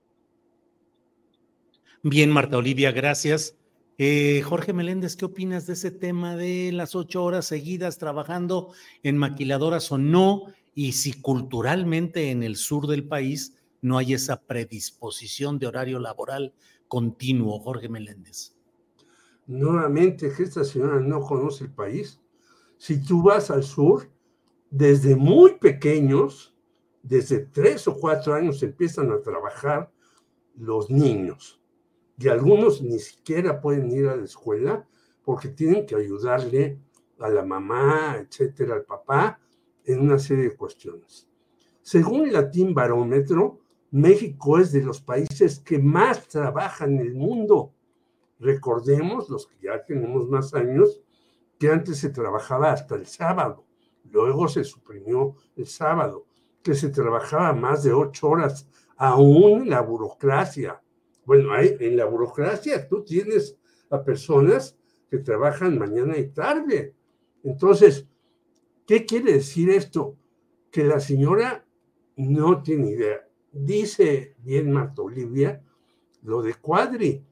[2.01, 3.55] Bien, Marta Olivia, gracias.
[3.99, 8.73] Eh, Jorge Meléndez, ¿qué opinas de ese tema de las ocho horas seguidas trabajando
[9.03, 10.45] en maquiladoras o no?
[10.73, 16.53] Y si culturalmente en el sur del país no hay esa predisposición de horario laboral
[16.87, 18.55] continuo, Jorge Meléndez.
[19.47, 22.21] Nuevamente, que esta señora no conoce el país.
[22.77, 24.09] Si tú vas al sur,
[24.69, 26.55] desde muy pequeños,
[27.03, 29.91] desde tres o cuatro años empiezan a trabajar
[30.55, 31.59] los niños
[32.17, 34.87] y algunos ni siquiera pueden ir a la escuela
[35.23, 36.79] porque tienen que ayudarle
[37.19, 39.39] a la mamá, etcétera, al papá,
[39.85, 41.27] en una serie de cuestiones.
[41.81, 43.60] Según el Latín Barómetro,
[43.91, 47.73] México es de los países que más trabajan en el mundo.
[48.39, 51.01] Recordemos, los que ya tenemos más años,
[51.59, 53.65] que antes se trabajaba hasta el sábado,
[54.09, 56.25] luego se suprimió el sábado,
[56.63, 60.81] que se trabajaba más de ocho horas, aún en la burocracia.
[61.25, 63.57] Bueno, en la burocracia tú tienes
[63.89, 64.77] a personas
[65.09, 66.95] que trabajan mañana y tarde.
[67.43, 68.07] Entonces,
[68.87, 70.15] ¿qué quiere decir esto?
[70.71, 71.65] Que la señora
[72.15, 73.27] no tiene idea.
[73.51, 75.61] Dice bien Marta Olivia
[76.23, 77.25] lo de Cuadri,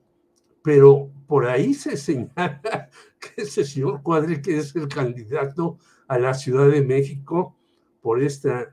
[0.61, 2.89] pero por ahí se señala
[3.19, 5.77] que ese señor Cuadri, que es el candidato
[6.07, 7.55] a la Ciudad de México
[8.01, 8.69] por este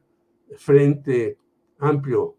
[0.57, 1.39] frente
[1.79, 2.37] amplio,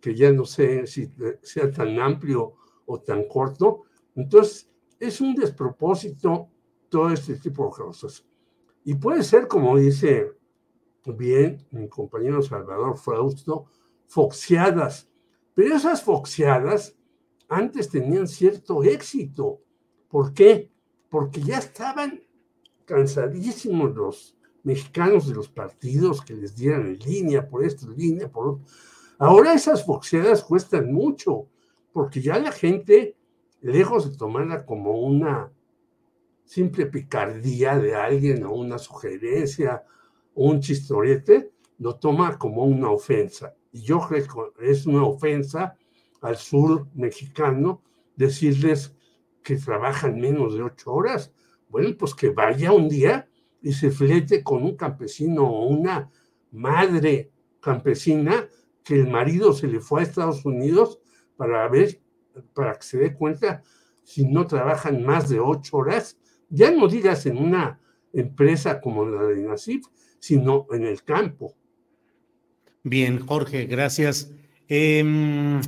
[0.00, 1.10] que ya no sé si
[1.42, 2.54] sea tan amplio
[2.86, 3.84] o tan corto.
[4.14, 6.48] Entonces, es un despropósito
[6.88, 8.26] todo este tipo de cosas.
[8.84, 10.32] Y puede ser, como dice
[11.06, 13.66] bien mi compañero Salvador Frausto,
[14.10, 15.08] foxeadas.
[15.54, 16.96] Pero esas foxeadas
[17.48, 19.60] antes tenían cierto éxito.
[20.08, 20.70] ¿Por qué?
[21.08, 22.20] Porque ya estaban
[22.84, 28.48] cansadísimos los mexicanos de los partidos que les dieran línea, por esto, en línea, por
[28.48, 28.64] otro.
[29.18, 31.46] Ahora esas foxeadas cuestan mucho,
[31.92, 33.16] porque ya la gente,
[33.60, 35.52] lejos de tomarla como una
[36.44, 39.84] simple picardía de alguien o una sugerencia
[40.34, 43.54] o un chistorete, lo toma como una ofensa.
[43.72, 45.76] Y yo creo que es una ofensa
[46.20, 47.82] al sur mexicano
[48.16, 48.94] decirles
[49.42, 51.32] que trabajan menos de ocho horas.
[51.68, 53.28] Bueno, pues que vaya un día
[53.62, 56.10] y se flete con un campesino o una
[56.50, 57.30] madre
[57.60, 58.48] campesina
[58.82, 61.00] que el marido se le fue a Estados Unidos
[61.36, 62.00] para ver,
[62.54, 63.62] para que se dé cuenta
[64.02, 66.18] si no trabajan más de ocho horas,
[66.48, 67.80] ya no digas en una
[68.12, 69.86] empresa como la de Nasif,
[70.18, 71.54] sino en el campo.
[72.82, 74.30] Bien, Jorge, gracias.
[74.66, 75.60] Em,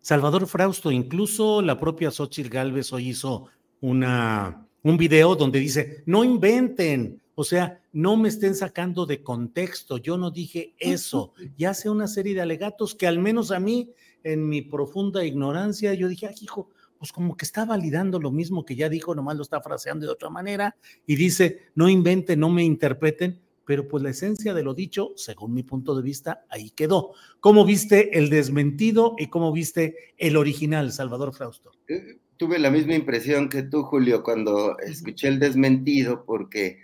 [0.00, 3.46] Salvador Frausto, incluso la propia Xochitl Galvez hoy hizo
[3.80, 9.98] una, un video donde dice, no inventen, o sea, no me estén sacando de contexto,
[9.98, 13.92] yo no dije eso, y hace una serie de alegatos que al menos a mí,
[14.24, 18.64] en mi profunda ignorancia, yo dije, ah, hijo, pues como que está validando lo mismo
[18.64, 20.74] que ya dijo, nomás lo está fraseando de otra manera,
[21.06, 25.52] y dice, no inventen, no me interpreten, pero pues la esencia de lo dicho, según
[25.52, 27.12] mi punto de vista, ahí quedó.
[27.38, 31.72] ¿Cómo viste el desmentido y cómo viste el original, Salvador Frausto?
[31.86, 36.78] Eh, tuve la misma impresión que tú, Julio, cuando escuché el desmentido, porque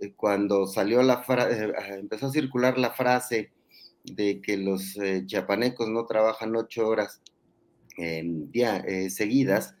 [0.00, 3.52] eh, cuando salió la frase, eh, empezó a circular la frase
[4.02, 4.96] de que los
[5.26, 7.20] chiapanecos no trabajan ocho horas
[8.50, 9.76] ya, seguidas,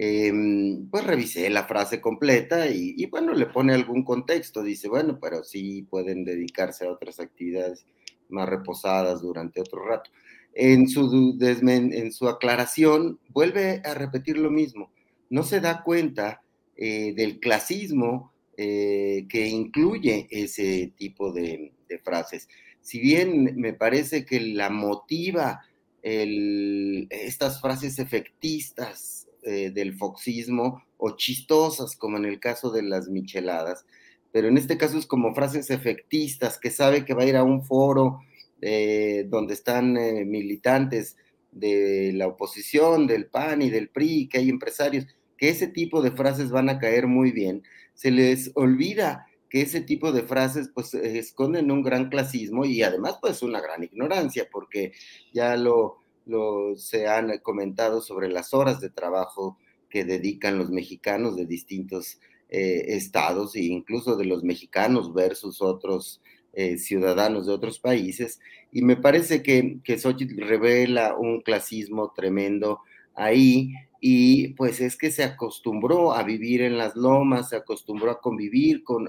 [0.00, 4.62] Em, pues revisé la frase completa y, bueno, le pone algún contexto.
[4.62, 7.84] Dice, bueno, pero sí pueden dedicarse a otras actividades
[8.28, 10.10] más reposadas durante otro rato.
[10.54, 14.92] En su, en su aclaración vuelve a repetir lo mismo.
[15.30, 16.42] No se da cuenta
[16.76, 21.72] eh, del clasismo eh, que incluye ese tipo de,
[22.04, 22.48] frases.
[22.82, 25.62] Si bien me parece que la motiva
[26.02, 29.17] estas frases efectistas
[29.48, 33.86] eh, del foxismo o chistosas, como en el caso de las micheladas,
[34.30, 37.44] pero en este caso es como frases efectistas, que sabe que va a ir a
[37.44, 38.20] un foro
[38.60, 41.16] eh, donde están eh, militantes
[41.50, 45.06] de la oposición, del PAN y del PRI, que hay empresarios,
[45.38, 47.62] que ese tipo de frases van a caer muy bien.
[47.94, 53.16] Se les olvida que ese tipo de frases pues esconden un gran clasismo y además
[53.18, 54.92] pues una gran ignorancia, porque
[55.32, 56.02] ya lo,
[56.76, 62.96] se han comentado sobre las horas de trabajo que dedican los mexicanos de distintos eh,
[62.96, 66.20] estados e incluso de los mexicanos versus otros
[66.52, 68.40] eh, ciudadanos de otros países.
[68.72, 72.80] Y me parece que, que Xochitl revela un clasismo tremendo
[73.14, 78.20] ahí y pues es que se acostumbró a vivir en las lomas, se acostumbró a
[78.20, 79.08] convivir con,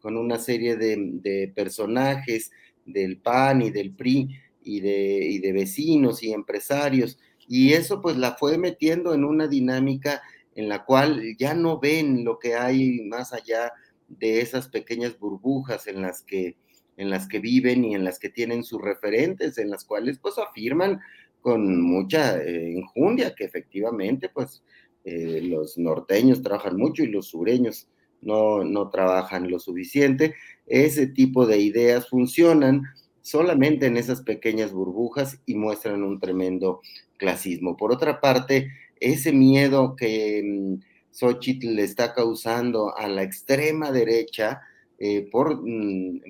[0.00, 2.50] con una serie de personajes
[2.84, 4.28] del PAN y del PRI
[4.62, 7.18] y de, de vecinos y empresarios.
[7.48, 10.22] Y eso pues la fue metiendo en una dinámica
[10.54, 13.72] en la cual ya no ven lo que hay más allá
[14.08, 16.56] de esas pequeñas burbujas en las que
[16.96, 20.36] en las que viven y en las que tienen sus referentes, en las cuales pues
[20.36, 21.00] afirman
[21.40, 24.62] con mucha eh, injundia que efectivamente pues
[25.04, 27.88] eh, los norteños trabajan mucho y los sureños
[28.20, 30.34] no, no trabajan lo suficiente.
[30.66, 32.82] Ese tipo de ideas funcionan
[33.30, 36.80] solamente en esas pequeñas burbujas y muestran un tremendo
[37.16, 37.76] clasismo.
[37.76, 40.82] Por otra parte, ese miedo que mm,
[41.12, 44.62] Xochitl le está causando a la extrema derecha,
[44.98, 46.22] eh, por mm,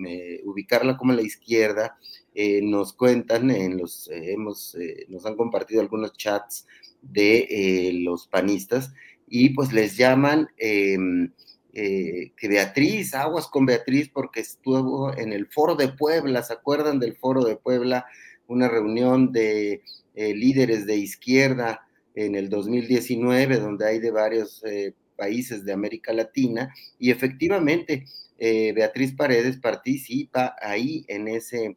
[0.45, 1.97] ubicarla como la izquierda,
[2.35, 4.77] eh, nos cuentan, en los, eh, hemos,
[5.09, 6.67] nos han compartido algunos chats
[7.01, 8.93] de los panistas
[9.27, 11.33] y pues les llaman em,
[11.73, 16.99] eh, que Beatriz, aguas con Beatriz, porque estuvo en el Foro de Puebla, ¿se acuerdan
[16.99, 18.07] del Foro de Puebla?
[18.49, 19.83] Una reunión de
[20.15, 26.13] eh, líderes de izquierda en el 2019, donde hay de varios eh, países de América
[26.13, 28.05] Latina, y efectivamente
[28.39, 31.77] Beatriz Paredes participa ahí en ese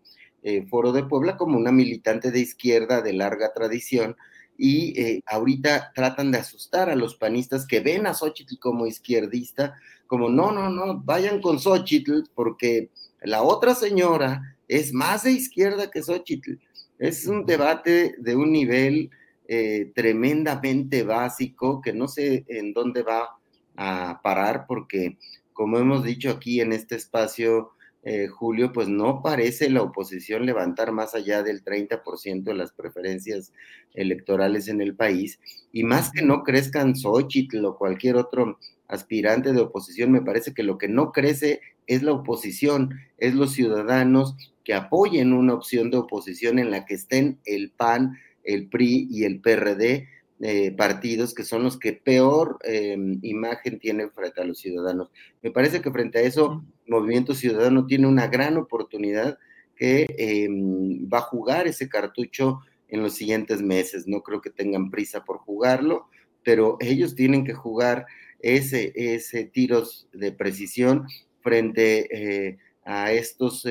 [0.70, 4.16] Foro de Puebla como una militante de izquierda de larga tradición,
[4.58, 9.76] y eh, ahorita tratan de asustar a los panistas que ven a Xochitl como izquierdista,
[10.08, 12.90] como no, no, no, vayan con Xochitl porque
[13.22, 16.54] la otra señora es más de izquierda que Xochitl.
[17.00, 19.10] Es un debate de un nivel
[19.48, 23.38] eh, tremendamente básico que no sé en dónde va
[23.76, 25.18] a parar porque,
[25.52, 27.72] como hemos dicho aquí en este espacio,
[28.04, 33.54] eh, Julio, pues no parece la oposición levantar más allá del 30% de las preferencias
[33.94, 35.40] electorales en el país,
[35.72, 40.64] y más que no crezcan Xochitl o cualquier otro aspirante de oposición, me parece que
[40.64, 45.98] lo que no crece es la oposición, es los ciudadanos que apoyen una opción de
[45.98, 50.08] oposición en la que estén el PAN, el PRI y el PRD,
[50.46, 55.10] eh, partidos que son los que peor eh, imagen tienen frente a los ciudadanos.
[55.42, 59.38] Me parece que frente a eso, Movimiento Ciudadano tiene una gran oportunidad
[59.74, 62.60] que eh, va a jugar ese cartucho
[62.90, 64.06] en los siguientes meses.
[64.06, 66.08] No creo que tengan prisa por jugarlo,
[66.44, 68.06] pero ellos tienen que jugar
[68.40, 71.08] ese, ese tiros de precisión
[71.40, 73.66] frente a estos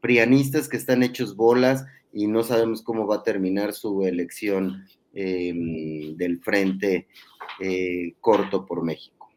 [0.00, 4.84] prianistas que están hechos bolas y no sabemos cómo va a terminar su elección
[5.18, 7.08] Em, del Frente
[7.58, 9.30] eh, Corto por México.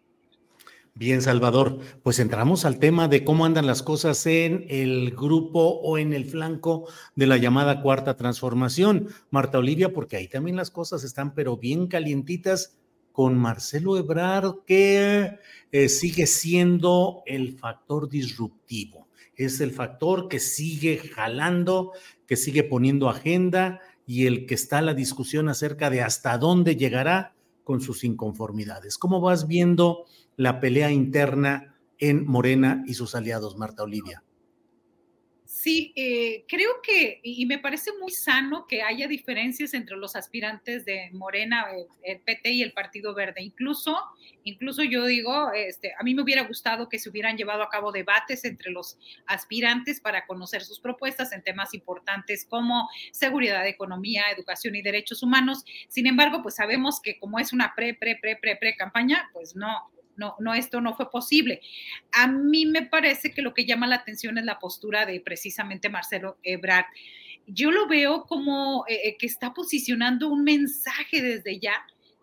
[0.93, 5.97] Bien, Salvador, pues entramos al tema de cómo andan las cosas en el grupo o
[5.97, 9.07] en el flanco de la llamada cuarta transformación.
[9.29, 12.77] Marta Olivia, porque ahí también las cosas están pero bien calientitas
[13.13, 15.39] con Marcelo Ebrard, que
[15.71, 19.07] eh, sigue siendo el factor disruptivo.
[19.37, 21.93] Es el factor que sigue jalando,
[22.27, 27.35] que sigue poniendo agenda y el que está la discusión acerca de hasta dónde llegará
[27.63, 28.97] con sus inconformidades.
[28.97, 30.05] ¿Cómo vas viendo
[30.35, 34.23] la pelea interna en Morena y sus aliados, Marta Olivia?
[35.51, 40.85] Sí, eh, creo que, y me parece muy sano que haya diferencias entre los aspirantes
[40.85, 41.65] de Morena,
[42.03, 43.41] el, PT y el Partido Verde.
[43.41, 43.97] Incluso,
[44.43, 47.91] incluso yo digo, este, a mí me hubiera gustado que se hubieran llevado a cabo
[47.91, 54.75] debates entre los aspirantes para conocer sus propuestas en temas importantes como seguridad, economía, educación
[54.75, 55.65] y derechos humanos.
[55.87, 59.55] Sin embargo, pues sabemos que como es una pre, pre, pre, pre, pre campaña, pues
[59.55, 59.89] no,
[60.19, 61.61] no, no, esto no fue posible.
[62.11, 65.89] A mí me parece que lo que llama la atención es la postura de precisamente
[65.89, 66.85] Marcelo Ebrard.
[67.47, 71.73] Yo lo veo como eh, eh, que está posicionando un mensaje desde ya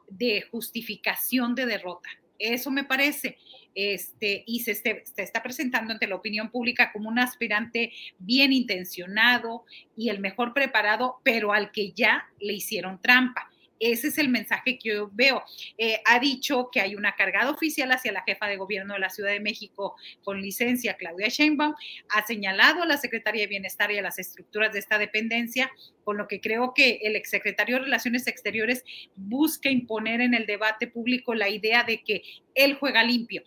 [0.09, 2.09] de justificación de derrota.
[2.39, 3.39] Eso me parece.
[3.75, 9.65] Este, y se, se, está presentando ante la opinión pública como un aspirante bien intencionado
[9.97, 13.51] y el mejor preparado, pero al que ya le hicieron trampa.
[13.79, 15.43] Ese es el mensaje que yo veo.
[15.79, 19.11] Eh, ha dicho que hay una cargada oficial hacia la jefa de gobierno de la
[19.11, 21.75] Ciudad de México con licencia, Claudia Sheinbaum.
[22.11, 25.71] Ha señalado a la Secretaría de Bienestar y a las estructuras de esta dependencia,
[26.05, 28.85] con lo que creo que el exsecretario de Relaciones Exteriores
[29.15, 32.23] busca imponer en el debate público la idea de que
[32.55, 33.43] él juega limpio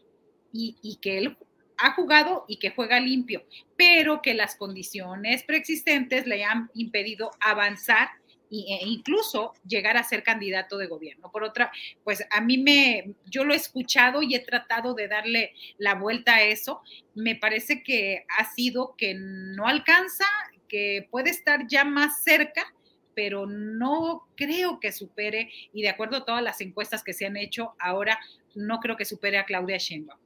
[0.54, 1.38] y, y que él
[1.80, 3.44] ha jugado y que juega limpio,
[3.78, 8.10] pero que las condiciones preexistentes le han impedido avanzar
[8.52, 11.32] e incluso llegar a ser candidato de gobierno.
[11.32, 11.72] Por otra,
[12.04, 16.36] pues a mí me, yo lo he escuchado y he tratado de darle la vuelta
[16.36, 16.82] a eso.
[17.14, 20.26] Me parece que ha sido que no alcanza,
[20.68, 22.74] que puede estar ya más cerca,
[23.14, 27.38] pero no creo que supere, y de acuerdo a todas las encuestas que se han
[27.38, 28.20] hecho ahora,
[28.56, 30.20] no creo que supere a Claudia Sheinbaum.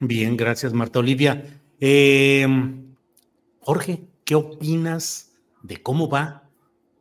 [0.00, 1.44] Bien, gracias Marta Olivia.
[1.80, 2.94] Em,
[3.60, 6.47] Jorge, ¿qué opinas de cómo va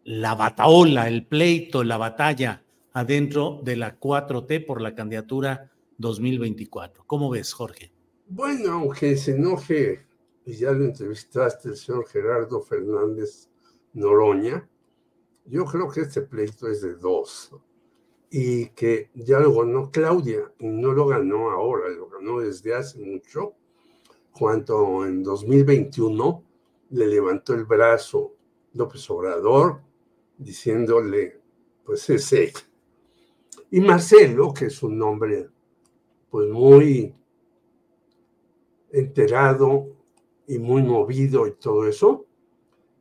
[0.08, 2.64] la bataola, el pleito, la batalla
[2.94, 7.04] adentro de la 4T por la candidatura 2024.
[7.06, 7.92] ¿Cómo ves, Jorge?
[8.30, 10.06] Bueno, aunque se enoje,
[10.46, 13.50] y ya lo entrevistaste, el señor Gerardo Fernández
[13.92, 14.66] Noroña,
[15.46, 17.52] yo creo que este pleito es de dos
[18.30, 22.98] y que ya lo ganó Claudia y no lo ganó ahora, lo ganó desde hace
[23.00, 23.56] mucho,
[24.32, 26.44] cuando en 2021
[26.92, 28.36] le levantó el brazo
[28.72, 29.86] López Obrador
[30.38, 31.40] diciéndole,
[31.84, 32.52] pues es él.
[33.72, 35.50] Y Marcelo, que es un hombre
[36.30, 37.14] pues muy
[38.92, 39.88] enterado
[40.48, 42.26] y muy movido y todo eso,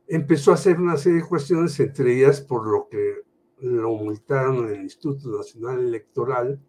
[0.07, 3.23] empezó a hacer una serie de cuestiones, entre ellas por lo que
[3.59, 6.59] lo multaron en el Instituto Nacional Electoral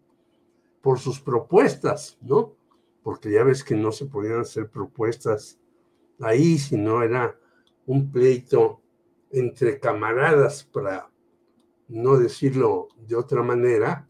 [0.81, 2.55] por sus propuestas, ¿no?
[3.03, 5.59] Porque ya ves que no se podían hacer propuestas
[6.19, 7.37] ahí, si no era
[7.85, 8.78] un pleito
[9.31, 11.09] entre camaradas, para
[11.87, 14.07] no decirlo de otra manera,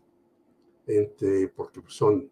[0.86, 2.30] entre, porque son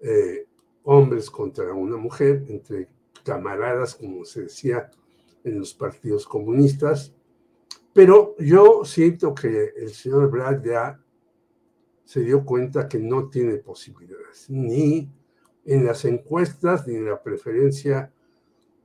[0.00, 0.46] eh,
[0.84, 2.88] hombres contra una mujer, entre
[3.24, 4.90] camaradas, como se decía
[5.44, 7.14] en los partidos comunistas.
[7.92, 11.00] Pero yo siento que el señor Brad ya
[12.04, 15.10] se dio cuenta que no tiene posibilidades, ni
[15.64, 18.12] en las encuestas, ni en la preferencia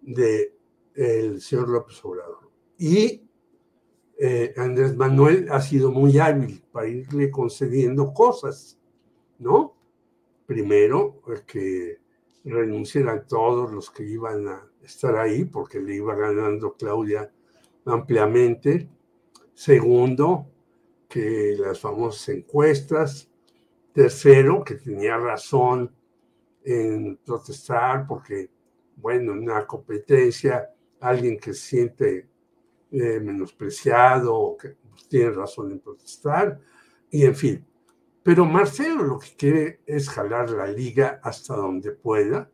[0.01, 0.51] del
[0.95, 2.42] el señor López Obrador.
[2.77, 3.23] Y
[4.17, 8.79] eh, Andrés Manuel ha sido muy hábil para irle concediendo cosas,
[9.39, 9.75] ¿no?
[10.45, 11.99] Primero, que
[12.43, 17.31] renunciaran todos los que iban a estar ahí, porque le iba ganando Claudia
[17.85, 18.89] ampliamente.
[19.53, 20.47] Segundo,
[21.07, 23.29] que las famosas encuestas.
[23.93, 25.93] Tercero, que tenía razón
[26.63, 28.49] en protestar, porque,
[28.95, 30.69] bueno, en una competencia,
[30.99, 32.32] alguien que se siente
[32.95, 34.77] eh, menospreciado que
[35.09, 36.59] tiene razón en protestar,
[37.09, 37.65] y en fin.
[38.21, 42.51] Pero Marcelo lo que quiere es jalar la liga hasta donde pueda,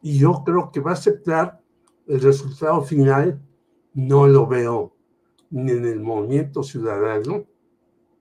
[0.00, 1.60] y yo creo que va a aceptar
[2.06, 3.38] el resultado final,
[3.92, 4.96] no lo veo
[5.50, 7.44] ni en el movimiento ciudadano,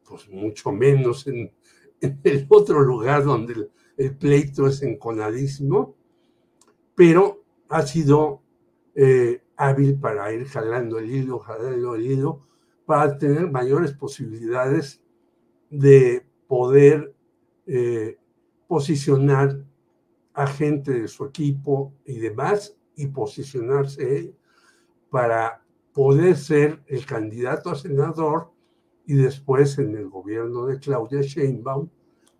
[0.04, 1.54] pues mucho menos en,
[2.02, 5.96] el otro lugar donde el, el, pleito es enconadísimo,
[6.96, 8.42] pero ha sido
[8.94, 12.48] eh, hábil para ir jalando el hilo, jalando el hilo,
[12.86, 15.02] para tener mayores posibilidades
[15.70, 17.14] de poder
[17.66, 18.18] eh,
[18.68, 19.66] posicionar
[20.34, 24.34] a gente de su equipo y demás y posicionarse
[25.10, 25.64] para
[25.94, 28.52] poder ser el candidato a senador
[29.06, 31.90] y después en el gobierno de Claudia Sheinbaum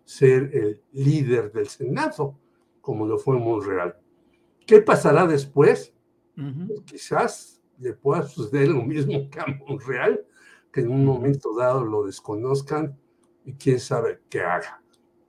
[0.04, 2.38] ser el líder del Senado,
[2.80, 3.96] como lo fue en Monreal.
[4.66, 5.92] ¿Qué pasará después?
[6.66, 10.24] Pues quizás le pueda suceder lo mismo que a Monreal,
[10.72, 12.96] que en un momento dado lo desconozcan
[13.44, 14.80] y quién sabe qué haga.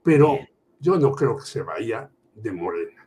[0.04, 0.38] Pero
[0.78, 3.06] yo no creo que se vaya de Morena.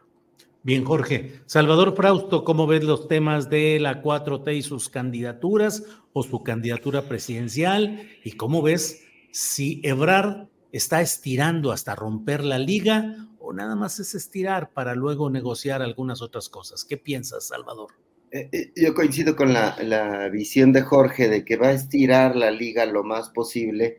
[0.63, 1.41] Bien, Jorge.
[1.45, 7.07] Salvador Frausto, ¿cómo ves los temas de la 4T y sus candidaturas o su candidatura
[7.07, 8.09] presidencial?
[8.23, 14.15] ¿Y cómo ves si Ebrard está estirando hasta romper la liga o nada más es
[14.15, 16.85] estirar para luego negociar algunas otras cosas?
[16.85, 17.91] ¿Qué piensas, Salvador?
[18.31, 22.49] Eh, eh, yo coincido con la, visión de Jorge de que va a estirar la
[22.49, 23.97] liga lo más posible,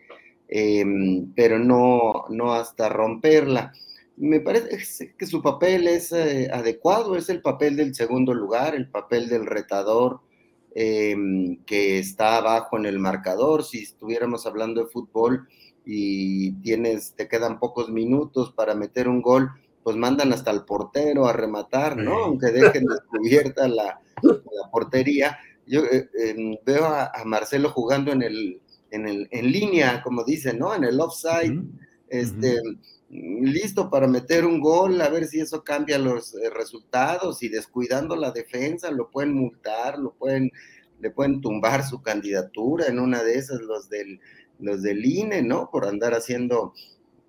[0.48, 3.72] em, pero no, no hasta romperla
[4.16, 8.88] me parece que su papel es eh, adecuado, es el papel del segundo lugar, el
[8.88, 10.20] papel del retador
[10.74, 13.64] em, que está abajo en el marcador.
[13.64, 15.48] Si estuviéramos hablando de fútbol
[15.84, 19.50] y tienes, te quedan pocos minutos para meter un gol,
[19.82, 22.24] pues mandan hasta el portero a rematar, ¿no?
[22.24, 25.38] Aunque dejen descubierta la, la portería.
[25.66, 30.58] Yo eh, em, veo a, Marcelo jugando en el, en el, en línea, como dicen,
[30.58, 30.74] ¿no?
[30.74, 31.62] En el offside.
[32.08, 32.60] Este,
[33.10, 38.16] listo para meter un gol, a ver si eso cambia los eh, resultados y descuidando
[38.16, 40.50] la defensa lo pueden multar, lo pueden,
[41.00, 44.20] le pueden tumbar su candidatura en una de esas los del,
[44.58, 45.70] los del INE, ¿no?
[45.70, 46.74] Por andar haciendo,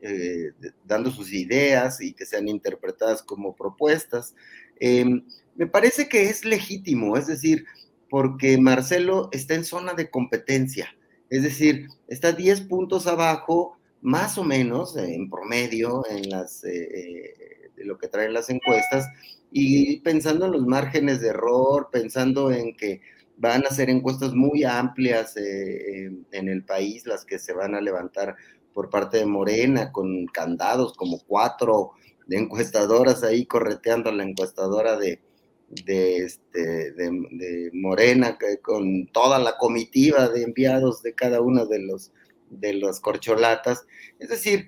[0.01, 0.51] eh,
[0.85, 4.35] dando sus ideas y que sean interpretadas como propuestas.
[4.79, 5.25] Em,
[5.55, 7.65] me parece que es legítimo, es decir,
[8.09, 10.95] porque Marcelo está en zona de competencia,
[11.29, 17.71] es decir, está 10 puntos abajo más o menos en promedio en las, eh, eh,
[17.75, 19.07] de lo que traen las encuestas
[19.51, 23.01] y pensando en los márgenes de error, pensando en que
[23.37, 27.81] van a ser encuestas muy amplias eh, en el país, las que se van a
[27.81, 28.35] levantar
[28.73, 31.91] por parte de Morena, con candados como cuatro
[32.27, 35.21] de encuestadoras ahí correteando a la encuestadora de,
[35.69, 42.11] de, este, de Morena, con toda la comitiva de enviados de cada uno de los
[42.49, 43.85] de los corcholatas.
[44.19, 44.67] Es decir,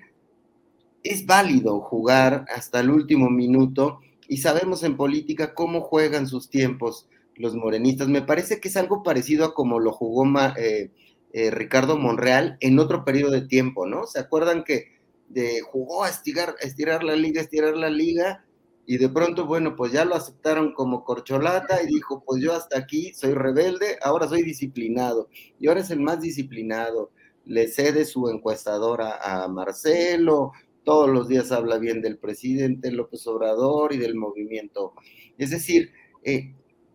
[1.02, 7.08] es válido jugar hasta el último minuto y sabemos en política cómo juegan sus tiempos
[7.38, 8.08] los morenistas.
[8.08, 10.90] Me parece que es algo parecido a como lo jugó eh,
[11.32, 14.06] eh, Ricardo Monreal en otro periodo de tiempo, ¿no?
[14.06, 14.98] ¿Se acuerdan que
[15.28, 18.44] de, jugó a estirar, a estirar la liga, estirar la liga?
[18.86, 22.78] Y de pronto, bueno, pues ya lo aceptaron como corcholata y dijo, pues yo hasta
[22.78, 25.28] aquí soy rebelde, ahora soy disciplinado.
[25.60, 27.10] Y ahora es el más disciplinado
[27.48, 30.52] le cede su encuestadora a Marcelo,
[30.84, 34.92] todos los días habla bien del presidente López Obrador y del movimiento.
[35.38, 35.90] Es decir,
[36.22, 36.54] eh,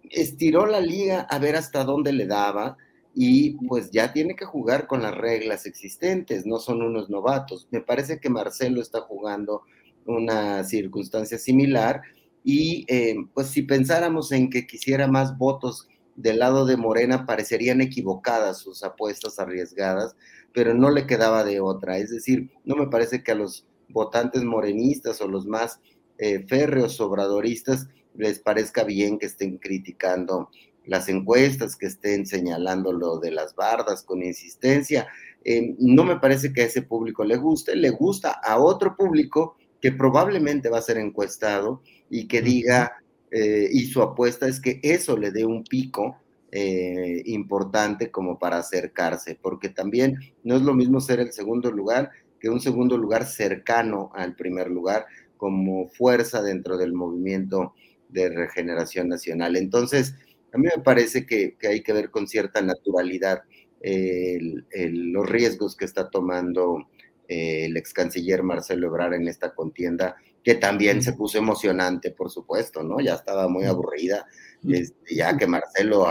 [0.09, 2.77] estiró la liga a ver hasta dónde le daba
[3.15, 7.67] y pues ya tiene que jugar con las reglas existentes, no son unos novatos.
[7.71, 9.63] Me parece que Marcelo está jugando
[10.05, 12.01] una circunstancia similar
[12.43, 17.81] y eh, pues si pensáramos en que quisiera más votos del lado de Morena, parecerían
[17.81, 20.15] equivocadas sus apuestas arriesgadas,
[20.53, 21.97] pero no le quedaba de otra.
[21.97, 25.79] Es decir, no me parece que a los votantes morenistas o los más
[26.17, 30.49] eh, férreos obradoristas les parezca bien que estén criticando
[30.85, 35.07] las encuestas, que estén señalando lo de las bardas con insistencia.
[35.43, 39.55] Eh, no me parece que a ese público le guste, le gusta a otro público
[39.81, 44.79] que probablemente va a ser encuestado y que diga, eh, y su apuesta es que
[44.83, 46.17] eso le dé un pico
[46.51, 52.11] eh, importante como para acercarse, porque también no es lo mismo ser el segundo lugar
[52.39, 55.05] que un segundo lugar cercano al primer lugar
[55.37, 57.73] como fuerza dentro del movimiento
[58.13, 59.55] de regeneración nacional.
[59.55, 60.15] Entonces,
[60.53, 63.43] a mí me parece que, hay que ver con cierta naturalidad
[63.81, 66.87] los riesgos que está tomando
[67.27, 72.29] eh, el ex canciller Marcelo Ebrard en esta contienda, que también se puso emocionante, por
[72.29, 72.99] supuesto, ¿no?
[72.99, 74.25] Ya estaba muy aburrida,
[74.67, 76.05] este, ya que Marcelo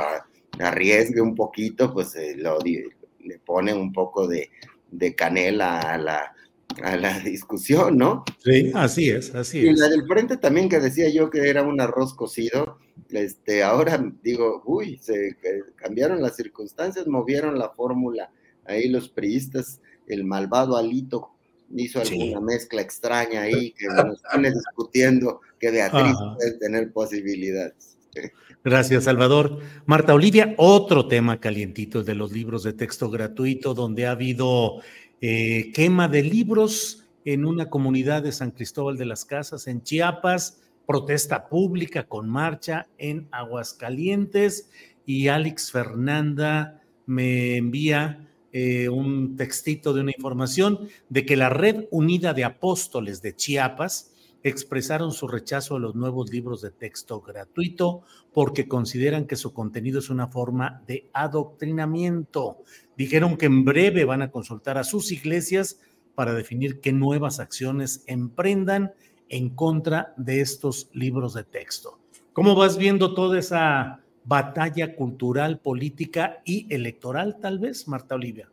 [0.58, 4.50] arriesgue un poquito, pues eh, le pone un poco de,
[4.90, 6.34] de canela a la,
[6.82, 8.24] a la discusión, ¿no?
[8.42, 9.64] Sí, así es, así es.
[9.64, 12.78] Y la del frente también que decía yo que era un arroz cocido,
[13.10, 15.36] este, ahora digo, uy, se
[15.76, 18.30] cambiaron las circunstancias, movieron la fórmula,
[18.64, 21.30] ahí los priistas, el malvado Alito
[21.74, 27.96] hizo alguna mezcla extraña ahí que nos pone discutiendo que Beatriz puede tener posibilidades.
[28.64, 29.58] Gracias, Salvador.
[29.86, 34.82] Marta Olivia, otro tema calientito de los libros de texto gratuito, donde ha habido
[35.22, 40.60] eh, quema de libros en una comunidad de San Cristóbal de las Casas, en Chiapas,
[40.84, 44.68] protesta pública con marcha en Aguascalientes
[45.06, 51.84] y Alex Fernanda me envía eh, un textito de una información de que la Red
[51.92, 54.11] Unida de Apóstoles de Chiapas
[54.42, 58.02] expresaron su rechazo a los nuevos libros de texto gratuito
[58.32, 62.58] porque consideran que su contenido es una forma de adoctrinamiento.
[62.96, 65.80] Dijeron que en breve van a consultar a sus iglesias
[66.14, 68.92] para definir qué nuevas acciones emprendan
[69.28, 71.98] en contra de estos libros de texto.
[72.32, 78.50] ¿Cómo vas viendo toda esa batalla cultural, política y electoral, tal vez, Marta Olivia?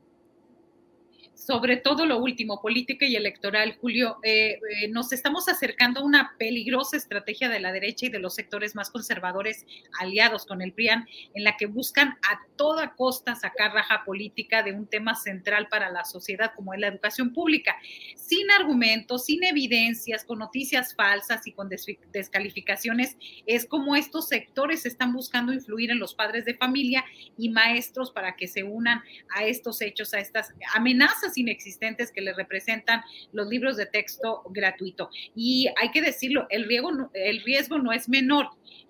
[1.49, 6.35] Sobre todo lo último, política y electoral, Julio, eh, eh, nos estamos acercando a una
[6.38, 9.65] peligrosa estrategia de la derecha y de los sectores más conservadores
[9.99, 14.73] aliados con el PRIAN, en la que buscan a toda costa sacar raja política de
[14.73, 17.76] un tema central para la sociedad como es la educación pública,
[18.15, 21.67] sin argumentos, sin evidencias, con noticias falsas y con
[22.13, 23.17] descalificaciones.
[23.47, 27.03] Es como estos sectores están buscando influir en los padres de familia
[27.39, 29.01] y maestros para que se unan
[29.35, 33.02] a estos hechos, a estas amenazas inexistentes que le representan
[33.32, 35.10] los libros de texto gratuito.
[35.36, 38.49] Y hay que decirlo, el riesgo, el riesgo no es menor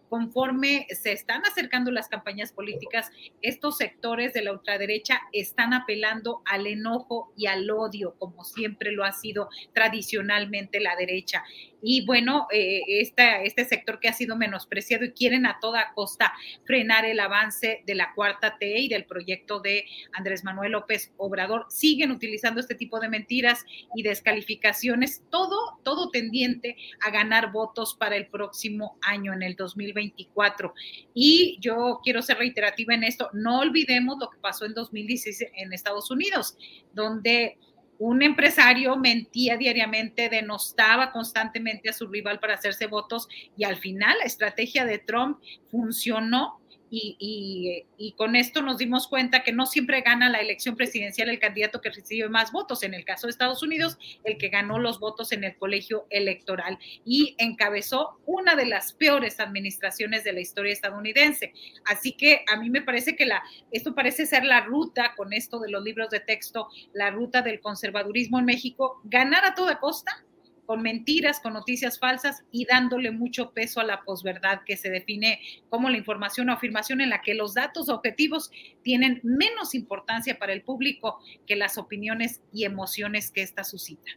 [0.09, 3.11] conforme se están acercando las campañas políticas,
[3.41, 9.05] estos sectores de la ultraderecha están apelando al enojo y al odio, como siempre lo
[9.05, 11.43] ha sido tradicionalmente la derecha.
[11.81, 16.33] Y bueno, eh, este sector que ha sido menospreciado y quieren a toda costa
[16.65, 21.65] frenar el avance de la cuarta T y del proyecto de Andrés Manuel López Obrador,
[21.69, 23.65] siguen utilizando este tipo de mentiras
[23.95, 30.73] y descalificaciones, todo, todo tendiente a ganar votos para el próximo año, en el 2024.
[31.13, 35.73] Y yo quiero ser reiterativa en esto, no olvidemos lo que pasó en 2016 en
[35.73, 36.57] Estados Unidos,
[36.93, 37.57] donde
[37.99, 43.27] un empresario mentía diariamente, denostaba constantemente a su rival para hacerse votos
[43.57, 45.39] y al final la estrategia de Trump
[45.69, 51.39] funcionó y, con esto nos dimos cuenta que no siempre gana la elección presidencial el
[51.39, 52.83] candidato que recibe más votos.
[52.83, 56.79] En el caso de Estados Unidos, el que ganó los votos en el colegio electoral
[57.05, 61.53] y encabezó una de las peores administraciones de la historia estadounidense.
[61.85, 65.59] Así que a mí me parece que la, esto parece ser la ruta con esto
[65.59, 70.23] de los libros de texto, la ruta del conservadurismo en México, ganar a toda costa
[70.69, 75.39] con mentiras, con noticias falsas y dándole mucho peso a la posverdad que se define
[75.67, 78.51] como la información o afirmación en la que los datos objetivos
[78.83, 81.17] tienen menos importancia para el público
[81.47, 84.11] que las opiniones y emociones que ésta suscita.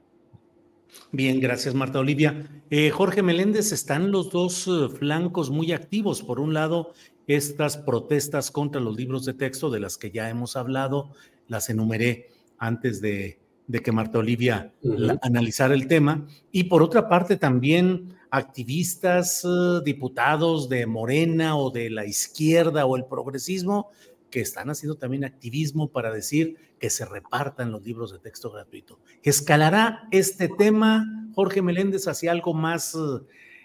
[1.11, 2.47] Bien, gracias Marta Olivia.
[2.69, 6.23] Eh, Jorge Meléndez, están los dos eh, flancos muy activos.
[6.23, 6.93] Por un lado,
[7.29, 11.15] estas protestas contra los libros de texto de las que ya hemos hablado,
[11.49, 13.42] las enumeré antes de,
[13.73, 14.71] de que Marta Olivia
[15.23, 16.27] analizara el tema.
[16.51, 22.99] Y por otra parte, también activistas, eh, diputados de Morena o de la izquierda o
[22.99, 23.89] el progresismo
[24.31, 28.99] que están haciendo también activismo para decir que se repartan los libros de texto gratuito.
[29.23, 32.95] ¿Escalará este tema, Jorge Meléndez, hacia algo más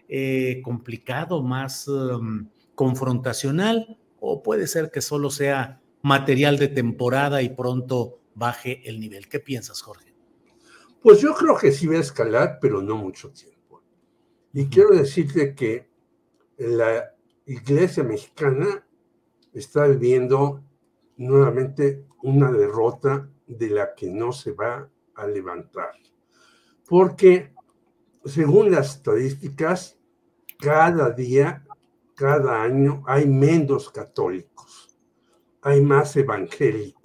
[0.08, 3.98] eh, complicado, más um, confrontacional?
[4.22, 9.28] ¿O puede ser que solo sea material de temporada y pronto baje el nivel?
[9.28, 10.16] ¿Qué piensas, Jorge?
[11.02, 13.84] Pues yo creo que sí va a escalar, pero no mucho tiempo.
[14.54, 15.90] Y quiero decirte que
[16.58, 17.14] la
[17.46, 18.88] iglesia mexicana
[19.54, 20.64] está viviendo
[21.18, 25.92] nuevamente una derrota de la que no se va a levantar.
[26.88, 27.54] Porque
[28.26, 29.98] según las estadísticas,
[30.60, 31.66] cada día,
[32.16, 34.98] cada año hay menos católicos,
[35.62, 36.97] hay más evangélicos.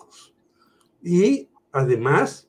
[1.02, 2.48] Y además,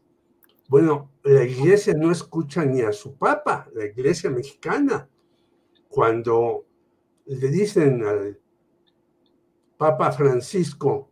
[0.67, 5.09] bueno, la iglesia no escucha ni a su papa, la iglesia mexicana.
[5.87, 6.65] Cuando
[7.25, 8.39] le dicen al
[9.77, 11.09] Papa Francisco,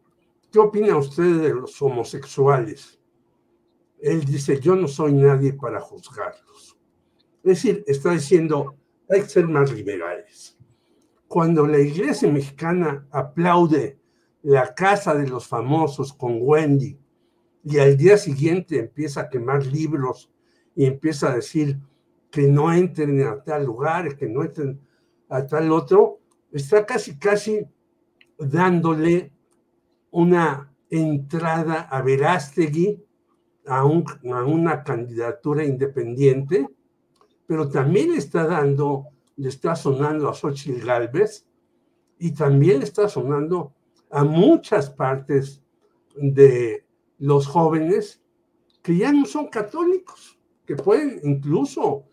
[0.52, 3.00] ¿qué opina usted de los homosexuales?
[4.00, 6.78] Él dice, yo no soy nadie para juzgarlos.
[7.44, 8.76] Es decir, está diciendo,
[9.10, 10.58] hay que ser más liberales.
[11.28, 14.00] Cuando la iglesia mexicana aplaude
[14.44, 17.01] la casa de los famosos con Wendy
[17.64, 20.32] y al día siguiente empieza a quemar libros
[20.76, 21.78] y empieza a decir
[22.30, 24.80] que no entren a tal lugar, que no entren
[25.30, 26.20] a tal otro,
[26.52, 27.66] está casi, casi
[28.38, 29.32] dándole
[30.10, 33.04] una entrada a Verástegui
[33.68, 36.68] a, a una candidatura independiente,
[37.46, 41.46] pero también está dando, le está sonando a Xochitl Galvez
[42.18, 43.74] y también está sonando
[44.10, 45.62] a muchas partes
[46.16, 46.86] de
[47.22, 48.20] los jóvenes
[48.82, 52.06] que ya no son católicos, que pueden incluso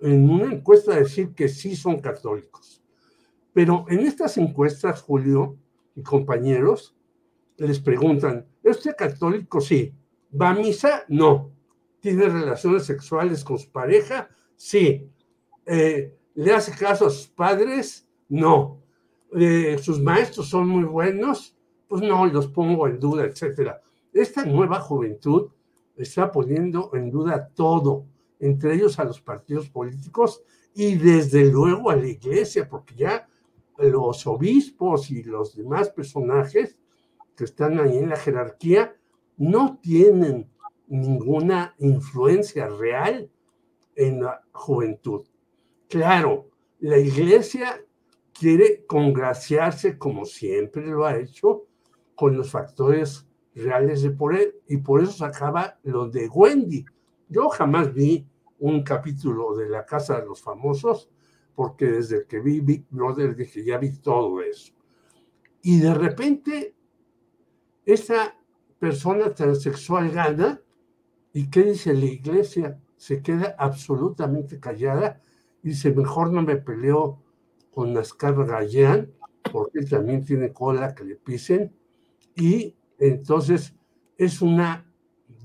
[0.00, 2.82] en una encuesta decir que sí son católicos.
[3.52, 5.58] Pero en estas encuestas, Julio
[5.94, 6.96] y compañeros,
[7.58, 9.60] les preguntan, ¿es usted católico?
[9.60, 9.92] Sí.
[10.40, 11.04] ¿Va a misa?
[11.08, 11.52] No.
[12.00, 14.30] ¿Tiene relaciones sexuales con su pareja?
[14.56, 15.10] Sí.
[15.66, 18.08] Eh, ¿Le hace caso a sus padres?
[18.30, 18.80] No.
[19.38, 21.54] Eh, ¿Sus maestros son muy buenos?
[21.86, 23.82] Pues no, los pongo en duda, etcétera.
[24.14, 25.48] Esta nueva juventud
[25.96, 28.06] está poniendo en duda todo,
[28.38, 33.28] entre ellos a los partidos políticos y desde luego a la iglesia, porque ya
[33.76, 36.78] los obispos y los demás personajes
[37.36, 38.96] que están ahí en la jerarquía
[39.36, 40.48] no tienen
[40.86, 43.28] ninguna influencia real
[43.96, 45.26] en la juventud.
[45.88, 47.84] Claro, la iglesia
[48.32, 51.64] quiere congraciarse como siempre lo ha hecho
[52.14, 56.84] con los factores reales de poder y por eso sacaba lo de Wendy.
[57.28, 58.26] Yo jamás vi
[58.58, 61.10] un capítulo de La Casa de los Famosos
[61.54, 64.72] porque desde que vi Big Brother dije, ya vi todo eso.
[65.62, 66.74] Y de repente,
[67.86, 68.36] esa
[68.78, 70.60] persona transexual gana,
[71.32, 72.80] ¿y qué dice la iglesia?
[72.96, 75.20] Se queda absolutamente callada
[75.62, 77.22] y dice, mejor no me peleo
[77.70, 79.12] con Nascar Gallán,
[79.50, 81.74] porque él también tiene cola que le pisen,
[82.36, 83.74] y entonces
[84.16, 84.90] es una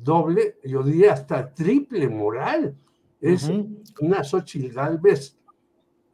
[0.01, 2.75] doble, yo diría hasta triple moral.
[3.19, 3.51] Es
[3.99, 5.37] una Xochitl Galvez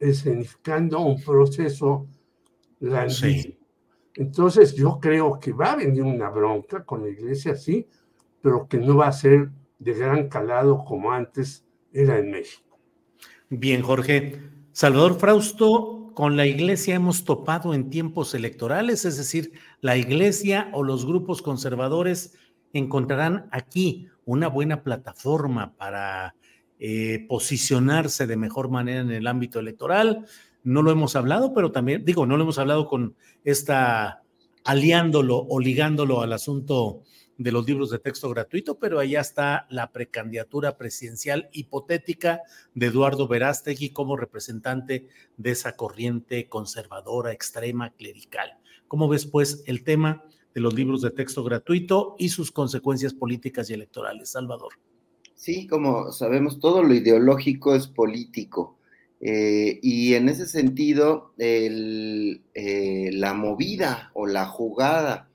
[0.00, 2.06] escenificando un proceso
[2.80, 3.54] grandísimo.
[4.14, 7.86] Entonces yo creo que va a venir una bronca con la iglesia, sí,
[8.40, 12.78] pero que no va a ser de gran calado como antes era en México.
[13.48, 14.40] Bien, Jorge.
[14.72, 19.52] Salvador Frausto, con la iglesia hemos topado en tiempos electorales, es decir,
[19.82, 22.32] la iglesia o los grupos conservadores
[22.72, 26.34] encontrarán aquí una buena plataforma para
[26.78, 30.24] eh, posicionarse de mejor manera en el ámbito electoral.
[30.62, 33.14] No lo hemos hablado, pero también, digo, no lo hemos hablado con
[33.44, 34.22] esta,
[34.64, 37.02] aliándolo o ligándolo al asunto
[37.38, 42.40] de los libros de texto gratuito, pero allá está la precandidatura presidencial hipotética
[42.74, 48.58] de Eduardo Verástegui como representante de esa corriente conservadora, extrema, clerical.
[48.88, 53.68] ¿Cómo ves, pues, el tema de los libros de texto gratuito y sus consecuencias políticas
[53.68, 54.30] y electorales?
[54.30, 54.72] Salvador.
[55.34, 58.78] Sí, como sabemos, todo lo ideológico es político.
[59.20, 62.40] Eh, y en ese sentido, eh,
[63.12, 65.28] la movida o la jugada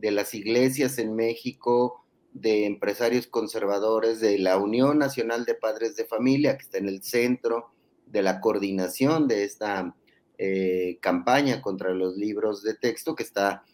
[0.00, 6.04] de las iglesias en México, de empresarios conservadores, de la Unión Nacional de Padres de
[6.04, 7.70] Familia, que está en el centro
[8.06, 9.94] de la coordinación de esta
[10.38, 13.64] eh, campaña contra los libros de texto, que está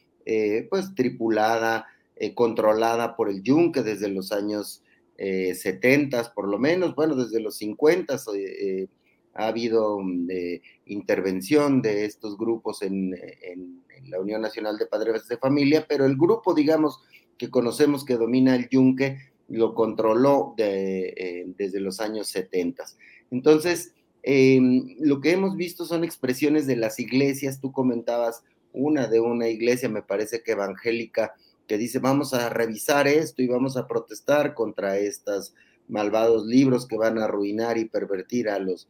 [0.71, 1.87] pues tripulada,
[2.35, 4.83] controlada por el Yunque desde los años
[5.19, 8.89] eh, 70 por lo menos, bueno, desde los 50 eh,
[9.37, 10.29] ha habido mm,
[10.87, 13.15] intervención de estos grupos en,
[14.09, 17.01] la Unión Nacional de Padres de Familia, pero el grupo, digamos,
[17.39, 19.19] que conocemos que domina el yunque,
[19.49, 22.85] lo controló eh, desde los años 70.
[23.31, 29.21] Entonces, em, lo que hemos visto son expresiones de las iglesias, tú comentabas una de
[29.21, 31.35] una iglesia, me parece que evangélica,
[31.67, 35.55] que dice, vamos a revisar esto y vamos a protestar contra estos
[35.89, 38.89] malvados libros que van a arruinar y pervertir a los,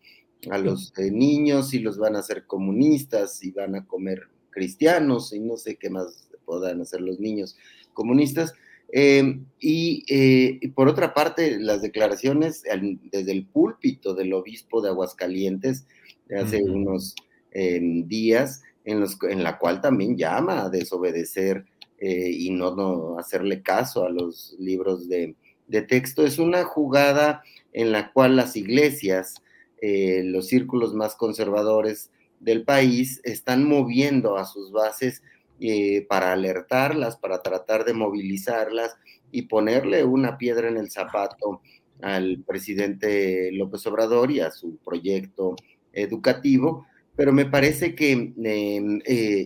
[0.51, 5.32] a los eh, niños y los van a hacer comunistas y van a comer cristianos
[5.32, 7.56] y no sé qué más puedan hacer los niños
[7.93, 8.55] comunistas.
[8.93, 12.62] Em, eh, y, por otra parte, las declaraciones
[13.10, 15.86] desde el púlpito del obispo de Aguascalientes
[16.28, 17.14] de hace unos
[17.52, 21.64] días, en, los, en la cual también llama a desobedecer
[21.98, 25.35] eh, y no, hacerle caso a los libros de,
[25.89, 26.24] texto.
[26.24, 27.43] Es una jugada
[27.73, 29.43] en la cual las iglesias,
[29.81, 35.23] eh, los círculos más conservadores del país, están moviendo a sus bases
[35.61, 38.97] eh, para alertarlas, para tratar de movilizarlas
[39.32, 41.62] y ponerle una piedra en el zapato
[42.03, 45.57] al presidente López Obrador y a su proyecto
[45.93, 46.86] educativo,
[47.16, 49.01] pero me parece que em,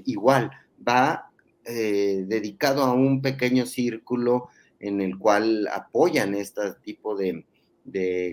[0.05, 0.51] igual
[0.87, 1.31] va
[1.65, 4.49] eh, dedicado a un pequeño círculo
[4.81, 7.45] en el cual apoyan este tipo de,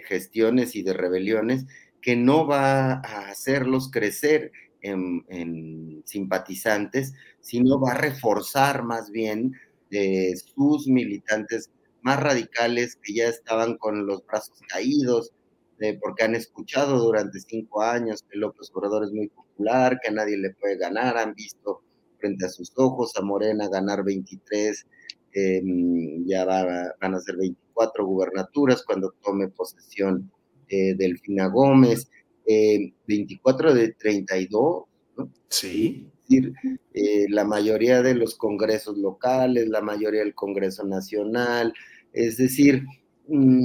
[0.08, 1.66] gestiones y de rebeliones
[2.02, 4.52] que no va a hacerlos crecer
[4.82, 9.54] en, simpatizantes, sino va a reforzar más bien
[9.92, 11.70] eh, sus militantes
[12.02, 15.32] más radicales que ya estaban con los brazos caídos,
[15.80, 20.38] eh, porque han escuchado durante cinco años que López Obrador es muy popular, que nadie
[20.38, 21.82] le puede ganar, han visto
[22.20, 24.88] frente a sus ojos, a Morena ganar 23,
[25.34, 30.32] em, ya van a ser 24 gubernaturas cuando tome posesión
[30.70, 32.10] eh, Delfina Gómez,
[32.46, 34.86] 24 em, de 32,
[35.18, 35.32] ¿no?
[35.50, 36.08] Sí.
[36.30, 36.54] Es decir,
[36.94, 41.74] eh, la mayoría de los congresos locales, la mayoría del Congreso Nacional,
[42.12, 42.84] es decir,
[43.28, 43.64] mm,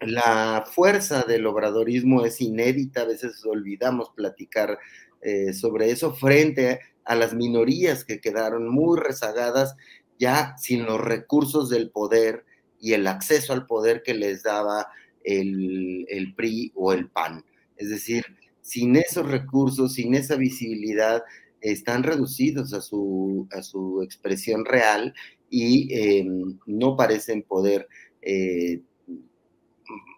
[0.00, 4.78] la fuerza del obradorismo es inédita, a veces olvidamos platicar
[5.22, 9.76] eh, sobre eso frente a las minorías que quedaron muy rezagadas
[10.18, 12.44] ya sin los recursos del poder
[12.80, 14.88] y el acceso al poder que les daba
[15.26, 17.44] el, PRI o el PAN.
[17.76, 18.24] Es decir,
[18.60, 21.22] sin esos recursos, sin esa visibilidad,
[21.60, 25.14] están reducidos a su, a su expresión real
[25.50, 27.88] y em, no parecen poder
[28.22, 28.80] eh,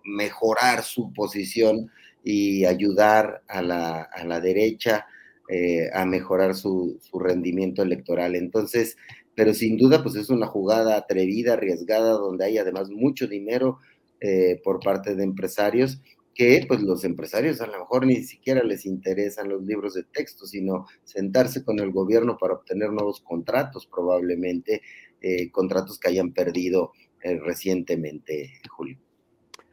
[0.05, 1.90] mejorar su posición
[2.24, 5.06] y ayudar a la, a la derecha
[5.51, 8.35] eh, a mejorar su, rendimiento electoral.
[8.35, 8.98] Entonces,
[9.35, 13.78] pero sin duda, pues es una jugada atrevida, arriesgada, donde hay además mucho dinero
[14.20, 16.01] eh, por parte de empresarios
[16.35, 20.47] que pues los empresarios a lo mejor ni siquiera les interesan los libros de texto,
[20.47, 24.82] sino sentarse con el gobierno para obtener nuevos contratos, probablemente
[25.20, 28.97] eh, contratos que hayan perdido recientemente, Julio.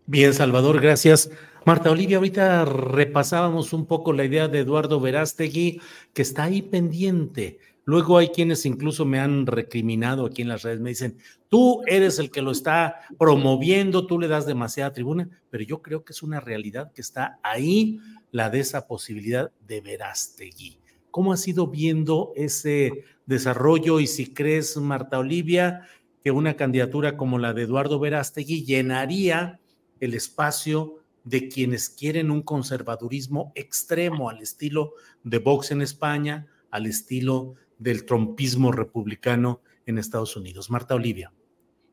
[0.08, 1.32] Bien, Salvador, gracias.
[1.66, 5.82] Marta Olivia, ahorita repasábamos un poco la idea de Eduardo Verástegui,
[6.14, 7.58] que está ahí pendiente.
[7.88, 11.18] Luego hay quienes incluso me han recriminado aquí en las redes, me dicen,
[11.50, 16.04] tú eres el que lo está promoviendo, tú le das demasiada tribuna, pero yo creo
[16.04, 18.00] que es una realidad que está ahí
[18.32, 20.80] la de esa posibilidad de Verástegui.
[21.12, 25.88] ¿Cómo has ido viendo ese desarrollo y si crees, Marta Olivia,
[26.24, 29.60] que una candidatura como la de Eduardo Verástegui llenaría
[30.00, 34.94] el espacio de quienes quieren un conservadurismo extremo al estilo
[35.24, 40.70] de Vox en España, al estilo del trompismo republicano en Estados Unidos.
[40.70, 41.32] Marta Olivia.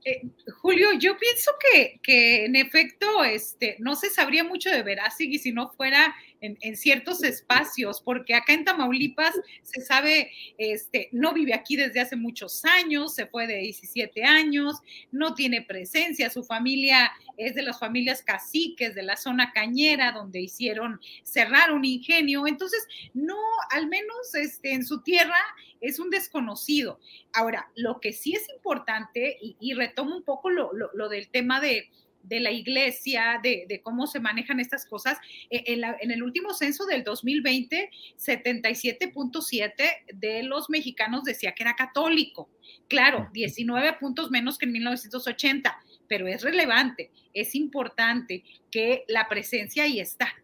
[0.05, 0.23] Eh,
[0.61, 5.53] Julio, yo pienso que, que, en efecto este, no se sabría mucho de Verástegui si
[5.53, 11.77] no fuera en, ciertos espacios, porque acá en Tamaulipas se sabe, este, no vive aquí
[11.77, 14.81] desde hace muchos años, se fue de 17 años,
[15.13, 20.41] no tiene presencia, su familia es de las familias caciques de la zona cañera, donde
[20.41, 23.39] hicieron cerrar un ingenio, entonces no,
[23.71, 25.39] al menos este, en su tierra
[25.81, 26.99] es un desconocido.
[27.33, 31.89] Ahora, lo que sí es importante, y, retomo un poco lo del tema de
[32.23, 35.19] de la iglesia, de, cómo se manejan estas cosas.
[35.51, 39.73] E, en, el último censo del 2020, 77.7
[40.15, 42.49] de los mexicanos decía que era católico.
[42.89, 45.77] Claro, 19 puntos menos que en 1980,
[46.09, 50.42] pero es relevante, es importante que la presencia ahí está.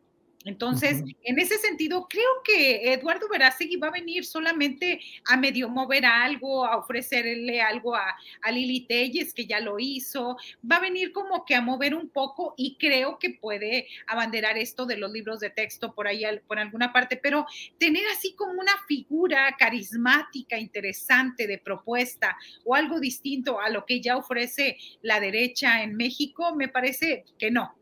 [0.48, 6.06] Entonces, en ese sentido, creo que Eduardo Verástegui va a venir solamente a medio mover
[6.06, 8.16] algo, a ofrecerle algo a,
[8.50, 12.54] Lili Telles, que ya lo hizo, va a venir como que a mover un poco
[12.56, 16.94] y creo que puede abanderar esto de los libros de texto por ahí, por alguna
[16.94, 17.44] parte, pero
[17.76, 24.00] tener así como una figura carismática, interesante de propuesta o algo distinto a lo que
[24.00, 27.76] ya ofrece la derecha en México, me parece que no,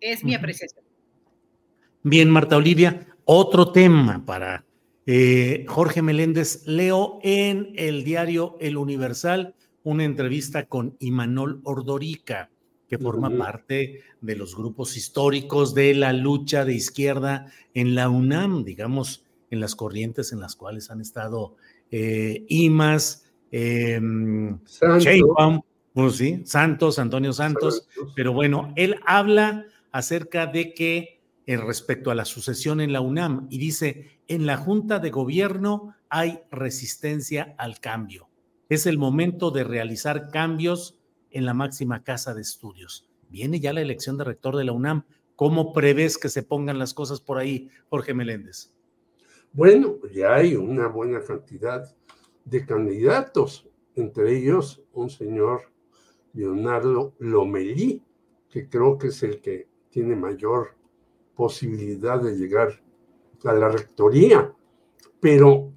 [0.00, 0.87] es mi apreciación.
[2.04, 4.64] Bien, Marta Olivia, otro tema para
[5.04, 6.64] eh, Jorge Meléndez.
[6.64, 12.50] Leo en el diario El Universal una entrevista con Imanol Ordorica,
[12.88, 18.64] que forma parte de los grupos históricos de la lucha de izquierda en la UNAM,
[18.64, 21.56] digamos, en las corrientes en las cuales han estado
[21.90, 24.00] eh, Imas, eh,
[26.10, 31.17] sí, Santos, Antonio Santos, pero bueno, él habla acerca de que
[31.56, 36.40] respecto a la sucesión en la UNAM y dice, en la Junta de Gobierno hay
[36.50, 38.28] resistencia al cambio.
[38.68, 41.00] Es el momento de realizar cambios
[41.30, 43.08] en la máxima casa de estudios.
[43.30, 45.04] Viene ya la elección de rector de la UNAM.
[45.36, 48.74] ¿Cómo prevés que se pongan las cosas por ahí, Jorge Meléndez?
[49.52, 51.94] Bueno, ya hay una buena cantidad
[52.44, 55.62] de candidatos, entre ellos un señor
[56.34, 58.02] Leonardo Lomelí,
[58.50, 60.77] que creo que es el que tiene mayor
[61.38, 62.82] posibilidad de llegar
[63.44, 64.52] a la rectoría,
[65.20, 65.72] pero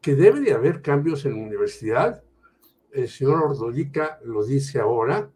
[0.00, 2.22] que debe de haber cambios en la universidad.
[2.92, 5.28] El señor Ordolica lo dice ahora,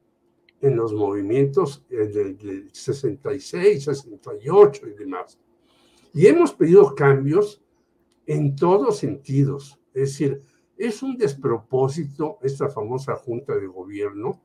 [0.61, 5.37] en los movimientos del, 66, 68 y demás.
[6.13, 7.61] Y hemos pedido cambios
[8.25, 9.77] en todos sentidos.
[9.93, 10.41] Es decir,
[10.77, 14.41] es un despropósito esta famosa junta de gobierno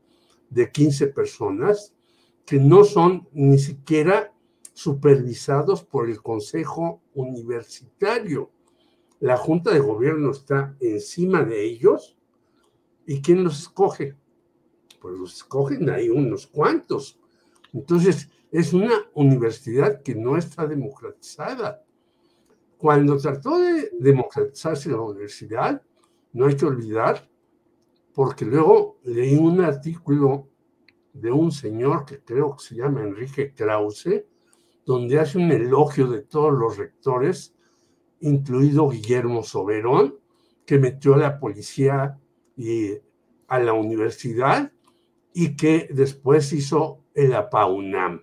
[0.50, 1.94] de 15 personas
[2.44, 4.32] que no son ni siquiera
[4.72, 8.50] supervisados por el Consejo Universitario.
[9.20, 12.16] La junta de gobierno está encima de ellos
[13.06, 14.14] y ¿quién los escoge?
[15.00, 17.18] Pues los escogen ahí unos cuantos.
[17.72, 21.84] Entonces, es una universidad que no está democratizada.
[22.78, 25.82] Cuando trató de democratizarse la universidad,
[26.32, 27.28] no hay que olvidar,
[28.14, 30.48] porque luego leí un artículo
[31.12, 34.24] de un señor que creo que se llama Enrique Krause,
[34.86, 37.54] donde hace un elogio de todos los rectores,
[38.20, 40.16] incluido Guillermo Soberón,
[40.64, 42.18] que metió a la policía
[42.56, 42.92] y
[43.48, 44.72] a la universidad
[45.32, 48.22] y que después hizo el APAUNAM.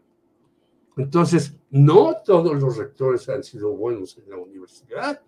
[0.97, 5.21] Entonces, no todos los rectores han sido buenos en la universidad,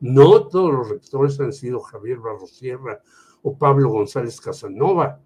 [0.00, 3.00] no todos los rectores han sido Javier Barrosierra
[3.40, 5.18] o Pablo González Casanova.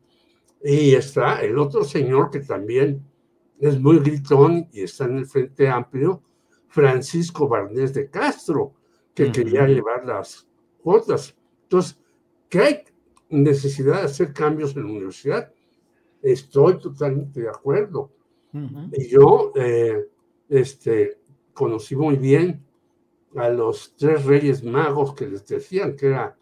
[0.62, 3.04] Y está el otro señor que también
[3.58, 6.22] es muy gritón y está en el Frente Amplio,
[6.68, 8.74] Francisco Barnés de Castro,
[9.14, 10.46] que quería llevar las
[10.80, 11.36] cuotas.
[11.64, 11.98] Entonces,
[12.48, 12.84] ¿qué hay
[13.30, 15.52] necesidad de hacer cambios en la universidad?
[16.22, 18.12] Estoy totalmente de acuerdo.
[18.92, 20.06] Y yo eh,
[20.48, 21.18] este,
[21.52, 22.64] conocí muy bien
[23.36, 26.36] a los tres reyes magos que les decían, que era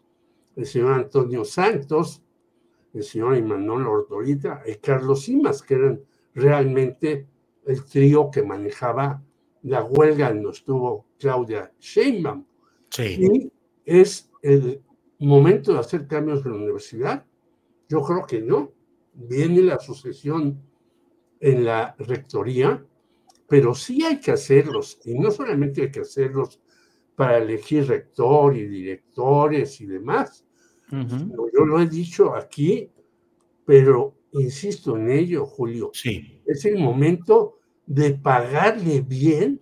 [0.55, 2.23] el señor Antonio Santos,
[2.93, 6.01] el señor Imanol Ordorita y Carlos Simas, que eran
[6.33, 7.27] realmente
[7.65, 9.21] el trío que manejaba
[9.63, 12.45] la huelga en donde estuvo Claudia Sheinbaum.
[12.99, 13.51] Y
[13.85, 14.81] es el
[15.19, 17.25] momento de hacer cambios en la universidad.
[17.89, 18.71] Yo creo que no.
[19.13, 20.61] Viene la sucesión
[21.39, 22.85] en la rectoría,
[23.47, 26.61] pero sí hay que hacerlos, y no solamente hay que hacerlos
[27.15, 30.45] para elegir rector y directores y demás.
[30.91, 32.91] Yo lo he dicho aquí,
[33.65, 35.89] pero insisto en ello, Julio.
[35.93, 36.41] Sí.
[36.45, 39.61] Es el momento de pagarle bien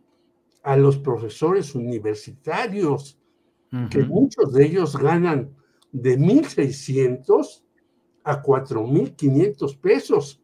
[0.63, 3.19] a los profesores universitarios,
[3.89, 5.55] que muchos de ellos ganan
[5.91, 7.63] de 1.600
[8.23, 10.41] a 4.500 pesos.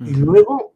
[0.00, 0.67] Y luego,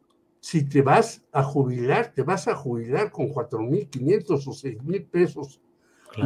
[0.43, 5.61] si te vas a jubilar, te vas a jubilar con 4.500 o 6.000 pesos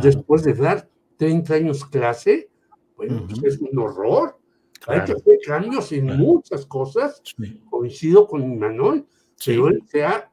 [0.02, 2.50] después de dar 30 años clase.
[2.96, 4.40] Bueno, pues es un horror.
[4.88, 7.22] Hay que hacer cambios en muchas cosas.
[7.70, 9.06] Coincido con Manuel,
[9.46, 10.32] pero él se ha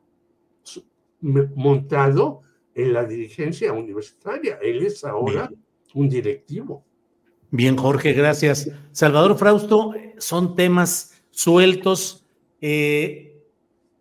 [1.20, 2.40] montado
[2.74, 4.58] en la dirigencia universitaria.
[4.62, 5.50] Él es ahora
[5.92, 6.86] un directivo.
[7.50, 8.70] Bien, Jorge, gracias.
[8.92, 12.26] Salvador Frausto, son temas sueltos.
[12.62, 13.33] Eh,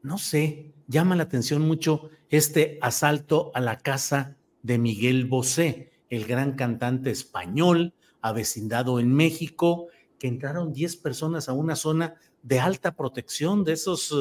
[0.03, 6.25] no sé, llama la atención mucho este asalto a la casa de Miguel Bosé, el
[6.25, 9.87] gran cantante español, avecindado en México,
[10.19, 14.13] que entraron 10 personas a una zona de alta protección, de esos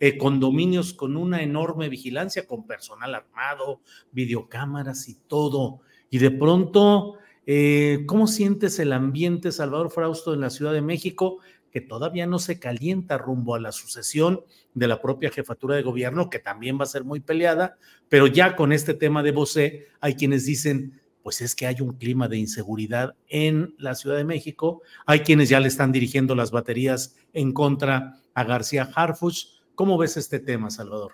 [0.00, 3.80] eh, condominios con una enorme vigilancia, con personal armado,
[4.12, 5.80] videocámaras y todo.
[6.08, 7.14] Y de pronto,
[7.44, 11.38] eh, ¿cómo sientes el ambiente, Salvador Frausto, en la Ciudad de México?
[11.76, 14.40] Que todavía no se calienta rumbo a la sucesión
[14.72, 17.76] de la propia jefatura de gobierno, que también va a ser muy peleada,
[18.08, 21.92] pero ya con este tema de Bosé, hay quienes dicen, pues es que hay un
[21.92, 26.50] clima de inseguridad en la Ciudad de México, hay quienes ya le están dirigiendo las
[26.50, 29.60] baterías en contra a García Harfuch.
[29.74, 31.12] ¿Cómo ves este tema, Salvador?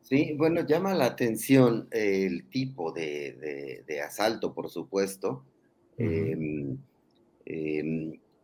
[0.00, 5.44] Sí, bueno, llama la atención el tipo de, asalto, por supuesto.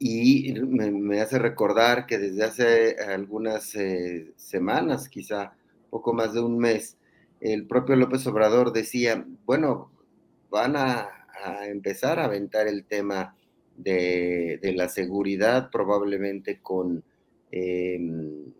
[0.02, 5.52] Y me, hace recordar que desde hace algunas eh, semanas, quizá
[5.90, 6.97] poco más de un mes,
[7.43, 9.90] el propio López Obrador decía, bueno,
[10.51, 11.10] van a,
[11.66, 13.36] empezar a aventar el tema
[13.77, 17.05] de, la seguridad, probablemente con
[17.51, 18.52] em,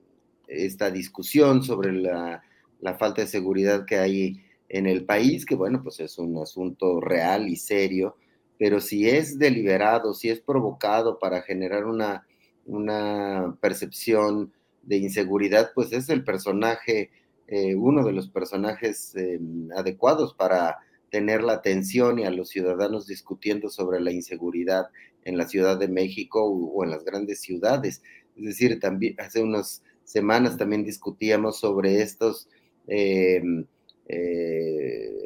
[0.47, 2.43] esta discusión sobre la,
[2.81, 7.01] la falta de seguridad que hay en el país, que bueno, pues es un asunto
[7.01, 8.17] real y serio,
[8.61, 12.27] pero si es deliberado, si es provocado para generar una,
[12.67, 17.11] una percepción de inseguridad, pues es el personaje,
[17.47, 19.41] eh, uno de los personajes eh,
[19.75, 20.77] adecuados para
[21.09, 24.89] tener la atención y a los ciudadanos discutiendo sobre la inseguridad
[25.25, 28.03] en la Ciudad de México o, en las grandes ciudades.
[28.37, 32.47] Es decir, también hace unas semanas también discutíamos sobre estos
[32.89, 33.43] eh,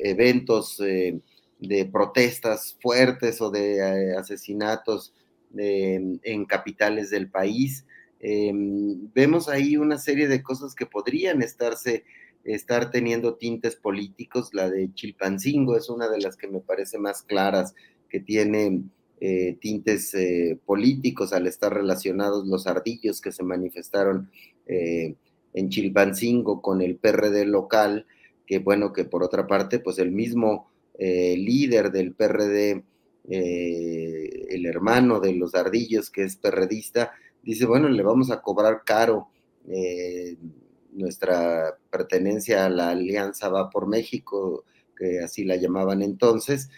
[0.04, 0.80] eventos
[1.68, 5.12] de protestas fuertes o de eh, asesinatos
[5.56, 7.86] en capitales del país.
[8.18, 12.04] Em, vemos ahí una serie de cosas que podrían estarse,
[12.42, 14.50] estar teniendo tintes políticos.
[14.52, 17.74] La de Chilpancingo es una de las que me parece más claras,
[18.08, 18.82] que tiene
[19.20, 24.30] eh, tintes eh, políticos al estar relacionados los ardillos que se manifestaron
[24.66, 28.06] en Chilpancingo con el PRD local,
[28.46, 32.84] que bueno, que por otra parte, pues el mismo eh, líder del PRD,
[33.28, 37.12] eh, el hermano de los ardillos, que es perredista,
[37.42, 39.28] dice, bueno, le vamos a cobrar caro
[39.68, 40.36] eh,
[40.92, 44.64] nuestra pertenencia a la Alianza Va por México,
[44.96, 46.70] que así la llamaban entonces,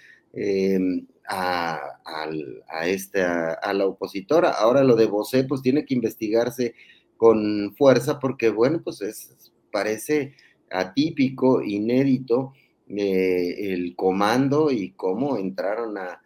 [1.28, 4.50] a, a, esta, a la opositora.
[4.50, 6.74] Ahora lo de Bosé, pues tiene que investigarse
[7.16, 10.34] con fuerza porque, bueno, pues es, parece
[10.70, 12.52] atípico, inédito,
[12.88, 16.20] eh, el comando y cómo entraron a,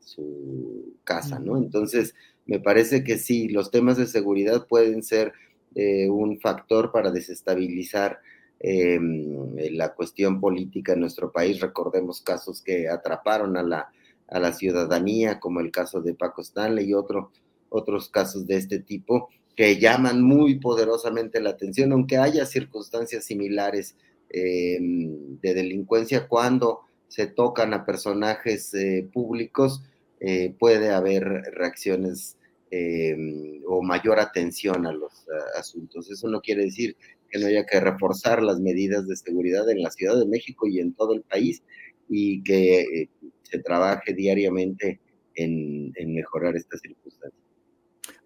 [0.00, 1.56] su casa, ¿no?
[1.56, 2.14] Entonces,
[2.46, 5.32] me parece que sí, los temas de seguridad pueden ser
[5.76, 8.18] eh, un factor para desestabilizar
[8.58, 11.60] em, la cuestión política en nuestro país.
[11.60, 13.92] Recordemos casos que atraparon a la,
[14.26, 17.30] a la ciudadanía, como el caso de Paco Stanley y otro,
[17.68, 23.96] otros casos de este tipo que llaman muy poderosamente la atención, aunque haya circunstancias similares
[24.32, 29.82] Em, de delincuencia cuando se tocan a personajes eh, públicos,
[30.20, 32.36] eh, puede haber reacciones
[32.70, 35.26] em, o mayor atención a los
[35.56, 36.08] asuntos.
[36.10, 36.96] Eso no quiere decir
[37.28, 40.78] que no haya que reforzar las medidas de seguridad en la Ciudad de México y
[40.78, 41.62] en todo el país
[42.08, 43.08] y que eh,
[43.42, 45.00] se trabaje diariamente
[45.34, 47.40] en, en mejorar estas circunstancias.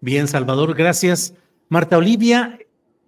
[0.01, 1.33] Bien, Salvador, gracias.
[1.69, 2.59] Marta Olivia,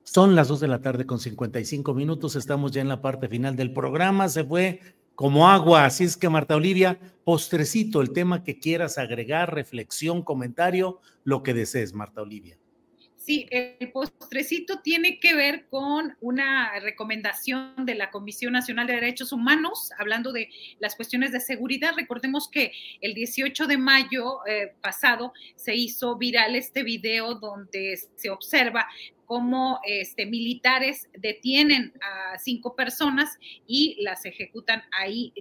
[0.07, 2.37] son las 2 de la tarde con 55 minutos.
[2.37, 4.29] Estamos ya en la parte final del programa.
[4.29, 4.79] Se fue
[5.15, 5.83] como agua.
[5.83, 11.53] Así es que, Marta Olivia, postrecito, el tema que quieras agregar, reflexión, comentario, lo que
[11.53, 12.57] desees, Marta Olivia.
[13.17, 19.33] Sí, el postrecito tiene que ver con una recomendación de la Comisión Nacional de Derechos
[19.33, 21.91] Humanos, hablando de las cuestiones de seguridad.
[21.97, 22.71] Recordemos que
[23.01, 28.87] el 18 de mayo eh, pasado se hizo viral este video donde se observa
[29.27, 33.37] cómo este, militares detienen a cinco personas
[33.67, 35.33] y las ejecutan ahí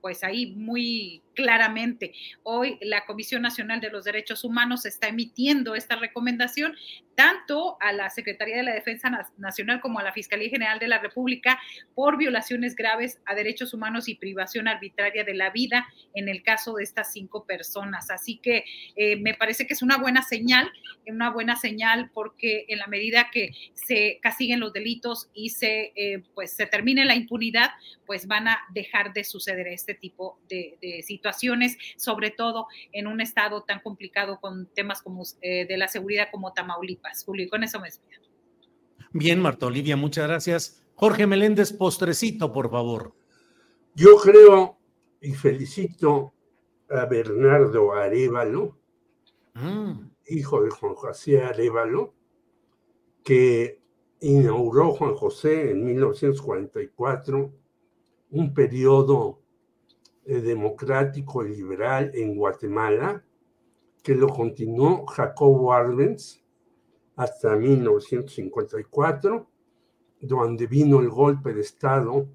[0.00, 2.12] pues ahí muy claramente.
[2.42, 6.74] Hoy la Comisión Nacional de los Derechos Humanos está emitiendo esta recomendación
[7.14, 10.98] tanto a la Secretaría de la Defensa Nacional como a la Fiscalía General de la
[10.98, 11.58] República
[11.94, 16.74] por violaciones graves a derechos humanos y privación arbitraria de la vida en el caso
[16.74, 18.10] de estas cinco personas.
[18.10, 18.64] Así que
[18.96, 20.70] eh, me parece que es una buena señal,
[21.06, 26.22] una buena señal porque en la medida que se castiguen los delitos y se, eh,
[26.34, 27.70] pues, se termine la impunidad,
[28.06, 33.20] pues van a dejar de suceder este tipo de, de situaciones sobre todo en un
[33.20, 37.24] estado tan complicado con temas como eh, de la seguridad como Tamaulipas.
[37.24, 38.22] Julio, con eso me despido.
[39.12, 40.84] Bien, Marta Olivia, muchas gracias.
[40.94, 43.14] Jorge Meléndez, postrecito, por favor.
[43.94, 44.78] Yo creo
[45.20, 46.32] y felicito
[46.88, 48.76] a Bernardo Arevalo,
[49.54, 50.10] Mm.
[50.28, 52.14] hijo de Juan José Arevalo,
[53.24, 53.80] que
[54.20, 57.52] inauguró Juan José en 1944
[58.30, 59.42] un periodo
[60.38, 63.24] democrático y liberal en Guatemala,
[64.02, 66.42] que lo continuó Jacobo Arbenz
[67.16, 69.46] hasta 1954,
[70.20, 72.28] donde vino el golpe de Estado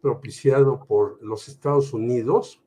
[0.00, 2.62] propiciado por los Estados Unidos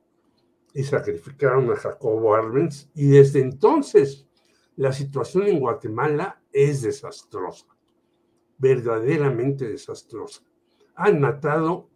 [0.74, 2.90] y sacrificaron a Jacobo Arbenz.
[2.94, 4.26] Y desde entonces
[4.76, 7.66] la situación en Guatemala es desastrosa,
[8.58, 10.42] verdaderamente desastrosa.
[10.94, 11.88] Han matado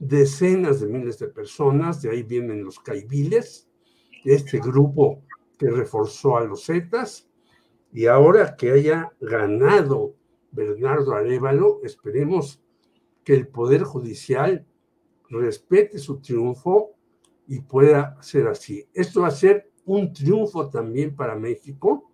[0.00, 3.68] decenas de miles de personas, de ahí vienen los caibiles,
[4.24, 5.22] este grupo
[5.58, 7.28] que reforzó a los Zetas,
[7.92, 10.14] y ahora que haya ganado
[10.52, 12.62] Bernardo Arevalo, esperemos
[13.24, 14.66] que el Poder Judicial
[15.28, 16.92] respete su triunfo
[17.46, 18.86] y pueda ser así.
[18.94, 22.10] Esto va a ser un triunfo también para México,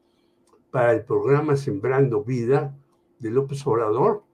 [0.71, 2.77] para el programa Sembrando Vida
[3.19, 4.25] de López Obrador.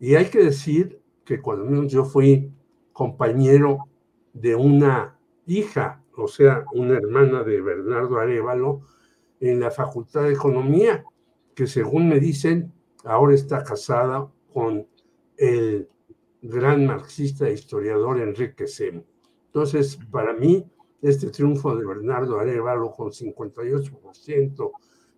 [0.00, 2.52] Y hay que decir que cuando yo fui
[2.98, 3.86] compañero
[4.32, 5.16] de una
[5.46, 8.80] hija, o sea, una hermana de Bernardo Arevalo,
[9.38, 11.04] en la Facultad de Economía,
[11.54, 12.72] que según me dicen,
[13.04, 14.88] ahora está casada con
[15.36, 15.88] el
[16.42, 19.04] gran marxista e historiador Enrique Semo.
[19.46, 20.68] Entonces, para mí,
[21.00, 24.72] este triunfo de Bernardo Arevalo con 58%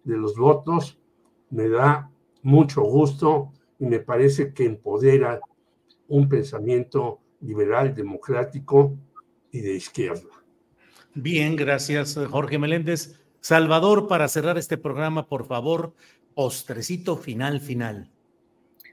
[0.05, 1.01] de los votos
[1.49, 2.11] me da
[2.43, 5.41] mucho gusto y me parece que empodera
[6.09, 8.97] un pensamiento liberal, democrático
[9.51, 10.29] y de izquierda.
[11.15, 13.21] Bien, gracias, Jorge Meléndez.
[13.41, 15.95] Salvador, para cerrar este programa, por favor,
[16.35, 18.11] postrecito final, final.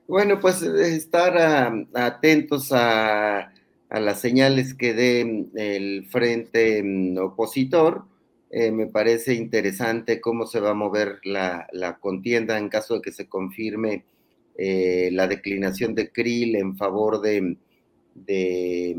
[0.07, 3.51] Bueno, pues estar a, atentos a,
[3.89, 6.83] a, las señales que dé el frente
[7.19, 8.05] opositor.
[8.49, 13.01] Eh, me parece interesante cómo se va a mover la, la contienda en caso de
[13.01, 14.05] que se confirme
[14.57, 17.57] eh, la declinación de Krill en favor de,
[18.25, 18.95] de,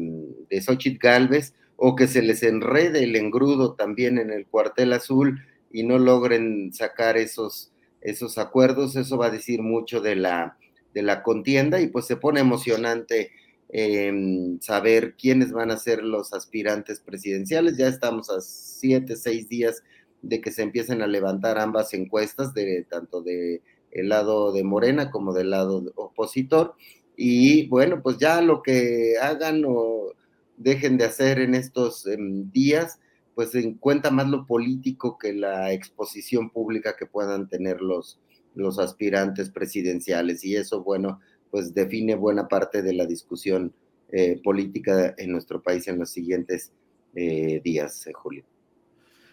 [0.48, 5.40] de Xochitl Galvez o que se les enrede el engrudo también en el cuartel azul
[5.70, 10.56] y no logren sacar esos, esos acuerdos, eso va a decir mucho de la,
[10.94, 13.30] de la contienda y pues se pone emocionante
[13.70, 14.12] eh,
[14.60, 17.76] saber quiénes van a ser los aspirantes presidenciales.
[17.76, 19.82] Ya estamos a siete, seis días
[20.22, 25.10] de que se empiecen a levantar ambas encuestas, de, tanto de el lado de Morena
[25.10, 26.74] como del lado opositor.
[27.20, 30.12] Y bueno, pues ya lo que hagan o
[30.56, 33.00] dejen de hacer en estos eh, días,
[33.34, 38.20] pues en cuenta más lo político que la exposición pública que puedan tener los,
[38.54, 40.44] los aspirantes presidenciales.
[40.44, 41.20] Y eso, bueno,
[41.50, 43.72] pues define buena parte de la discusión
[44.10, 46.72] eh, política en nuestro país en los siguientes
[47.14, 48.44] eh, días, eh, Julio.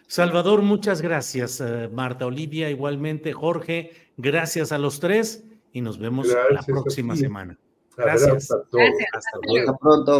[0.06, 1.62] Salvador, muchas gracias.
[1.92, 3.32] Marta Olivia, igualmente.
[3.32, 7.58] Jorge, gracias a los tres y nos vemos gracias la próxima semana.
[7.96, 8.50] Gracias.
[8.50, 8.84] A todos.
[8.84, 9.08] Gracias.
[9.12, 10.12] Hasta, Hasta pronto.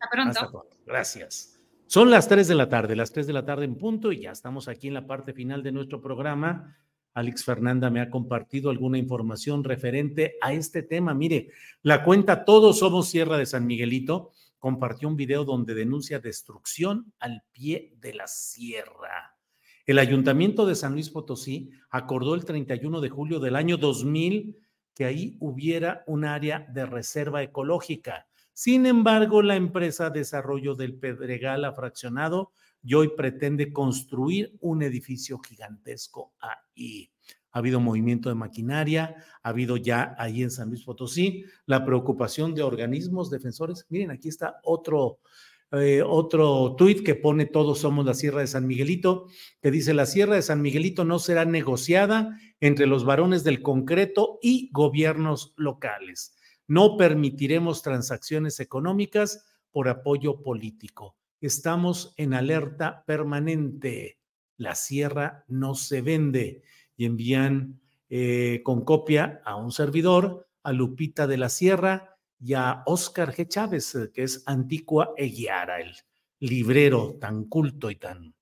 [0.00, 0.30] Hasta pronto.
[0.30, 0.68] Hasta pronto.
[0.86, 1.58] Gracias.
[1.86, 4.32] Son las 3 de la tarde, las 3 de la tarde en punto y ya
[4.32, 6.76] estamos aquí en la parte final de nuestro programa.
[7.14, 11.14] Alex Fernanda me ha compartido alguna información referente a este tema.
[11.14, 11.50] Mire,
[11.82, 17.42] la cuenta Todos Somos Sierra de San Miguelito compartió un video donde denuncia destrucción al
[17.52, 19.36] pie de la sierra.
[19.86, 24.58] El ayuntamiento de San Luis Potosí acordó el 31 de julio del año 2000
[24.98, 28.26] que ahí hubiera un área de reserva ecológica.
[28.52, 32.50] Sin embargo, la empresa Desarrollo del Pedregal ha fraccionado
[32.82, 37.12] y hoy pretende construir un edificio gigantesco ahí.
[37.52, 42.52] Ha habido movimiento de maquinaria, ha habido ya ahí en San Luis Potosí la preocupación
[42.52, 43.86] de organismos defensores.
[43.90, 45.20] Miren, aquí está otro,
[45.72, 49.26] eh, otro tuit que pone todos somos la Sierra de San Miguelito,
[49.60, 54.38] que dice la Sierra de San Miguelito no será negociada entre los varones del concreto
[54.40, 56.34] y gobiernos locales.
[56.66, 61.16] No permitiremos transacciones económicas por apoyo político.
[61.40, 64.18] Estamos en alerta permanente.
[64.56, 66.62] La sierra no se vende
[66.96, 72.82] y envían eh, con copia a un servidor, a Lupita de la Sierra y a
[72.86, 73.48] Oscar G.
[73.48, 75.94] Chávez, eh, que es Antigua Eguiara, el
[76.40, 78.34] librero tan culto y tan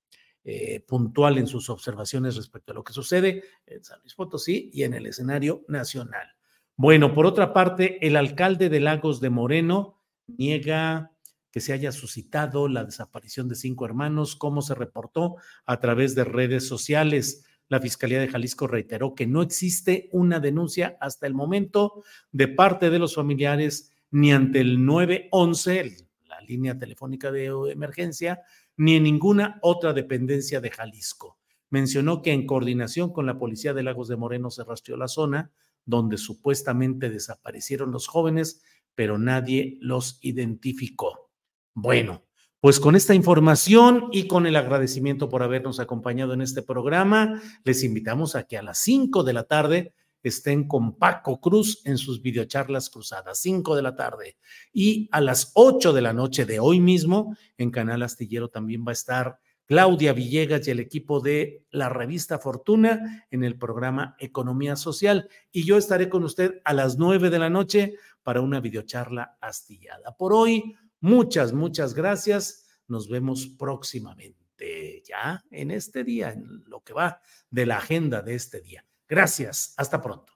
[0.44, 4.84] eh, puntual en sus observaciones respecto a lo que sucede en San Luis Potosí y
[4.84, 6.28] en el escenario nacional.
[6.76, 11.10] Bueno, por otra parte, el alcalde de Lagos de Moreno niega
[11.50, 16.24] que se haya suscitado la desaparición de cinco hermanos, como se reportó a través de
[16.24, 17.45] redes sociales.
[17.68, 22.90] La Fiscalía de Jalisco reiteró que no existe una denuncia hasta el momento de parte
[22.90, 28.42] de los familiares ni ante el 911, la línea telefónica de emergencia,
[28.76, 31.38] ni en ninguna otra dependencia de Jalisco.
[31.70, 35.50] Mencionó que en coordinación con la Policía de Lagos de Moreno se rastreó la zona
[35.84, 38.62] donde supuestamente desaparecieron los jóvenes,
[38.94, 41.30] pero nadie los identificó.
[41.74, 42.25] Bueno,
[42.66, 47.84] pues con esta información y con el agradecimiento por habernos acompañado en este programa, les
[47.84, 49.94] invitamos a que a las 5 de la tarde
[50.24, 54.36] estén con Paco Cruz en sus videocharlas cruzadas, 5 de la tarde.
[54.72, 58.90] Y a las 8 de la noche de hoy mismo, en Canal Astillero también va
[58.90, 64.74] a estar Claudia Villegas y el equipo de la revista Fortuna en el programa Economía
[64.74, 65.28] Social.
[65.52, 67.94] Y yo estaré con usted a las 9 de la noche
[68.24, 70.16] para una videocharla astillada.
[70.16, 72.66] Por hoy, muchas, muchas gracias.
[72.88, 77.20] Nos vemos próximamente, ya en este día, en lo que va
[77.50, 78.84] de la agenda de este día.
[79.08, 80.35] Gracias, hasta pronto.